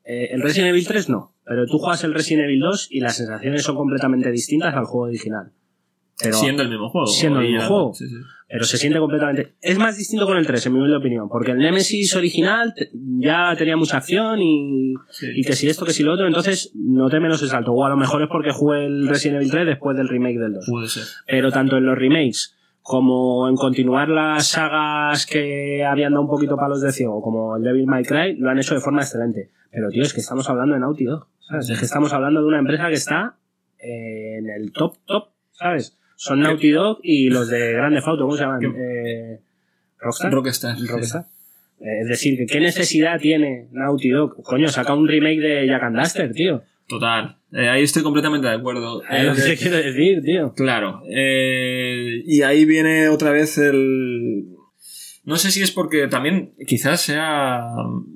Eh, 0.05 0.29
el 0.33 0.43
Resident 0.43 0.71
Evil 0.71 0.87
3 0.87 1.09
no, 1.09 1.35
pero 1.45 1.67
tú 1.67 1.79
juegas 1.79 2.03
el 2.05 2.13
Resident 2.15 2.45
Evil 2.45 2.61
2 2.61 2.89
y 2.91 3.01
las 3.01 3.17
sensaciones 3.17 3.63
son 3.63 3.77
completamente 3.77 4.31
distintas 4.31 4.75
al 4.75 4.85
juego 4.85 5.07
original. 5.07 5.53
Pero, 6.21 6.37
siendo 6.37 6.63
el 6.63 6.69
mismo 6.69 6.89
juego. 6.91 7.07
siendo 7.07 7.41
el 7.41 7.49
mismo 7.53 7.67
juego. 7.67 7.95
sí, 7.95 8.07
sí. 8.07 8.15
pero 8.49 8.65
se 8.65 8.77
siente 8.77 8.99
completamente... 8.99 9.55
Es 9.61 9.79
más 9.79 9.97
distinto 9.97 10.27
con 10.27 10.37
el 10.37 10.47
3, 10.47 10.67
en 10.67 10.73
mi 10.73 10.79
humilde 10.79 10.97
opinión, 10.99 11.29
porque 11.29 11.53
el 11.53 11.59
Nemesis 11.59 12.15
original 12.15 12.75
ya 13.19 13.55
tenía 13.57 13.77
mucha 13.77 13.97
acción 13.97 14.41
y, 14.41 14.95
Sí. 15.11 15.27
y 15.35 15.43
que 15.43 15.55
si 15.55 15.69
esto, 15.69 15.85
que 15.85 15.93
si 15.93 16.03
lo 16.03 16.13
otro, 16.13 16.27
entonces 16.27 16.71
noté 16.75 17.19
menos 17.19 17.43
el 17.43 17.49
salto. 17.49 17.73
O 17.73 17.85
a 17.85 17.89
lo 17.89 17.97
mejor 17.97 18.23
es 18.23 18.29
porque 18.29 18.53
jugué 18.53 18.85
el 18.85 19.09
Resident 19.09 19.41
Evil 19.41 19.51
3 19.51 19.67
después 19.67 19.97
del 19.97 20.09
remake 20.09 20.39
del 20.39 20.53
2. 20.53 20.67
Puede 20.69 20.89
ser. 20.89 21.05
Pero 21.27 21.51
tanto 21.51 21.77
en 21.79 21.87
los 21.87 21.97
remakes 21.99 22.55
como 22.83 23.49
en 23.49 23.55
continuar 23.57 24.09
las 24.09 24.49
sagas 24.49 25.25
que 25.27 25.85
habían 25.85 26.13
dado 26.13 26.23
un 26.23 26.29
poquito 26.31 26.57
palos 26.57 26.81
de 26.83 26.93
ciego, 26.93 27.23
como 27.23 27.57
el 27.57 27.63
Devil 27.63 27.87
May 27.87 28.03
Cry, 28.05 28.37
lo 28.37 28.51
han 28.51 28.59
hecho 28.59 28.75
de 28.75 28.81
forma 28.81 29.03
excelente. 29.03 29.51
Pero 29.71 29.89
tío, 29.89 30.03
es 30.03 30.13
que 30.13 30.21
estamos 30.21 30.49
hablando 30.51 30.75
de 30.75 30.81
Naughty 30.81 31.05
Dog, 31.05 31.27
¿sabes? 31.49 31.71
Es 31.71 31.79
que 31.79 31.85
estamos 31.85 32.13
hablando 32.13 32.41
de 32.41 32.47
una 32.47 32.59
empresa 32.59 32.89
que 32.89 32.95
está 32.95 33.37
en 33.79 34.51
el 34.51 34.73
top, 34.73 34.97
top, 35.07 35.29
¿sabes? 35.53 35.97
Son 36.17 36.41
Naughty 36.41 36.71
Dog 36.71 36.99
y 37.03 37.31
los 37.31 37.49
de 37.49 37.73
Grande 37.73 38.01
Auto, 38.05 38.25
¿cómo 38.25 38.37
se 38.37 38.43
llaman? 38.43 38.63
Eh, 38.65 39.41
Rockstar. 39.99 40.33
Rockstar. 40.33 40.77
Rockstar. 40.89 41.25
Eh, 41.81 42.01
Es 42.03 42.09
decir, 42.09 42.47
¿qué 42.47 42.61
necesidad 42.61 43.19
tiene 43.19 43.69
Naughty 43.73 44.11
Dog? 44.11 44.43
Coño, 44.43 44.69
saca 44.69 44.95
un 44.95 45.09
remake 45.09 45.41
de 45.41 45.67
Jack 45.67 45.83
and 45.85 45.99
Duster, 45.99 46.33
tío. 46.33 46.63
Total. 46.93 47.39
Eh, 47.53 47.71
ahí 47.71 47.83
estoy 47.83 48.03
completamente 48.03 48.47
de 48.49 48.53
acuerdo. 48.53 49.03
Es 49.09 49.25
lo 49.25 49.35
que 49.35 49.57
quiero 49.57 49.79
decir, 49.79 50.23
tío. 50.23 50.53
Claro. 50.53 51.03
eh, 51.09 52.23
y 52.27 52.43
ahí 52.43 52.67
viene 52.67 53.09
otra 53.09 53.31
vez 53.31 53.57
el. 53.57 54.45
No 55.25 55.37
sé 55.37 55.51
si 55.51 55.63
es 55.63 55.71
porque 55.71 56.07
también 56.09 56.53
quizás 56.67 57.01
sea 57.01 57.65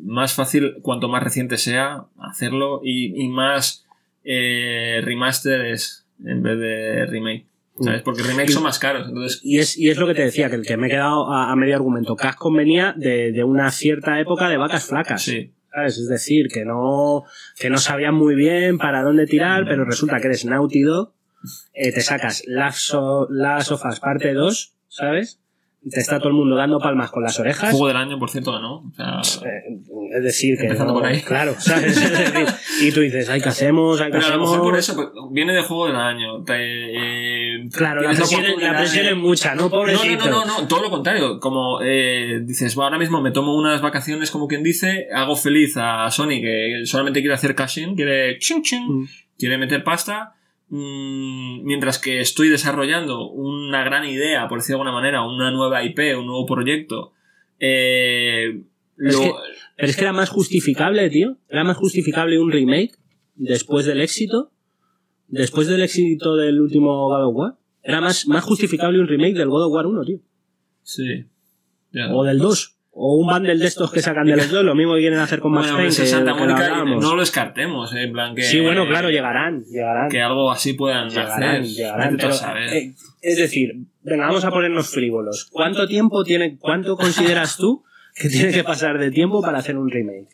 más 0.05 0.35
fácil, 0.35 0.75
cuanto 0.83 1.09
más 1.09 1.23
reciente 1.23 1.57
sea, 1.57 2.05
hacerlo 2.19 2.83
y, 2.85 3.19
y 3.25 3.29
más 3.29 3.87
eh, 4.25 5.01
remasters 5.03 6.07
en 6.23 6.43
vez 6.43 6.59
de 6.59 7.07
remake. 7.07 7.47
¿Sabes? 7.81 8.03
Porque 8.03 8.23
remakes 8.25 8.53
son 8.53 8.63
más 8.63 8.79
caros. 8.79 9.09
Entonces, 9.09 9.41
Y 9.43 9.59
es, 9.59 9.79
y 9.79 9.89
es 9.89 9.97
lo 9.97 10.07
que 10.07 10.15
te 10.15 10.23
decía, 10.23 10.51
que 10.51 10.57
el 10.57 10.67
que 10.67 10.77
me 10.77 10.89
he 10.89 10.91
quedado 10.91 11.33
a, 11.33 11.51
a 11.51 11.57
medio 11.57 11.77
argumento. 11.77 12.15
Capcom 12.15 12.55
venía 12.55 12.93
de, 12.95 13.33
de 13.33 13.43
una 13.45 13.71
cierta 13.71 14.21
época 14.21 14.51
de 14.51 14.59
vacas 14.59 14.85
flacas. 14.87 15.23
sí. 15.23 15.53
¿Sabes? 15.77 15.99
Es 15.99 16.09
decir, 16.09 16.49
que 16.49 16.65
no, 16.65 17.25
que 17.59 17.69
no 17.69 17.77
sabían 17.77 18.15
muy 18.15 18.35
bien 18.35 18.79
para 18.79 19.03
dónde 19.03 19.27
tirar, 19.27 19.67
pero 19.69 19.85
resulta 19.85 20.21
que 20.21 20.29
eres 20.29 20.47
Naughty 20.47 20.83
eh, 21.75 21.93
te 21.93 22.01
sacas 22.01 22.45
Last 22.47 22.95
of, 22.95 23.29
parte 24.01 24.33
2, 24.33 24.75
¿sabes? 24.89 25.39
Te 25.89 26.01
está 26.01 26.19
todo 26.19 26.31
el 26.31 26.35
mundo 26.35 26.57
dando 26.57 26.81
palmas 26.81 27.13
con 27.13 27.23
las 27.23 27.39
orejas. 27.39 27.71
Juego 27.71 27.87
del 27.89 27.97
año, 27.97 28.19
por 28.19 28.29
cierto, 28.29 28.51
ganó. 28.53 28.79
O 28.79 28.93
sea, 29.25 29.49
Eh, 29.49 29.79
es 30.17 30.23
decir, 30.25 30.57
que 30.59 30.65
Empezando 30.65 30.95
no- 30.95 30.99
por 31.01 31.09
ahí. 31.09 31.21
claro, 31.23 31.55
¿sabes? 31.61 31.97
Y 32.83 32.91
tú 32.91 33.01
dices, 33.01 33.29
ay, 33.29 33.41
¿qué 33.41 33.51
hacemos? 33.51 34.01
Ay, 34.01 34.11
¿qué 34.11 34.19
pero 34.19 34.27
a 34.27 34.37
lo 34.37 34.41
mejor 34.41 34.61
por 34.63 34.77
eso 34.77 34.97
pues, 34.97 35.09
viene 35.31 35.53
de 35.53 35.63
juego 35.63 35.87
del 35.87 35.95
año. 35.97 36.43
Te, 36.45 36.55
eh, 36.57 37.69
Claro, 37.73 38.03
la 38.03 38.09
presión, 38.11 38.27
es- 38.27 38.33
la 38.33 38.39
oportunidad 38.55 38.77
presión 38.81 39.05
de- 39.07 39.11
es 39.13 39.17
mucha, 39.17 39.55
¿no? 39.55 39.63
No, 39.63 39.71
Pobrecito. 39.71 40.25
no, 40.25 40.31
no, 40.31 40.45
no, 40.47 40.61
no, 40.63 40.69
todo 40.69 40.83
lo 40.83 40.91
contrario. 40.91 41.39
Como 41.39 41.81
eh, 41.83 42.41
dices, 42.45 42.75
"Bueno, 42.75 42.87
ahora 42.87 42.99
mismo 42.99 43.21
me 43.21 43.31
tomo 43.31 43.55
unas 43.57 43.81
vacaciones, 43.81 44.31
como 44.33 44.49
quien 44.49 44.63
dice, 44.65 45.07
hago 45.15 45.37
feliz 45.37 45.77
a 45.77 46.11
Sony 46.11 46.41
que 46.41 46.83
solamente 46.85 47.21
quiere 47.21 47.35
hacer 47.35 47.55
cash-in, 47.55 47.95
quiere 47.95 48.39
ching 48.39 48.63
ching, 48.63 48.89
Mm. 49.03 49.09
quiere 49.39 49.57
meter 49.59 49.85
pasta, 49.85 50.33
mientras 50.69 51.99
que 51.99 52.21
estoy 52.21 52.49
desarrollando 52.49 53.29
una 53.31 53.85
gran 53.85 54.05
idea, 54.05 54.49
por 54.49 54.59
decirlo 54.59 54.79
de 54.79 54.83
alguna 54.89 55.01
manera, 55.01 55.23
una 55.27 55.51
nueva 55.51 55.83
IP, 55.85 56.17
un 56.19 56.27
nuevo 56.27 56.47
proyecto. 56.47 57.13
Eh, 57.59 58.63
Es 58.99 59.15
lo- 59.15 59.21
que- 59.21 59.33
Pero 59.77 59.89
es 59.91 59.97
que 59.97 60.03
era 60.03 60.13
más 60.13 60.31
justificable, 60.31 61.09
tío. 61.11 61.37
Era 61.49 61.63
más 61.65 61.77
justificable 61.77 62.39
un 62.39 62.51
remake 62.51 62.93
después 63.35 63.85
del 63.87 64.01
éxito. 64.01 64.51
Después 65.29 65.67
del 65.69 65.83
éxito 65.83 66.37
del 66.37 66.61
último 66.61 67.09
God 67.09 67.27
of 67.27 67.35
War. 67.37 67.55
Era 67.83 68.01
más, 68.01 68.27
más 68.27 68.43
justificable 68.45 68.99
un 69.01 69.07
remake 69.07 69.35
del 69.35 69.49
God 69.49 69.67
of 69.67 69.73
War 69.75 69.87
1, 69.87 70.05
tío. 70.05 70.19
sí. 70.83 71.27
Ya. 71.93 72.15
O 72.15 72.25
del 72.25 72.39
2. 72.39 72.76
O 72.99 73.17
un 73.17 73.27
bundle 73.27 73.57
de 73.59 73.67
estos 73.67 73.93
que 73.93 74.01
sacan 74.01 74.27
de 74.27 74.37
los 74.37 74.51
dos. 74.51 74.65
Lo 74.65 74.75
mismo 74.75 74.95
que 74.95 75.01
quieren 75.01 75.19
hacer 75.19 75.41
con 75.41 75.53
Max 75.53 75.67
Bueno, 75.67 75.77
Payne. 75.77 75.89
pues 75.89 75.99
en 75.99 76.05
que- 76.05 76.11
Santa 76.11 76.33
que 76.33 76.41
lo 76.41 76.47
Mónica 76.47 76.85
no 76.85 77.15
lo 77.15 77.21
descartemos, 77.21 77.95
eh, 77.95 78.05
en 78.05 78.13
plan 78.13 78.35
que... 78.35 78.43
Sí, 78.43 78.61
bueno, 78.61 78.87
claro, 78.89 79.11
llegarán. 79.11 79.65
Llegarán. 79.65 80.09
Que 80.09 80.23
algo 80.23 80.51
así 80.51 80.73
puedan 80.73 81.11
Llegarán, 81.11 81.43
hacer. 81.43 81.63
llegarán, 81.65 82.17
pero, 82.17 82.31
eh, 82.71 82.95
es 83.21 83.37
decir, 83.37 83.75
venga, 84.03 84.27
vamos 84.29 84.45
a 84.47 84.51
ponernos 84.51 84.89
frívolos. 84.89 85.47
¿Cuánto 85.53 85.87
tiempo 85.87 86.25
tiene, 86.25 86.57
cuánto 86.59 86.97
consideras 86.97 87.59
tú 87.59 87.85
que 88.15 88.31
tiene 88.31 88.51
que 88.51 88.65
pasar 88.65 88.99
de 88.99 89.11
tiempo 89.11 89.43
para 89.43 89.59
hacer 89.59 89.77
un 89.77 89.91
remake? 89.91 90.29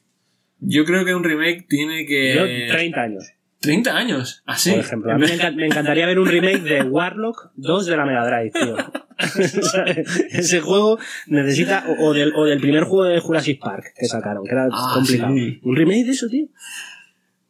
Yo 0.60 0.84
creo 0.84 1.04
que 1.04 1.16
un 1.16 1.24
remake 1.24 1.66
tiene 1.68 2.06
que... 2.06 2.34
Yo, 2.68 2.72
30 2.72 3.00
años. 3.02 3.24
30 3.62 3.96
años, 3.96 4.42
así. 4.44 4.70
Por 4.72 4.80
ejemplo, 4.80 5.12
a 5.12 5.14
mí 5.16 5.22
me, 5.26 5.38
encan- 5.38 5.54
me 5.54 5.66
encantaría 5.66 6.04
ver 6.06 6.18
un 6.18 6.26
remake 6.28 6.60
de 6.62 6.82
Warlock 6.82 7.52
2 7.56 7.86
de 7.86 7.96
la 7.96 8.04
Mega 8.04 8.26
Drive, 8.26 8.50
tío. 8.50 8.76
Ese 10.30 10.60
juego 10.60 10.98
necesita, 11.26 11.84
o, 11.88 12.08
o 12.08 12.14
del, 12.14 12.32
o 12.34 12.44
del 12.44 12.60
primer 12.60 12.84
juego 12.84 13.04
de 13.04 13.20
Jurassic 13.20 13.60
Park 13.60 13.84
que 13.96 14.06
sacaron, 14.06 14.44
que 14.44 14.50
era 14.52 14.68
Ah, 14.72 14.92
complicado. 14.94 15.32
sí. 15.34 15.60
¿Un 15.62 15.76
remake 15.76 16.04
de 16.04 16.10
eso, 16.10 16.28
tío? 16.28 16.46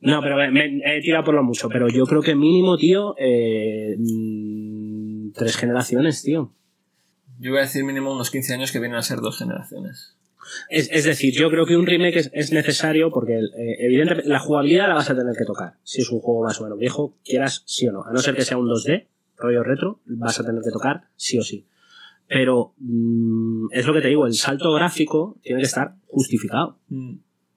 No, 0.01 0.21
pero 0.21 0.37
me, 0.37 0.51
me- 0.51 0.81
he 0.85 1.01
tirado 1.01 1.25
por 1.25 1.35
lo 1.35 1.43
mucho, 1.45 1.69
pero 1.69 1.89
yo 1.89 2.05
creo 2.07 2.23
que 2.23 2.35
mínimo, 2.35 2.77
tío, 2.77 3.15
eh, 3.19 3.95
mm, 3.99 5.31
tres 5.33 5.57
generaciones, 5.57 6.23
tío. 6.23 6.53
Yo 7.39 7.51
voy 7.53 7.61
a 7.61 7.63
decir 7.63 7.85
mínimo 7.85 8.13
unos 8.13 8.31
15 8.31 8.55
años 8.55 8.71
que 8.73 8.79
vienen 8.81 8.99
a 8.99 9.03
ser 9.03 9.19
dos 9.21 9.39
generaciones. 9.39 10.17
Es, 10.69 10.89
es 10.91 11.05
decir, 11.05 11.35
yo 11.35 11.51
creo 11.51 11.67
que 11.67 11.77
un 11.77 11.87
remake 11.87 12.17
es, 12.17 12.31
es 12.33 12.53
necesario 12.53 13.11
porque, 13.11 13.39
eh, 13.39 13.77
evidentemente, 13.81 14.29
la 14.29 14.39
jugabilidad 14.39 14.89
la 14.89 14.95
vas 14.95 15.11
a 15.11 15.17
tener 15.17 15.35
que 15.37 15.45
tocar. 15.45 15.75
Si 15.83 16.03
es 16.03 16.11
un 16.11 16.21
juego 16.21 16.45
más 16.45 16.61
o 16.61 16.65
menos 16.65 16.79
viejo, 16.79 17.17
quieras 17.25 17.63
sí 17.67 17.87
o 17.87 17.93
no. 17.93 18.05
A 18.05 18.13
no 18.13 18.19
ser 18.19 18.35
que 18.35 18.43
sea 18.43 18.59
un 18.59 18.69
2D, 18.69 19.07
rollo 19.37 19.63
retro, 19.63 20.01
vas 20.05 20.39
a 20.41 20.45
tener 20.45 20.63
que 20.63 20.71
tocar 20.71 21.05
sí 21.17 21.39
o 21.39 21.43
sí. 21.43 21.67
Pero 22.29 22.75
mm, 22.79 23.67
es 23.73 23.87
lo 23.87 23.93
que 23.93 24.01
te 24.01 24.09
digo, 24.09 24.27
el 24.27 24.35
salto 24.35 24.73
gráfico 24.73 25.39
tiene 25.43 25.61
que 25.61 25.67
estar 25.67 25.97
justificado. 26.07 26.79
Mm. 26.89 27.17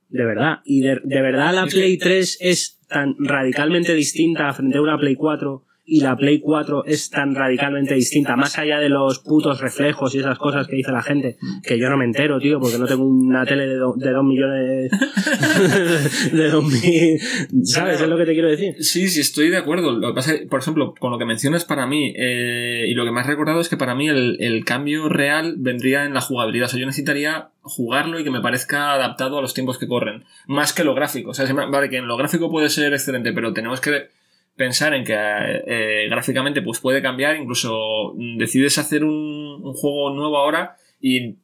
De 0.09 0.25
verdad. 0.25 0.59
Y 0.65 0.81
de, 0.81 0.99
de 1.03 1.21
verdad 1.21 1.53
la 1.53 1.65
Play 1.65 1.97
3 1.97 2.37
es 2.41 2.79
tan 2.87 3.15
radicalmente 3.19 3.93
distinta 3.93 4.53
frente 4.53 4.77
a 4.77 4.81
una 4.81 4.97
Play 4.97 5.15
4 5.15 5.65
y 5.87 6.01
la 6.01 6.15
Play 6.17 6.39
4 6.39 6.85
es 6.85 7.09
tan 7.11 7.35
radicalmente 7.35 7.93
distinta, 7.93 8.35
más 8.35 8.57
allá 8.57 8.79
de 8.79 8.89
los 8.89 9.19
putos 9.19 9.61
reflejos 9.61 10.15
y 10.15 10.19
esas 10.19 10.39
cosas 10.39 10.67
que 10.67 10.75
dice 10.77 10.91
la 10.91 11.03
gente, 11.03 11.37
que 11.63 11.77
yo 11.77 11.89
no 11.89 11.97
me 11.97 12.05
entero, 12.05 12.39
tío, 12.39 12.59
porque 12.59 12.79
no 12.79 12.87
tengo 12.87 13.05
una 13.05 13.45
tele 13.45 13.67
de, 13.67 13.75
do- 13.75 13.95
dos 13.95 14.23
millones 14.23 14.89
de 16.31 16.49
dos 16.49 16.63
mil... 16.63 17.19
¿Sabes? 17.63 18.01
Es 18.01 18.07
lo 18.07 18.17
que 18.17 18.25
te 18.25 18.33
quiero 18.33 18.49
decir. 18.49 18.75
Sí, 18.79 19.07
sí, 19.07 19.21
estoy 19.21 19.49
de 19.49 19.57
acuerdo. 19.57 19.91
Lo 19.91 20.09
que 20.09 20.13
pasa 20.15 20.33
es 20.33 20.39
que, 20.41 20.47
por 20.47 20.59
ejemplo, 20.59 20.93
con 20.99 21.11
lo 21.11 21.17
que 21.17 21.25
mencionas 21.25 21.65
para 21.65 21.85
mí, 21.87 22.13
eh, 22.17 22.85
y 22.87 22.93
lo 22.93 23.03
que 23.03 23.19
has 23.19 23.27
recordado 23.27 23.61
es 23.61 23.69
que 23.69 23.77
para 23.77 23.95
mí 23.95 24.09
el, 24.09 24.37
el 24.39 24.65
cambio 24.65 25.07
real 25.09 25.55
vendría 25.57 26.05
en 26.05 26.13
la 26.13 26.21
jugabilidad. 26.21 26.65
O 26.65 26.69
sea, 26.69 26.79
yo 26.79 26.85
necesitaría 26.85 27.49
jugarlo 27.61 28.19
y 28.19 28.23
que 28.23 28.31
me 28.31 28.41
parezca 28.41 28.93
adaptado 28.93 29.37
a 29.37 29.41
los 29.41 29.53
tiempos 29.53 29.77
que 29.77 29.87
corren. 29.87 30.23
Más 30.47 30.73
que 30.73 30.83
lo 30.83 30.93
gráfico. 30.95 31.31
O 31.31 31.33
sea, 31.33 31.45
vale, 31.53 31.89
que 31.89 31.97
en 31.97 32.07
lo 32.07 32.17
gráfico 32.17 32.49
puede 32.49 32.69
ser 32.69 32.93
excelente, 32.93 33.33
pero 33.33 33.53
tenemos 33.53 33.81
que 33.81 34.07
pensar 34.55 34.93
en 34.93 35.03
que 35.03 35.13
eh, 35.15 36.07
gráficamente 36.09 36.61
pues 36.61 36.79
puede 36.79 37.01
cambiar. 37.01 37.35
Incluso 37.37 38.13
mm, 38.15 38.37
decides 38.37 38.77
hacer 38.77 39.03
un, 39.03 39.61
un 39.63 39.73
juego 39.73 40.09
nuevo 40.13 40.37
ahora 40.37 40.75
y 40.99 41.35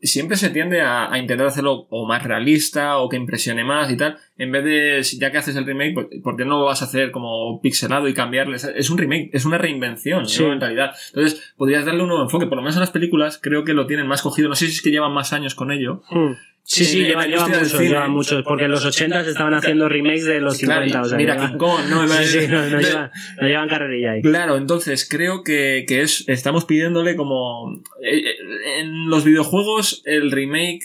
siempre 0.00 0.36
se 0.36 0.50
tiende 0.50 0.82
a, 0.82 1.10
a 1.10 1.18
intentar 1.18 1.46
hacerlo 1.46 1.86
o 1.88 2.06
más 2.06 2.22
realista 2.22 2.98
o 2.98 3.08
que 3.08 3.16
impresione 3.16 3.64
más 3.64 3.90
y 3.90 3.96
tal, 3.96 4.18
en 4.36 4.52
vez 4.52 4.62
de, 4.64 5.18
ya 5.18 5.30
que 5.30 5.38
haces 5.38 5.56
el 5.56 5.64
remake, 5.64 5.94
¿por, 5.94 6.08
por 6.22 6.36
qué 6.36 6.44
no 6.44 6.58
lo 6.58 6.64
vas 6.66 6.82
a 6.82 6.84
hacer 6.84 7.10
como 7.10 7.58
pixelado 7.62 8.06
y 8.06 8.12
cambiarle? 8.12 8.56
Es- 8.56 8.90
un 8.90 8.98
remake, 8.98 9.30
es 9.32 9.46
una 9.46 9.56
reinvención, 9.56 10.26
Sí. 10.28 10.42
¿no? 10.44 10.52
En 10.52 10.60
realidad. 10.60 10.94
Entonces, 11.14 11.54
podrías 11.56 11.86
darle 11.86 12.02
un 12.02 12.08
nuevo 12.08 12.22
enfoque. 12.22 12.46
Por 12.46 12.56
lo 12.56 12.62
menos 12.62 12.76
en 12.76 12.80
las 12.80 12.90
películas 12.90 13.38
creo 13.42 13.64
que 13.64 13.72
lo 13.72 13.86
tienen 13.86 14.06
más 14.06 14.20
cogido. 14.20 14.50
No 14.50 14.56
sé 14.56 14.66
si 14.66 14.72
es 14.72 14.82
que 14.82 14.90
llevan 14.90 15.12
más 15.12 15.32
años 15.32 15.54
con 15.54 15.72
ello. 15.72 16.02
Hmm. 16.10 16.32
Sí, 16.66 16.84
sí, 16.86 17.04
llevan 17.04 17.26
industria 17.26 17.56
del 17.58 17.64
muchos, 17.66 17.78
cine. 17.78 17.90
llevan 17.90 18.10
muchos, 18.10 18.42
porque 18.42 18.64
en 18.64 18.70
los 18.70 18.84
80 18.86 19.22
se 19.24 19.30
estaban 19.30 19.52
haciendo 19.52 19.86
remakes 19.88 20.24
de 20.24 20.40
los 20.40 20.56
Claro, 20.58 20.80
50, 20.86 21.00
o 21.02 21.04
sea, 21.10 21.18
mira 21.18 21.34
llevan- 21.36 21.50
King 21.50 21.58
Kong, 21.58 21.80
¿no? 21.90 22.08
Sí, 22.24 22.40
sí, 22.40 22.46
no, 22.48 22.66
no 22.70 22.80
llevan, 22.80 23.10
no 23.40 23.46
llevan 23.48 23.68
carrerilla 23.68 24.12
ahí. 24.12 24.22
Claro, 24.22 24.56
entonces 24.56 25.06
creo 25.08 25.42
que, 25.44 25.84
que 25.86 26.00
es, 26.00 26.24
estamos 26.26 26.64
pidiéndole 26.64 27.16
como... 27.16 27.70
eh, 28.02 28.18
eh, 28.18 28.34
En 28.80 29.10
los 29.10 29.24
videojuegos 29.24 30.02
el 30.06 30.30
remake 30.30 30.80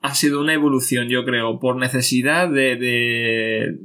ha 0.00 0.14
sido 0.14 0.40
una 0.40 0.54
evolución, 0.54 1.08
yo 1.08 1.24
creo, 1.24 1.58
por 1.58 1.74
necesidad 1.76 2.48
de, 2.48 2.76
de, 2.76 3.78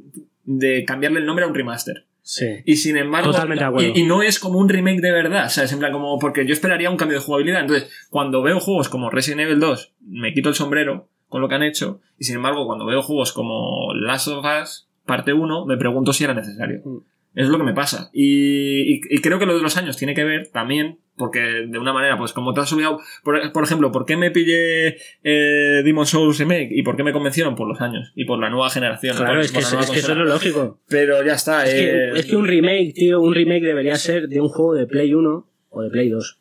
de 0.43 0.85
cambiarle 0.85 1.19
el 1.19 1.25
nombre 1.25 1.43
a 1.43 1.47
un 1.47 1.55
remaster. 1.55 2.05
Sí. 2.21 2.45
Y 2.65 2.77
sin 2.77 2.97
embargo, 2.97 3.31
Totalmente 3.31 3.65
y, 3.95 3.99
y 3.99 4.03
no 4.03 4.21
es 4.23 4.39
como 4.39 4.57
un 4.59 4.69
remake 4.69 5.01
de 5.01 5.11
verdad, 5.11 5.49
¿sabes? 5.49 5.71
En 5.73 5.79
plan, 5.79 5.91
como, 5.91 6.17
porque 6.19 6.45
yo 6.45 6.53
esperaría 6.53 6.89
un 6.89 6.97
cambio 6.97 7.17
de 7.19 7.23
jugabilidad. 7.23 7.61
Entonces, 7.61 7.89
cuando 8.09 8.41
veo 8.41 8.59
juegos 8.59 8.89
como 8.89 9.09
Resident 9.11 9.41
Evil 9.41 9.59
2, 9.59 9.93
me 10.07 10.33
quito 10.33 10.49
el 10.49 10.55
sombrero 10.55 11.07
con 11.35 11.41
lo 11.41 11.49
que 11.49 11.55
han 11.55 11.63
hecho. 11.63 11.99
Y 12.17 12.23
sin 12.23 12.37
embargo, 12.37 12.65
cuando 12.65 12.85
veo 12.85 13.01
juegos 13.01 13.33
como 13.33 13.93
Last 13.93 14.29
of 14.29 14.45
Us, 14.63 14.87
parte 15.05 15.33
1, 15.33 15.65
me 15.65 15.75
pregunto 15.75 16.13
si 16.13 16.23
era 16.23 16.33
necesario. 16.33 16.79
Mm. 16.85 16.97
Es 17.35 17.49
lo 17.49 17.57
que 17.57 17.65
me 17.65 17.73
pasa. 17.73 18.09
Y, 18.13 18.93
y- 18.95 19.01
y 19.09 19.19
creo 19.19 19.37
que 19.37 19.45
lo 19.45 19.53
de 19.57 19.61
los 19.61 19.75
años 19.75 19.97
tiene 19.97 20.13
que 20.13 20.23
ver 20.23 20.47
también, 20.53 20.99
porque 21.17 21.41
de 21.67 21.77
una 21.77 21.91
manera, 21.91 22.17
pues 22.17 22.31
como 22.31 22.53
te 22.53 22.61
has 22.61 22.71
olvidado, 22.71 23.01
por, 23.25 23.51
por 23.51 23.65
ejemplo, 23.65 23.91
¿por 23.91 24.05
qué 24.05 24.15
me 24.15 24.31
pillé 24.31 24.95
eh, 25.25 25.81
Demon 25.83 26.05
Souls 26.05 26.39
Remake? 26.39 26.69
¿Y 26.71 26.83
por 26.83 26.95
qué 26.95 27.03
me 27.03 27.11
convencieron? 27.11 27.55
Por 27.55 27.67
los 27.67 27.81
años. 27.81 28.13
Y 28.15 28.23
por 28.23 28.39
la 28.39 28.49
nueva 28.49 28.69
generación. 28.69 29.17
Claro, 29.17 29.41
es 29.41 29.51
que, 29.51 29.59
es, 29.59 29.69
nueva 29.69 29.83
es 29.83 29.91
que 29.91 29.99
eso 29.99 30.13
es 30.13 30.17
lo 30.17 30.23
lógico. 30.23 30.79
Pero 30.87 31.21
ya 31.25 31.33
está. 31.33 31.65
Es 31.65 31.73
eh, 31.73 32.11
que, 32.13 32.19
es 32.21 32.25
que 32.27 32.37
un 32.37 32.47
remake, 32.47 32.93
tío, 32.95 33.19
un 33.19 33.35
remake 33.35 33.65
debería 33.65 33.97
ser 33.97 34.29
de 34.29 34.39
un 34.39 34.47
juego 34.47 34.73
de 34.73 34.87
Play 34.87 35.13
1 35.13 35.47
o 35.71 35.81
de 35.81 35.89
Play 35.89 36.07
2. 36.07 36.39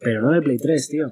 Pero 0.00 0.22
no 0.22 0.32
de 0.32 0.42
Play 0.42 0.58
3, 0.58 0.88
tío. 0.88 1.06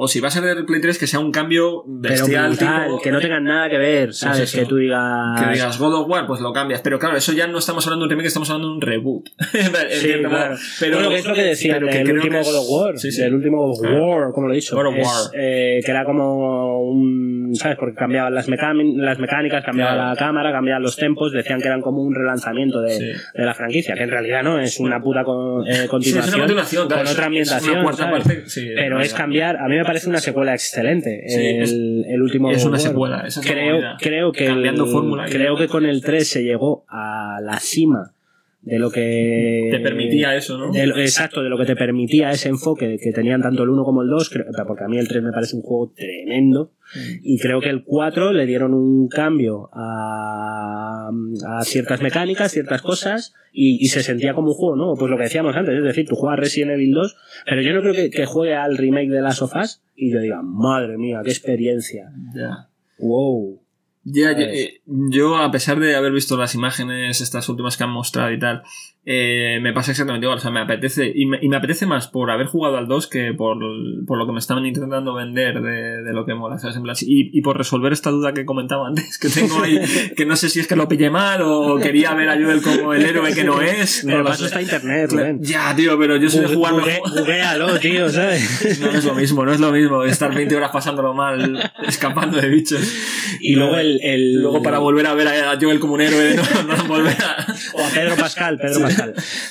O 0.00 0.06
si 0.06 0.20
va 0.20 0.28
a 0.28 0.30
ser 0.30 0.44
del 0.44 0.64
Play 0.64 0.80
3, 0.80 0.96
que 0.96 1.08
sea 1.08 1.18
un 1.18 1.32
cambio 1.32 1.82
Pero 2.00 2.14
bestial. 2.14 2.48
brutal, 2.50 2.84
tipo- 2.86 3.00
que 3.02 3.10
no 3.10 3.18
tengan 3.20 3.42
nada 3.42 3.68
que 3.68 3.78
ver, 3.78 4.14
¿sabes? 4.14 4.42
eso. 4.42 4.58
que 4.60 4.66
tú 4.66 4.76
digas... 4.76 5.40
Que 5.42 5.52
digas 5.54 5.76
God 5.76 6.02
of 6.02 6.08
War, 6.08 6.24
pues 6.28 6.40
lo 6.40 6.52
cambias. 6.52 6.80
Pero 6.82 7.00
claro, 7.00 7.16
eso 7.16 7.32
ya 7.32 7.48
no 7.48 7.58
estamos 7.58 7.84
hablando 7.84 8.04
de 8.04 8.06
un 8.06 8.10
remake, 8.10 8.28
estamos 8.28 8.48
hablando 8.48 8.68
de 8.68 8.74
un 8.76 8.80
reboot. 8.80 9.28
Sí, 9.90 10.12
claro. 10.24 10.56
Pero, 10.78 10.96
bueno, 10.98 11.10
es 11.12 11.26
lo 11.26 11.34
que 11.34 11.42
decía 11.42 11.74
pero 11.74 11.88
que 11.88 12.02
creo 12.04 12.14
último 12.14 12.38
es- 12.38 12.46
God 12.46 12.56
of 12.58 12.66
War. 12.70 12.98
Sí, 12.98 13.10
sí. 13.10 13.22
Del 13.22 13.34
último 13.34 13.58
God 13.62 13.70
of 13.72 13.80
Claro. 13.80 14.06
War, 14.06 14.32
como 14.32 14.46
lo 14.46 14.52
he 14.52 14.56
dicho. 14.56 14.76
God 14.76 14.86
of 14.86 14.94
Es, 14.96 15.06
War. 15.06 15.30
eh, 15.34 15.80
que 15.84 15.90
era 15.90 16.04
como 16.04 16.80
un. 16.90 17.50
¿Sabes? 17.54 17.76
Porque 17.78 17.94
cambiaban 17.96 18.32
las, 18.34 18.48
mecáni- 18.48 18.94
las 18.96 19.18
mecánicas, 19.18 19.64
cambiaba 19.64 19.94
Claro. 19.94 20.08
la 20.10 20.16
cámara, 20.16 20.52
cambiaban 20.52 20.82
los 20.82 20.96
tempos, 20.96 21.32
decían 21.32 21.60
que 21.60 21.66
eran 21.66 21.80
como 21.80 22.02
un 22.02 22.14
relanzamiento 22.14 22.80
de, 22.82 22.90
Sí. 22.90 23.04
de 23.34 23.44
la 23.44 23.54
franquicia, 23.54 23.94
que 23.94 24.02
en 24.04 24.10
realidad 24.10 24.42
no, 24.42 24.60
es 24.60 24.78
una 24.78 25.00
puta 25.00 25.24
con- 25.24 25.66
eh, 25.66 25.70
es 25.84 25.88
continuación. 25.88 26.34
una 26.34 26.42
continuación, 26.44 26.86
claro, 26.86 27.00
con 27.00 27.06
es- 27.06 27.12
otra 27.12 27.22
es 27.22 27.26
ambientación. 27.26 27.84
parte, 27.84 28.42
sí, 28.48 28.68
Pero 28.76 29.00
es 29.00 29.14
cambiar. 29.14 29.56
A 29.56 29.66
mí 29.66 29.76
me 29.76 29.84
parece 29.88 30.08
una 30.08 30.20
secuela 30.20 30.52
excelente. 30.54 31.24
Sí, 31.28 31.34
el, 31.40 32.04
el 32.08 32.22
último. 32.22 32.50
es 32.50 32.64
una 32.64 32.78
secuela, 32.78 33.24
esa 33.26 33.40
creo, 33.40 33.80
creo 33.98 34.32
que. 34.32 34.46
Cambiando 34.46 34.84
el- 34.84 34.90
fórmula 34.90 35.28
y- 35.28 35.32
Creo 35.32 35.56
que 35.56 35.66
con 35.68 35.84
el 35.86 36.02
3 36.02 36.28
se 36.28 36.44
llegó 36.44 36.84
a 36.88 37.38
la 37.42 37.58
cima 37.60 38.14
de 38.60 38.78
lo 38.78 38.90
que. 38.90 39.68
Te 39.70 39.80
permitía 39.80 40.34
eso, 40.36 40.58
¿no? 40.58 40.70
de 40.72 40.86
lo- 40.86 40.96
exacto, 40.98 41.42
de 41.42 41.48
lo 41.48 41.56
que 41.56 41.64
te 41.64 41.76
permitía 41.76 42.30
ese 42.30 42.48
enfoque 42.48 42.98
que 43.02 43.12
tenían 43.12 43.40
tanto 43.40 43.62
el 43.62 43.70
1 43.70 43.84
como 43.84 44.02
el 44.02 44.08
2, 44.08 44.28
creo- 44.30 44.46
porque 44.66 44.84
a 44.84 44.88
mí 44.88 44.98
el 44.98 45.08
3 45.08 45.22
me 45.22 45.32
parece 45.32 45.56
un 45.56 45.62
juego 45.62 45.92
tremendo. 45.96 46.72
Y 47.22 47.38
creo 47.38 47.60
que 47.60 47.68
el 47.68 47.84
4 47.84 48.32
le 48.32 48.46
dieron 48.46 48.72
un 48.74 49.08
cambio 49.08 49.68
a, 49.72 51.10
a 51.46 51.62
ciertas 51.64 52.00
mecánicas, 52.02 52.50
ciertas 52.52 52.82
cosas, 52.82 53.34
y, 53.52 53.76
y 53.84 53.88
se 53.88 54.02
sentía 54.02 54.34
como 54.34 54.48
un 54.48 54.54
juego, 54.54 54.76
¿no? 54.76 54.94
Pues 54.98 55.10
lo 55.10 55.16
que 55.16 55.24
decíamos 55.24 55.54
antes, 55.56 55.74
es 55.74 55.84
decir, 55.84 56.06
tú 56.06 56.14
juegas 56.16 56.38
Resident 56.38 56.72
Evil 56.72 56.92
2, 56.94 57.16
pero 57.46 57.62
yo 57.62 57.72
no 57.74 57.80
creo 57.82 57.94
que, 57.94 58.10
que 58.10 58.24
juegue 58.26 58.54
al 58.54 58.76
remake 58.76 59.08
de 59.10 59.20
Last 59.20 59.42
of 59.42 59.54
Us 59.56 59.82
y 59.96 60.10
yo 60.12 60.20
diga, 60.20 60.42
madre 60.42 60.96
mía, 60.98 61.20
qué 61.24 61.30
experiencia. 61.30 62.10
Wow. 62.98 63.60
Ya, 64.10 64.32
eh, 64.32 64.80
yo, 64.86 65.36
a 65.36 65.50
pesar 65.50 65.80
de 65.80 65.96
haber 65.96 66.12
visto 66.12 66.36
las 66.36 66.54
imágenes, 66.54 67.20
estas 67.20 67.48
últimas 67.48 67.76
que 67.76 67.84
han 67.84 67.90
mostrado 67.90 68.32
y 68.32 68.38
tal, 68.38 68.62
eh, 69.10 69.58
me 69.62 69.72
pasa 69.72 69.92
exactamente 69.92 70.26
igual. 70.26 70.36
O 70.36 70.40
sea, 70.42 70.50
me 70.50 70.60
apetece, 70.60 71.10
y 71.14 71.24
me, 71.24 71.38
y 71.40 71.48
me 71.48 71.56
apetece 71.56 71.86
más 71.86 72.08
por 72.08 72.30
haber 72.30 72.46
jugado 72.46 72.76
al 72.76 72.86
2 72.88 73.06
que 73.06 73.32
por, 73.32 73.56
por 74.06 74.18
lo 74.18 74.26
que 74.26 74.32
me 74.34 74.38
estaban 74.38 74.66
intentando 74.66 75.14
vender 75.14 75.62
de, 75.62 76.02
de 76.02 76.12
lo 76.12 76.26
que 76.26 76.34
mola. 76.34 76.58
¿sabes? 76.58 76.76
En 76.76 76.82
plan, 76.82 76.94
y, 77.00 77.30
y 77.36 77.40
por 77.40 77.56
resolver 77.56 77.92
esta 77.94 78.10
duda 78.10 78.34
que 78.34 78.44
comentaba 78.44 78.86
antes, 78.86 79.16
que 79.18 79.28
tengo 79.30 79.62
ahí, 79.62 79.80
que 80.16 80.26
no 80.26 80.36
sé 80.36 80.50
si 80.50 80.60
es 80.60 80.66
que 80.66 80.76
lo 80.76 80.88
pillé 80.88 81.08
mal 81.08 81.40
o 81.42 81.78
quería 81.80 82.12
ver 82.12 82.28
a 82.28 82.34
Joel 82.34 82.60
como 82.60 82.92
el 82.92 83.02
héroe 83.02 83.32
que 83.32 83.44
no 83.44 83.62
es. 83.62 84.02
Pero 84.04 84.22
no 84.24 84.46
está 84.46 84.60
internet. 84.60 85.10
Ya, 85.40 85.74
tío, 85.74 85.98
pero 85.98 86.16
yo 86.16 86.28
soy 86.28 86.42
de 86.42 86.54
jugar 86.54 86.74
buguéalo, 87.18 87.78
tío, 87.78 88.08
¿sabes? 88.10 88.78
No 88.82 88.90
es 88.90 89.04
lo 89.06 89.14
mismo, 89.14 89.44
no 89.46 89.52
es 89.52 89.60
lo 89.60 89.72
mismo 89.72 90.04
estar 90.04 90.34
20 90.34 90.54
horas 90.54 90.70
pasándolo 90.70 91.14
mal, 91.14 91.58
escapando 91.86 92.38
de 92.40 92.48
bichos. 92.48 92.80
Y 93.40 93.54
luego 93.54 93.76
el, 93.78 94.00
el- 94.02 94.34
Luego 94.42 94.62
para 94.62 94.78
volver 94.78 95.06
a 95.06 95.14
ver 95.14 95.28
a 95.28 95.56
Joel 95.60 95.78
como 95.80 95.94
un 95.94 96.00
héroe, 96.02 96.34
no, 96.36 96.76
no 96.76 96.84
volver 96.84 97.16
a... 97.22 97.46
O 97.74 97.84
a 97.84 97.88
Pedro 97.90 98.16
Pascal, 98.16 98.58
Pedro 98.58 98.80
Pascal. 98.80 98.97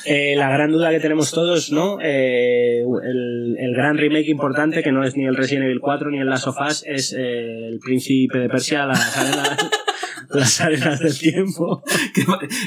Eh, 0.05 0.35
la 0.37 0.49
gran 0.49 0.71
duda 0.71 0.89
que 0.91 0.99
tenemos 0.99 1.31
todos, 1.31 1.71
¿no? 1.71 1.97
Eh, 2.01 2.81
el, 2.81 3.55
el 3.59 3.73
gran 3.73 3.97
remake 3.97 4.29
importante, 4.29 4.81
que 4.83 4.91
no 4.91 5.03
es 5.03 5.15
ni 5.15 5.25
el 5.25 5.35
Resident 5.35 5.65
Evil 5.65 5.79
4 5.79 6.11
ni 6.11 6.19
el 6.19 6.29
Last 6.29 6.47
of 6.47 6.57
Us, 6.65 6.83
es 6.85 7.13
eh, 7.13 7.67
el 7.67 7.79
Príncipe 7.79 8.37
de 8.39 8.49
Persia, 8.49 8.85
las 8.85 9.17
arenas, 9.17 9.57
las 10.29 10.61
arenas 10.61 10.99
del 10.99 11.17
tiempo. 11.17 11.83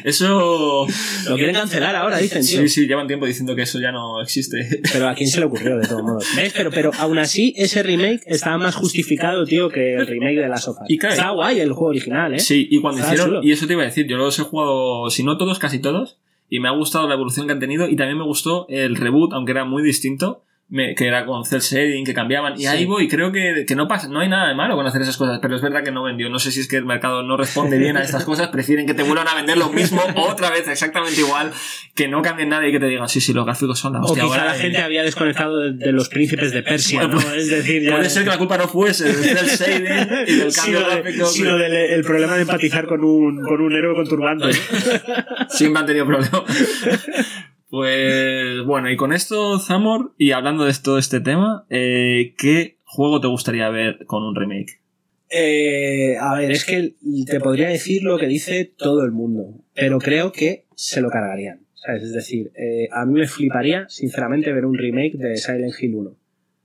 Eso... 0.04 0.86
Lo 1.28 1.36
quieren 1.36 1.54
cancelar 1.54 1.94
ahora, 1.96 2.18
dicen, 2.18 2.44
tío. 2.44 2.60
Sí, 2.62 2.68
sí, 2.68 2.86
llevan 2.86 3.06
tiempo 3.06 3.26
diciendo 3.26 3.54
que 3.54 3.62
eso 3.62 3.80
ya 3.80 3.92
no 3.92 4.20
existe. 4.22 4.80
Pero 4.92 5.08
a 5.08 5.14
quién 5.14 5.28
se 5.28 5.40
le 5.40 5.46
ocurrió, 5.46 5.78
de 5.78 5.86
todos 5.86 6.02
modos. 6.02 6.26
¿Ves? 6.36 6.52
Pero, 6.56 6.70
pero 6.70 6.90
aún 6.98 7.18
así, 7.18 7.54
ese 7.56 7.82
remake 7.82 8.22
estaba 8.26 8.58
más 8.58 8.74
justificado, 8.74 9.44
tío, 9.44 9.68
que 9.68 9.94
el 9.94 10.06
remake 10.06 10.36
de 10.36 10.48
Last 10.48 10.68
of 10.68 10.76
Us. 10.82 10.86
Y 10.88 10.98
claro, 10.98 11.14
Está 11.14 11.30
guay 11.30 11.60
el 11.60 11.72
juego 11.72 11.88
original, 11.90 12.34
¿eh? 12.34 12.38
Sí, 12.38 12.68
y 12.70 12.80
cuando 12.80 13.00
Está 13.00 13.12
hicieron... 13.14 13.34
chulo. 13.36 13.42
Y 13.42 13.52
eso 13.52 13.66
te 13.66 13.72
iba 13.74 13.82
a 13.82 13.86
decir, 13.86 14.06
yo 14.06 14.16
los 14.16 14.38
he 14.38 14.42
jugado, 14.42 15.10
si 15.10 15.22
no 15.22 15.36
todos, 15.36 15.58
casi 15.58 15.78
todos, 15.78 16.18
y 16.50 16.60
me 16.60 16.68
ha 16.68 16.72
gustado 16.72 17.08
la 17.08 17.14
evolución 17.14 17.46
que 17.46 17.52
han 17.52 17.60
tenido, 17.60 17.88
y 17.88 17.96
también 17.96 18.18
me 18.18 18.24
gustó 18.24 18.66
el 18.68 18.96
reboot, 18.96 19.32
aunque 19.32 19.52
era 19.52 19.64
muy 19.64 19.82
distinto, 19.82 20.42
me- 20.70 20.94
que 20.94 21.06
era 21.06 21.26
con 21.26 21.44
cel 21.44 21.60
shading, 21.60 22.04
que 22.04 22.14
cambiaban. 22.14 22.54
Y 22.54 22.60
Sí. 22.60 22.66
ahí 22.66 22.84
voy, 22.86 23.08
creo 23.08 23.32
que, 23.32 23.64
que 23.66 23.74
no 23.74 23.88
pasa, 23.88 24.08
no 24.08 24.20
hay 24.20 24.28
nada 24.28 24.48
de 24.48 24.54
malo 24.54 24.76
con 24.76 24.86
hacer 24.86 25.02
esas 25.02 25.16
cosas, 25.16 25.38
pero 25.42 25.56
es 25.56 25.62
verdad 25.62 25.82
que 25.84 25.90
no 25.90 26.02
vendió. 26.04 26.30
No 26.30 26.38
sé 26.38 26.52
si 26.52 26.60
es 26.60 26.68
que 26.68 26.76
el 26.76 26.84
mercado 26.84 27.22
no 27.22 27.36
responde 27.36 27.76
bien 27.78 27.96
a 27.96 28.02
estas 28.02 28.24
cosas, 28.24 28.48
prefieren 28.48 28.86
que 28.86 28.94
te 28.94 29.02
vuelvan 29.02 29.28
a 29.28 29.34
vender 29.34 29.58
lo 29.58 29.68
mismo 29.70 30.00
otra 30.16 30.50
vez 30.50 30.66
exactamente 30.68 31.20
igual, 31.20 31.50
que 31.94 32.08
no 32.08 32.22
cambien 32.22 32.48
nada 32.50 32.66
y 32.66 32.72
que 32.72 32.80
te 32.80 32.86
digan, 32.86 33.08
sí, 33.08 33.20
sí, 33.20 33.32
los 33.32 33.44
gráficos 33.44 33.78
son 33.78 33.92
la 33.94 34.00
O 34.00 34.04
hostia. 34.04 34.22
quizá 34.22 34.34
ahora, 34.34 34.44
la 34.52 34.56
eh, 34.56 34.60
gente 34.60 34.78
había 34.78 35.02
desconectado 35.02 35.58
de, 35.58 35.72
de 35.72 35.92
los 35.92 36.08
príncipes 36.08 36.52
de 36.52 36.62
Persia, 36.62 37.06
¿no? 37.08 37.18
Es 37.18 37.50
decir, 37.50 37.82
ya... 37.82 37.96
Puede 37.96 38.08
ser 38.08 38.24
que 38.24 38.30
la 38.30 38.38
culpa 38.38 38.56
no 38.56 38.68
fuese 38.68 39.04
del 39.12 39.14
cel 39.14 39.46
shading 39.86 40.26
y 40.28 40.34
del 40.36 40.52
cambio 40.54 40.78
sino, 40.78 40.78
de- 40.88 41.02
gráfico. 41.02 41.26
sino 41.26 41.56
del 41.58 41.74
el 41.74 42.02
problema 42.04 42.36
de 42.36 42.42
empatizar 42.42 42.86
con 42.86 43.02
un, 43.04 43.42
con 43.42 43.60
un 43.60 43.72
héroe 43.74 43.94
con 43.94 44.06
turbante. 44.08 44.46
¿no? 44.48 45.48
Siempre 45.48 45.80
han 45.80 45.86
tenido 45.86 46.06
problemas. 46.06 46.42
Pues 47.70 48.64
bueno, 48.66 48.90
y 48.90 48.96
con 48.96 49.12
esto, 49.12 49.60
Zamor, 49.60 50.12
y 50.18 50.32
hablando 50.32 50.64
de 50.64 50.74
todo 50.82 50.98
este 50.98 51.20
tema, 51.20 51.66
eh, 51.70 52.34
¿qué 52.36 52.78
juego 52.84 53.20
te 53.20 53.28
gustaría 53.28 53.70
ver 53.70 54.04
con 54.06 54.24
un 54.24 54.34
remake? 54.34 54.80
Eh, 55.28 56.16
a 56.20 56.34
ver, 56.36 56.50
es 56.50 56.64
que 56.64 56.94
te 57.26 57.38
podría 57.38 57.68
decir 57.68 58.02
lo 58.02 58.18
que 58.18 58.26
dice 58.26 58.64
todo 58.76 59.04
el 59.04 59.12
mundo, 59.12 59.54
pero 59.72 60.00
creo 60.00 60.32
que 60.32 60.66
se 60.74 61.00
lo 61.00 61.10
cargarían. 61.10 61.60
¿sabes? 61.74 62.02
Es 62.02 62.12
decir, 62.12 62.50
eh, 62.56 62.88
a 62.90 63.06
mí 63.06 63.20
me 63.20 63.28
fliparía, 63.28 63.88
sinceramente, 63.88 64.52
ver 64.52 64.64
un 64.66 64.76
remake 64.76 65.16
de 65.16 65.36
Silent 65.36 65.72
Hill 65.80 65.94
1, 65.94 66.16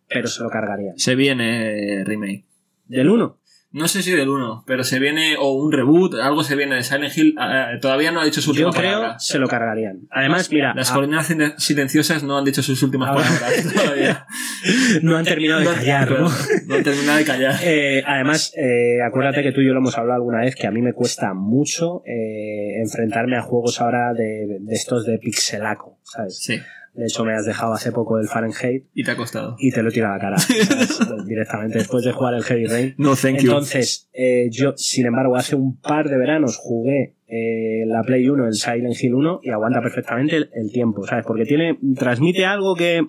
pero 0.10 0.28
se 0.28 0.42
lo 0.42 0.50
cargarían. 0.50 0.98
Se 0.98 1.14
viene 1.14 2.04
remake. 2.04 2.46
¿Del 2.88 3.10
1? 3.10 3.38
No 3.76 3.90
sé 3.90 4.02
si 4.04 4.12
del 4.12 4.30
1, 4.30 4.64
pero 4.66 4.86
se 4.86 5.00
viene, 5.00 5.36
o 5.38 5.52
un 5.52 5.70
reboot, 5.72 6.14
algo 6.16 6.44
se 6.44 6.56
viene 6.56 6.76
de 6.76 6.84
Silent 6.84 7.16
Hill. 7.18 7.36
eh, 7.40 7.78
todavía 7.82 8.10
no 8.14 8.22
ha 8.22 8.26
dicho 8.26 8.40
su 8.42 8.52
última 8.52 8.70
Yo 8.70 8.72
creo 8.78 8.92
palabra. 8.94 9.20
se 9.20 9.38
lo 9.38 9.50
cargarían. 9.50 10.08
Además, 10.12 10.50
mira, 10.50 10.74
Las 10.74 10.92
a- 10.92 10.96
colinas 10.96 11.28
silen- 11.30 11.54
silenciosas 11.58 12.24
no 12.24 12.38
han 12.38 12.46
dicho 12.46 12.64
sus 12.64 12.82
últimas 12.84 13.10
Ah, 13.12 13.16
palabras 13.16 13.74
todavía. 13.74 14.26
no 15.02 15.18
han 15.18 15.26
terminado 15.26 15.60
de 15.60 15.66
callar, 15.68 16.10
¿no? 16.10 16.30
No 16.68 16.76
han 16.76 16.84
terminado 16.84 17.18
de 17.18 17.26
callar. 17.26 17.56
Eh, 17.64 18.02
además, 18.08 18.54
eh, 18.56 19.02
acuérdate 19.06 19.44
que 19.44 19.52
tú 19.52 19.60
y 19.60 19.68
yo 19.68 19.74
lo 19.74 19.80
hemos 19.80 19.98
hablado 19.98 20.16
alguna 20.22 20.40
vez, 20.40 20.56
que 20.56 20.68
a 20.68 20.72
mí 20.72 20.82
me 20.82 20.94
cuesta 20.94 21.34
mucho 21.34 22.02
eh, 22.06 22.80
enfrentarme 22.82 23.36
a 23.36 23.42
juegos 23.42 23.82
ahora 23.82 24.14
de, 24.14 24.58
de 24.62 24.74
estos 24.74 25.06
de 25.06 25.18
pixelaco, 25.18 26.00
¿sabes? 26.04 26.38
Sí, 26.42 26.62
De 26.96 27.06
hecho, 27.06 27.26
me 27.26 27.34
has 27.34 27.46
dejado 27.46 27.74
hace 27.74 27.92
poco 27.92 28.18
el 28.20 28.28
Fahrenheit 28.28 28.86
y 28.94 29.04
te 29.04 29.12
ha 29.12 29.18
costado. 29.18 29.56
y 29.60 29.72
te 29.72 29.84
lo 29.84 29.90
he 29.90 29.92
tirado 29.92 30.14
a 30.14 30.18
la 30.18 30.22
cara, 30.22 30.38
¿sabes? 30.88 31.26
directamente 31.26 31.80
después 31.80 32.04
de 32.06 32.12
jugar 32.12 32.34
el 32.34 32.44
Heavy 32.44 32.66
Rain. 32.68 32.96
No, 32.98 33.16
thank 33.16 33.40
you. 33.40 33.52
Entonces, 33.52 34.10
eh, 34.14 34.50
yo, 34.52 34.74
sin 34.78 35.06
embargo, 35.06 35.36
hace 35.36 35.56
un 35.56 35.80
par 35.80 36.10
de 36.10 36.18
veranos 36.18 36.58
jugué 36.58 37.16
eh, 37.28 37.86
la 37.88 38.04
Play 38.04 38.28
1, 38.30 38.48
el 38.48 38.54
Silent 38.54 38.96
Hill 39.02 39.16
1, 39.16 39.42
y 39.44 39.50
aguanta 39.50 39.82
perfectamente 39.82 40.38
el, 40.38 40.50
el 40.54 40.72
tiempo, 40.72 41.06
¿sabes? 41.06 41.26
Porque 41.26 41.46
tiene, 41.46 41.78
transmite 41.98 42.46
algo 42.46 42.76
que, 42.76 43.02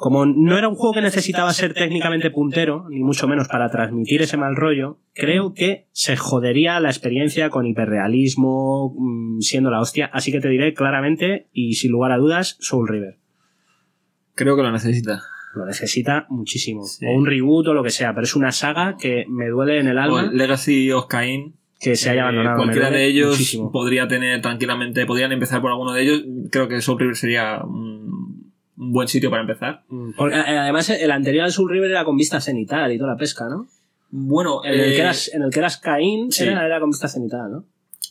como 0.00 0.26
no 0.26 0.56
era 0.56 0.68
un 0.68 0.76
juego 0.76 0.94
que 0.94 1.00
necesitaba 1.00 1.52
ser 1.52 1.74
técnicamente 1.74 2.30
puntero, 2.30 2.86
ni 2.88 3.00
mucho 3.02 3.26
menos 3.26 3.48
para 3.48 3.68
transmitir 3.68 4.22
ese 4.22 4.36
mal 4.36 4.54
rollo, 4.54 5.00
creo 5.12 5.54
que 5.54 5.88
se 5.90 6.16
jodería 6.16 6.78
la 6.78 6.88
experiencia 6.88 7.50
con 7.50 7.66
hiperrealismo, 7.66 8.94
mm, 8.96 9.40
siendo 9.40 9.72
la 9.72 9.80
hostia. 9.80 10.08
Así 10.12 10.30
que 10.30 10.38
te 10.40 10.48
diré 10.48 10.72
claramente, 10.72 11.48
y 11.52 11.74
sin 11.74 11.90
lugar 11.90 12.12
a 12.12 12.16
dudas, 12.16 12.56
Soul 12.60 12.86
River. 12.86 13.16
Creo 14.36 14.54
que 14.54 14.62
lo 14.62 14.70
necesita. 14.70 15.20
Lo 15.56 15.66
necesita 15.66 16.26
muchísimo. 16.28 16.84
Sí. 16.84 17.04
O 17.04 17.10
un 17.18 17.26
reboot 17.26 17.66
o 17.66 17.74
lo 17.74 17.82
que 17.82 17.90
sea, 17.90 18.14
pero 18.14 18.22
es 18.24 18.36
una 18.36 18.52
saga 18.52 18.96
que 19.00 19.24
me 19.28 19.48
duele 19.48 19.80
en 19.80 19.88
el 19.88 19.98
alma 19.98 20.30
Legacy 20.32 20.92
of 20.92 21.06
Cain. 21.08 21.54
que 21.80 21.94
se 21.96 22.10
haya 22.10 22.20
Eh, 22.20 22.22
abandonado. 22.22 22.56
me 22.58 22.62
cualquiera 22.64 22.90
de 22.90 23.04
ellos 23.06 23.30
muchísimo. 23.30 23.70
podría 23.72 24.06
tener 24.08 24.40
tranquilamente, 24.42 25.06
podrían 25.06 25.30
empezar 25.32 25.60
por 25.60 25.70
alguno 25.72 25.92
de 25.92 26.02
ellos. 26.02 26.22
Creo 26.52 26.66
que 26.68 26.80
Soul 26.80 26.98
River 27.00 27.16
sería 27.16 27.60
un, 27.64 28.07
un 28.78 28.92
buen 28.92 29.08
sitio 29.08 29.30
para 29.30 29.42
empezar. 29.42 29.82
Mm, 29.88 30.12
porque, 30.16 30.36
eh, 30.36 30.58
además, 30.58 30.90
el 30.90 31.10
anterior 31.10 31.44
al 31.44 31.52
Soul 31.52 31.70
River 31.70 31.90
era 31.90 32.04
con 32.04 32.16
vista 32.16 32.40
cenital 32.40 32.92
y 32.92 32.98
toda 32.98 33.10
la 33.12 33.16
pesca, 33.16 33.48
¿no? 33.48 33.66
Bueno, 34.10 34.64
En 34.64 34.74
el, 34.74 34.80
eh, 34.80 34.94
que 34.94 35.00
eras, 35.00 35.30
en 35.34 35.42
el 35.42 35.50
que 35.50 35.58
eras 35.58 35.76
Caín 35.76 36.32
sí. 36.32 36.44
era, 36.44 36.64
era 36.64 36.80
con 36.80 36.90
vista 36.90 37.08
cenital, 37.08 37.50
¿no? 37.50 37.64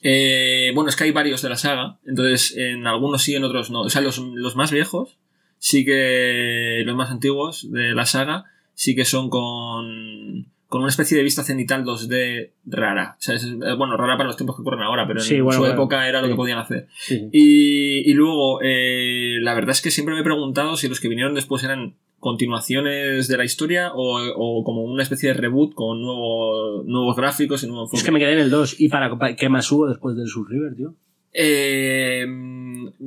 eh, 0.03 0.71
bueno, 0.75 0.89
es 0.89 0.95
que 0.95 1.05
hay 1.05 1.11
varios 1.11 1.41
de 1.41 1.49
la 1.49 1.57
saga, 1.57 1.97
entonces 2.05 2.55
en 2.55 2.85
algunos 2.85 3.23
sí, 3.23 3.35
en 3.35 3.43
otros 3.43 3.71
no. 3.71 3.81
O 3.81 3.89
sea, 3.89 4.01
los, 4.01 4.19
los 4.19 4.55
más 4.55 4.71
viejos, 4.71 5.17
sí 5.57 5.85
que 5.85 6.83
los 6.85 6.95
más 6.95 7.09
antiguos 7.09 7.71
de 7.71 7.95
la 7.95 8.05
saga, 8.05 8.45
sí 8.73 8.95
que 8.95 9.05
son 9.05 9.29
con, 9.29 10.45
con 10.67 10.81
una 10.81 10.89
especie 10.89 11.17
de 11.17 11.23
vista 11.23 11.43
cenital 11.43 11.83
2D 11.85 12.49
rara. 12.65 13.15
O 13.17 13.21
sea, 13.21 13.35
es, 13.35 13.45
bueno, 13.77 13.95
rara 13.97 14.17
para 14.17 14.27
los 14.27 14.35
tiempos 14.37 14.57
que 14.57 14.63
corren 14.63 14.81
ahora, 14.81 15.07
pero 15.07 15.19
en 15.21 15.25
Sí, 15.25 15.39
bueno, 15.39 15.53
su 15.53 15.59
bueno. 15.61 15.73
época 15.75 16.07
era 16.07 16.21
lo 16.21 16.27
que 16.27 16.35
podían 16.35 16.59
hacer. 16.59 16.87
Sí. 16.97 17.29
Y, 17.31 18.09
y 18.09 18.13
luego, 18.13 18.59
eh, 18.61 19.37
la 19.41 19.53
verdad 19.53 19.71
es 19.71 19.81
que 19.81 19.91
siempre 19.91 20.13
me 20.13 20.21
he 20.21 20.23
preguntado 20.25 20.75
si 20.75 20.89
los 20.89 20.99
que 20.99 21.07
vinieron 21.07 21.33
después 21.35 21.63
eran 21.63 21.95
continuaciones 22.19 23.27
de 23.27 23.37
la 23.37 23.45
historia 23.45 23.91
o, 23.93 24.19
o 24.35 24.63
como 24.63 24.83
una 24.83 25.03
especie 25.03 25.29
de 25.29 25.35
reboot 25.35 25.73
con 25.73 26.01
nuevo- 26.01 26.83
nuevos 26.85 27.15
gráficos 27.15 27.63
y 27.63 27.67
nuevo 27.67 27.83
enfoque. 27.83 27.97
Es 27.99 28.03
que 28.03 28.11
me 28.11 28.19
quedé 28.19 28.33
en 28.33 28.39
el 28.39 28.49
2. 28.49 28.79
¿Y 28.81 28.89
para, 28.89 29.15
para- 29.17 29.35
qué 29.35 29.49
más 29.49 29.71
hubo 29.71 29.87
después 29.87 30.15
del 30.17 30.27
Soul 30.27 30.47
River, 30.49 30.75
tío? 30.75 30.93
Eh, 31.31 32.25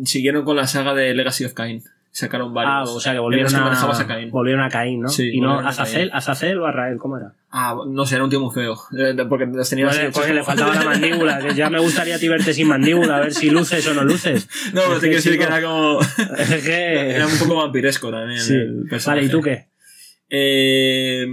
siguieron 0.04 0.44
con 0.44 0.56
la 0.56 0.66
saga 0.66 0.94
de 0.94 1.14
Legacy 1.14 1.44
of 1.44 1.52
Cain. 1.54 1.82
Sacaron 2.12 2.48
Ah, 2.50 2.52
varios. 2.54 2.90
o 2.90 3.00
sea 3.00 3.12
que 3.12 3.20
volvieron 3.20 3.50
que 3.50 3.56
a, 3.56 4.06
Cain. 4.06 4.30
volvieron 4.30 4.64
a 4.64 4.68
Caín, 4.68 5.00
¿no? 5.02 5.08
Sí, 5.08 5.30
y 5.32 5.40
no 5.40 5.60
Azazel, 5.60 6.08
Caín. 6.08 6.10
Azazel 6.12 6.58
o 6.58 6.66
Arrael, 6.66 6.98
¿cómo 6.98 7.16
era? 7.16 7.34
Ah, 7.52 7.76
no 7.88 8.04
sé, 8.04 8.16
era 8.16 8.24
un 8.24 8.30
tío 8.30 8.40
muy 8.40 8.52
feo. 8.52 8.74
Eh, 8.98 9.14
Porque 9.28 9.46
los 9.46 9.68
tenía 9.70 9.86
así 9.88 10.00
Porque, 10.12 10.34
le 10.34 10.42
faltaba 10.42 10.74
la 10.74 10.84
mandíbula, 10.84 11.38
que 11.38 11.54
ya 11.54 11.70
me 11.70 11.78
gustaría 11.78 12.18
ti 12.18 12.26
verte 12.28 12.52
sin 12.52 12.66
mandíbula, 12.66 13.16
a 13.16 13.20
ver 13.20 13.32
si 13.32 13.50
luces 13.50 13.86
o 13.86 13.94
no 13.94 14.02
luces. 14.04 14.48
No, 14.74 14.82
pero 14.88 14.94
te 14.94 15.00
quiero 15.08 15.16
decir 15.16 15.38
que 15.38 15.44
era 15.44 15.62
como. 15.62 16.00
Es 16.38 16.64
que... 16.64 17.10
Era 17.14 17.26
un 17.26 17.38
poco 17.38 17.56
vampiresco 17.56 18.10
también. 18.10 18.40
Sí. 18.40 18.54
el. 18.54 18.88
Vale, 19.06 19.22
¿y 19.24 19.28
tú 19.28 19.40
qué? 19.40 19.66
Eh, 20.28 21.26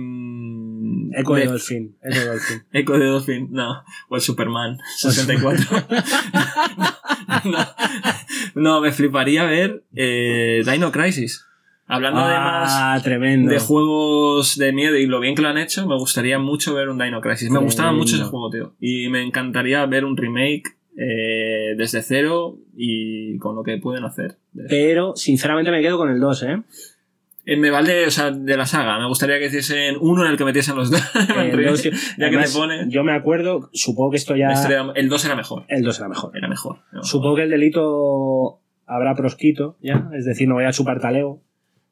Eco 1.15 1.35
de 1.35 1.45
Dolphin. 1.45 1.95
Eco 2.03 2.19
de 2.19 2.25
Dolphin. 2.25 2.63
Echo 2.71 2.93
de 2.97 3.05
Dolphin, 3.05 3.47
no. 3.51 3.83
O 4.09 4.15
el 4.15 4.21
Superman 4.21 4.77
64. 4.97 5.65
no, 7.45 7.57
no, 8.55 8.81
me 8.81 8.91
fliparía 8.91 9.43
ver 9.45 9.83
eh, 9.95 10.63
Dino 10.69 10.91
Crisis. 10.91 11.43
Hablando 11.89 12.19
además 12.19 12.69
Ah, 12.69 12.99
tremendo. 13.01 13.49
de 13.49 13.59
juegos 13.59 14.57
de 14.57 14.73
miedo 14.73 14.97
y 14.97 15.05
lo 15.05 15.21
bien 15.21 15.35
que 15.35 15.41
lo 15.41 15.47
han 15.47 15.57
hecho, 15.57 15.87
me 15.87 15.95
gustaría 15.95 16.37
mucho 16.37 16.73
ver 16.73 16.89
un 16.89 16.97
Dino 16.97 17.21
Crisis. 17.21 17.49
Me 17.49 17.59
gustaba 17.59 17.93
mucho 17.93 18.15
ese 18.15 18.25
juego, 18.25 18.49
tío. 18.49 18.73
Y 18.79 19.07
me 19.09 19.23
encantaría 19.23 19.85
ver 19.85 20.03
un 20.03 20.17
remake 20.17 20.63
eh, 20.97 21.75
desde 21.77 22.01
cero 22.01 22.57
y 22.75 23.37
con 23.37 23.55
lo 23.55 23.63
que 23.63 23.77
pueden 23.77 24.03
hacer. 24.03 24.37
Pero, 24.67 25.15
sinceramente, 25.15 25.71
me 25.71 25.81
quedo 25.81 25.97
con 25.97 26.09
el 26.09 26.19
2, 26.19 26.43
¿eh? 26.43 26.61
Eh, 27.47 27.55
me 27.57 27.71
vale, 27.71 28.05
o 28.05 28.11
sea, 28.11 28.29
de 28.31 28.57
la 28.57 28.65
saga. 28.65 28.99
Me 28.99 29.07
gustaría 29.07 29.39
que 29.39 29.45
hiciesen 29.45 29.95
uno 30.01 30.25
en 30.25 30.31
el 30.31 30.37
que 30.37 30.43
metiesen 30.45 30.75
los 30.75 30.91
dos. 30.91 31.01
Dos, 31.71 31.81
ya 32.17 32.29
que 32.29 32.35
te 32.37 32.49
pone. 32.53 32.85
Yo 32.89 33.03
me 33.05 33.13
acuerdo, 33.13 33.69
supongo 33.73 34.11
que 34.11 34.17
esto 34.17 34.35
ya... 34.35 34.49
historia- 34.53 34.91
el 34.95 35.07
2 35.07 35.25
era 35.25 35.35
mejor. 35.35 35.63
El 35.69 35.81
2 35.81 35.97
era 35.99 36.09
mejor. 36.09 36.37
Era 36.37 36.47
mejor. 36.49 36.79
Supongo 37.03 37.37
que 37.37 37.43
el 37.43 37.49
delito 37.49 38.59
habrá 38.85 39.15
proscrito, 39.15 39.77
ya, 39.81 40.09
es 40.17 40.25
decir, 40.25 40.47
no 40.47 40.55
voy 40.55 40.65
a 40.65 40.71
chupar 40.71 40.99
taleo, 40.99 41.41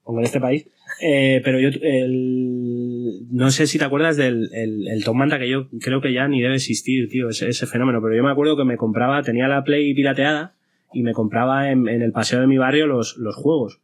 como 0.04 0.20
en 0.20 0.26
este 0.26 0.40
país. 0.42 0.68
Eh, 1.02 1.42
pero 1.44 1.60
yo, 1.60 1.70
el, 1.82 3.28
no 3.32 3.50
sé 3.52 3.68
si 3.68 3.78
te 3.78 3.86
acuerdas 3.86 4.18
del 4.18 4.50
el, 4.54 4.88
el 4.88 5.04
Tom 5.04 5.18
Manta, 5.18 5.40
que 5.40 5.50
yo 5.50 5.68
creo 5.82 6.02
que 6.02 6.14
ya 6.14 6.28
ni 6.28 6.42
debe 6.42 6.56
existir, 6.56 7.10
tío, 7.10 7.30
ese, 7.30 7.50
ese 7.50 7.66
fenómeno. 7.68 8.02
Pero 8.02 8.16
yo 8.16 8.24
me 8.24 8.32
acuerdo 8.32 8.56
que 8.58 8.64
me 8.66 8.78
compraba, 8.78 9.22
tenía 9.24 9.48
la 9.48 9.64
Play 9.64 9.94
pirateada 9.94 10.54
y 10.94 11.02
me 11.04 11.14
compraba 11.14 11.70
en, 11.72 11.88
en 11.88 12.02
el 12.02 12.12
paseo 12.12 12.40
de 12.42 12.48
mi 12.48 12.58
barrio 12.58 12.88
los, 12.88 13.18
los 13.18 13.36
juegos. 13.36 13.80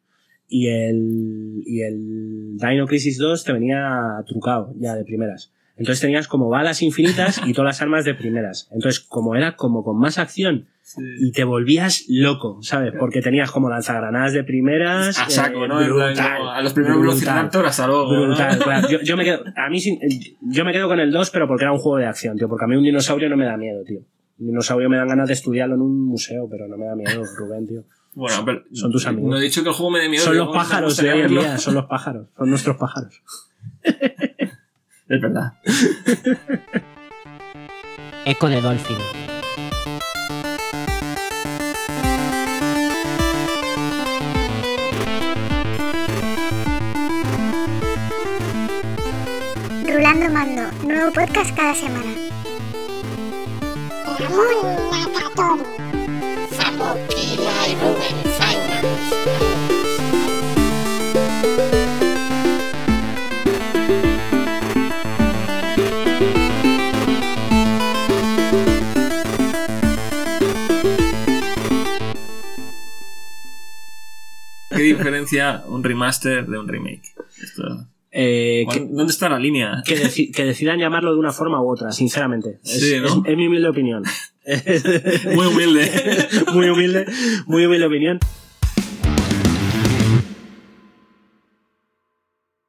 Y 0.53 0.67
el, 0.67 1.63
y 1.65 1.81
el 1.81 2.57
Dino 2.57 2.85
Crisis 2.85 3.17
2 3.17 3.45
te 3.45 3.53
venía 3.53 4.21
trucado 4.27 4.73
ya 4.77 4.95
de 4.95 5.05
primeras. 5.05 5.53
Entonces 5.77 6.01
tenías 6.01 6.27
como 6.27 6.49
balas 6.49 6.81
infinitas 6.81 7.39
y 7.47 7.53
todas 7.53 7.69
las 7.69 7.81
armas 7.81 8.03
de 8.03 8.13
primeras. 8.13 8.67
Entonces, 8.71 8.99
como 8.99 9.35
era 9.37 9.55
como 9.55 9.81
con 9.83 9.97
más 9.97 10.17
acción 10.19 10.67
Sí. 10.83 11.01
y 11.19 11.31
te 11.31 11.43
volvías 11.45 12.03
loco, 12.09 12.59
¿sabes? 12.63 12.91
Porque 12.99 13.21
tenías 13.21 13.49
como 13.49 13.69
lanzagranadas 13.69 14.33
de 14.33 14.43
primeras. 14.43 15.17
A 15.17 15.29
saco, 15.29 15.63
eh, 15.63 15.67
¿no? 15.69 15.77
Brutal, 15.81 16.49
a 16.49 16.61
los 16.61 16.73
primeros 16.73 16.99
Velociraptor 16.99 17.65
hasta 17.65 17.87
luego. 17.87 18.11
¿no? 18.13 18.25
brutal, 18.27 18.59
claro. 18.59 18.89
Yo, 18.89 18.99
yo 19.01 19.15
me 19.15 19.23
quedo, 19.23 19.43
a 19.55 19.69
mí 19.69 19.79
sin- 19.79 19.99
yo 20.41 20.65
me 20.65 20.73
quedo 20.73 20.89
con 20.89 20.99
el 20.99 21.11
2, 21.11 21.29
pero 21.31 21.47
porque 21.47 21.63
era 21.63 21.71
un 21.71 21.79
juego 21.79 21.97
de 21.97 22.07
acción, 22.07 22.35
tío. 22.37 22.49
Porque 22.49 22.65
a 22.65 22.67
mí 22.67 22.75
un 22.75 22.83
dinosaurio 22.83 23.29
no 23.29 23.37
me 23.37 23.45
da 23.45 23.55
miedo, 23.57 23.83
tío. 23.85 23.99
Un 24.39 24.47
dinosaurio 24.47 24.89
me 24.89 24.97
dan 24.97 25.07
ganas 25.07 25.27
de 25.29 25.33
estudiarlo 25.35 25.75
en 25.75 25.81
un 25.81 26.05
museo, 26.05 26.47
pero 26.49 26.67
no 26.67 26.77
me 26.77 26.85
da 26.87 26.95
miedo, 26.95 27.23
Rubén, 27.37 27.65
tío. 27.67 27.83
Bueno, 28.13 28.43
pero. 28.45 28.63
Son 28.73 28.91
tus 28.91 29.05
amigos. 29.07 29.29
No 29.29 29.37
he 29.37 29.41
dicho 29.41 29.63
que 29.63 29.69
el 29.69 29.75
juego 29.75 29.91
me 29.91 29.99
dé 29.99 30.09
miedo. 30.09 30.23
son 30.23 30.37
los 30.37 30.49
pájaros 30.49 30.97
de 30.97 31.03
gustaría 31.03 31.13
hoy 31.13 31.19
en 31.19 31.23
verlo. 31.23 31.41
día, 31.41 31.57
son 31.57 31.75
los 31.75 31.85
pájaros, 31.85 32.27
son 32.37 32.49
nuestros 32.49 32.77
pájaros. 32.77 33.21
Es 35.07 35.19
verdad. 35.19 35.53
Eco 38.25 38.47
de 38.47 38.61
Dolphin. 38.61 38.95
Rulando 49.85 50.29
Mando, 50.29 50.61
nuevo 50.87 51.11
podcast 51.11 51.53
cada 51.57 51.75
semana. 51.75 52.31
¿Qué 74.69 74.81
diferencia 74.83 75.63
un 75.67 75.83
remaster 75.83 76.47
de 76.47 76.57
un 76.57 76.67
remake? 76.67 77.03
Eh, 78.11 78.65
¿Dónde 78.89 79.11
está 79.11 79.29
la 79.29 79.39
línea? 79.39 79.83
Que, 79.85 79.95
decidan 80.43 80.79
llamarlo 80.79 81.13
de 81.13 81.19
una 81.19 81.31
forma 81.31 81.61
u 81.61 81.69
otra, 81.69 81.91
sinceramente. 81.91 82.59
Es 82.63 83.37
mi 83.37 83.47
humilde 83.47 83.69
opinión. 83.69 84.03
Muy 85.35 85.47
humilde. 85.47 86.27
muy 86.53 86.69
humilde, 86.69 87.05
muy 87.45 87.65
humilde 87.65 87.85
opinión. 87.85 88.19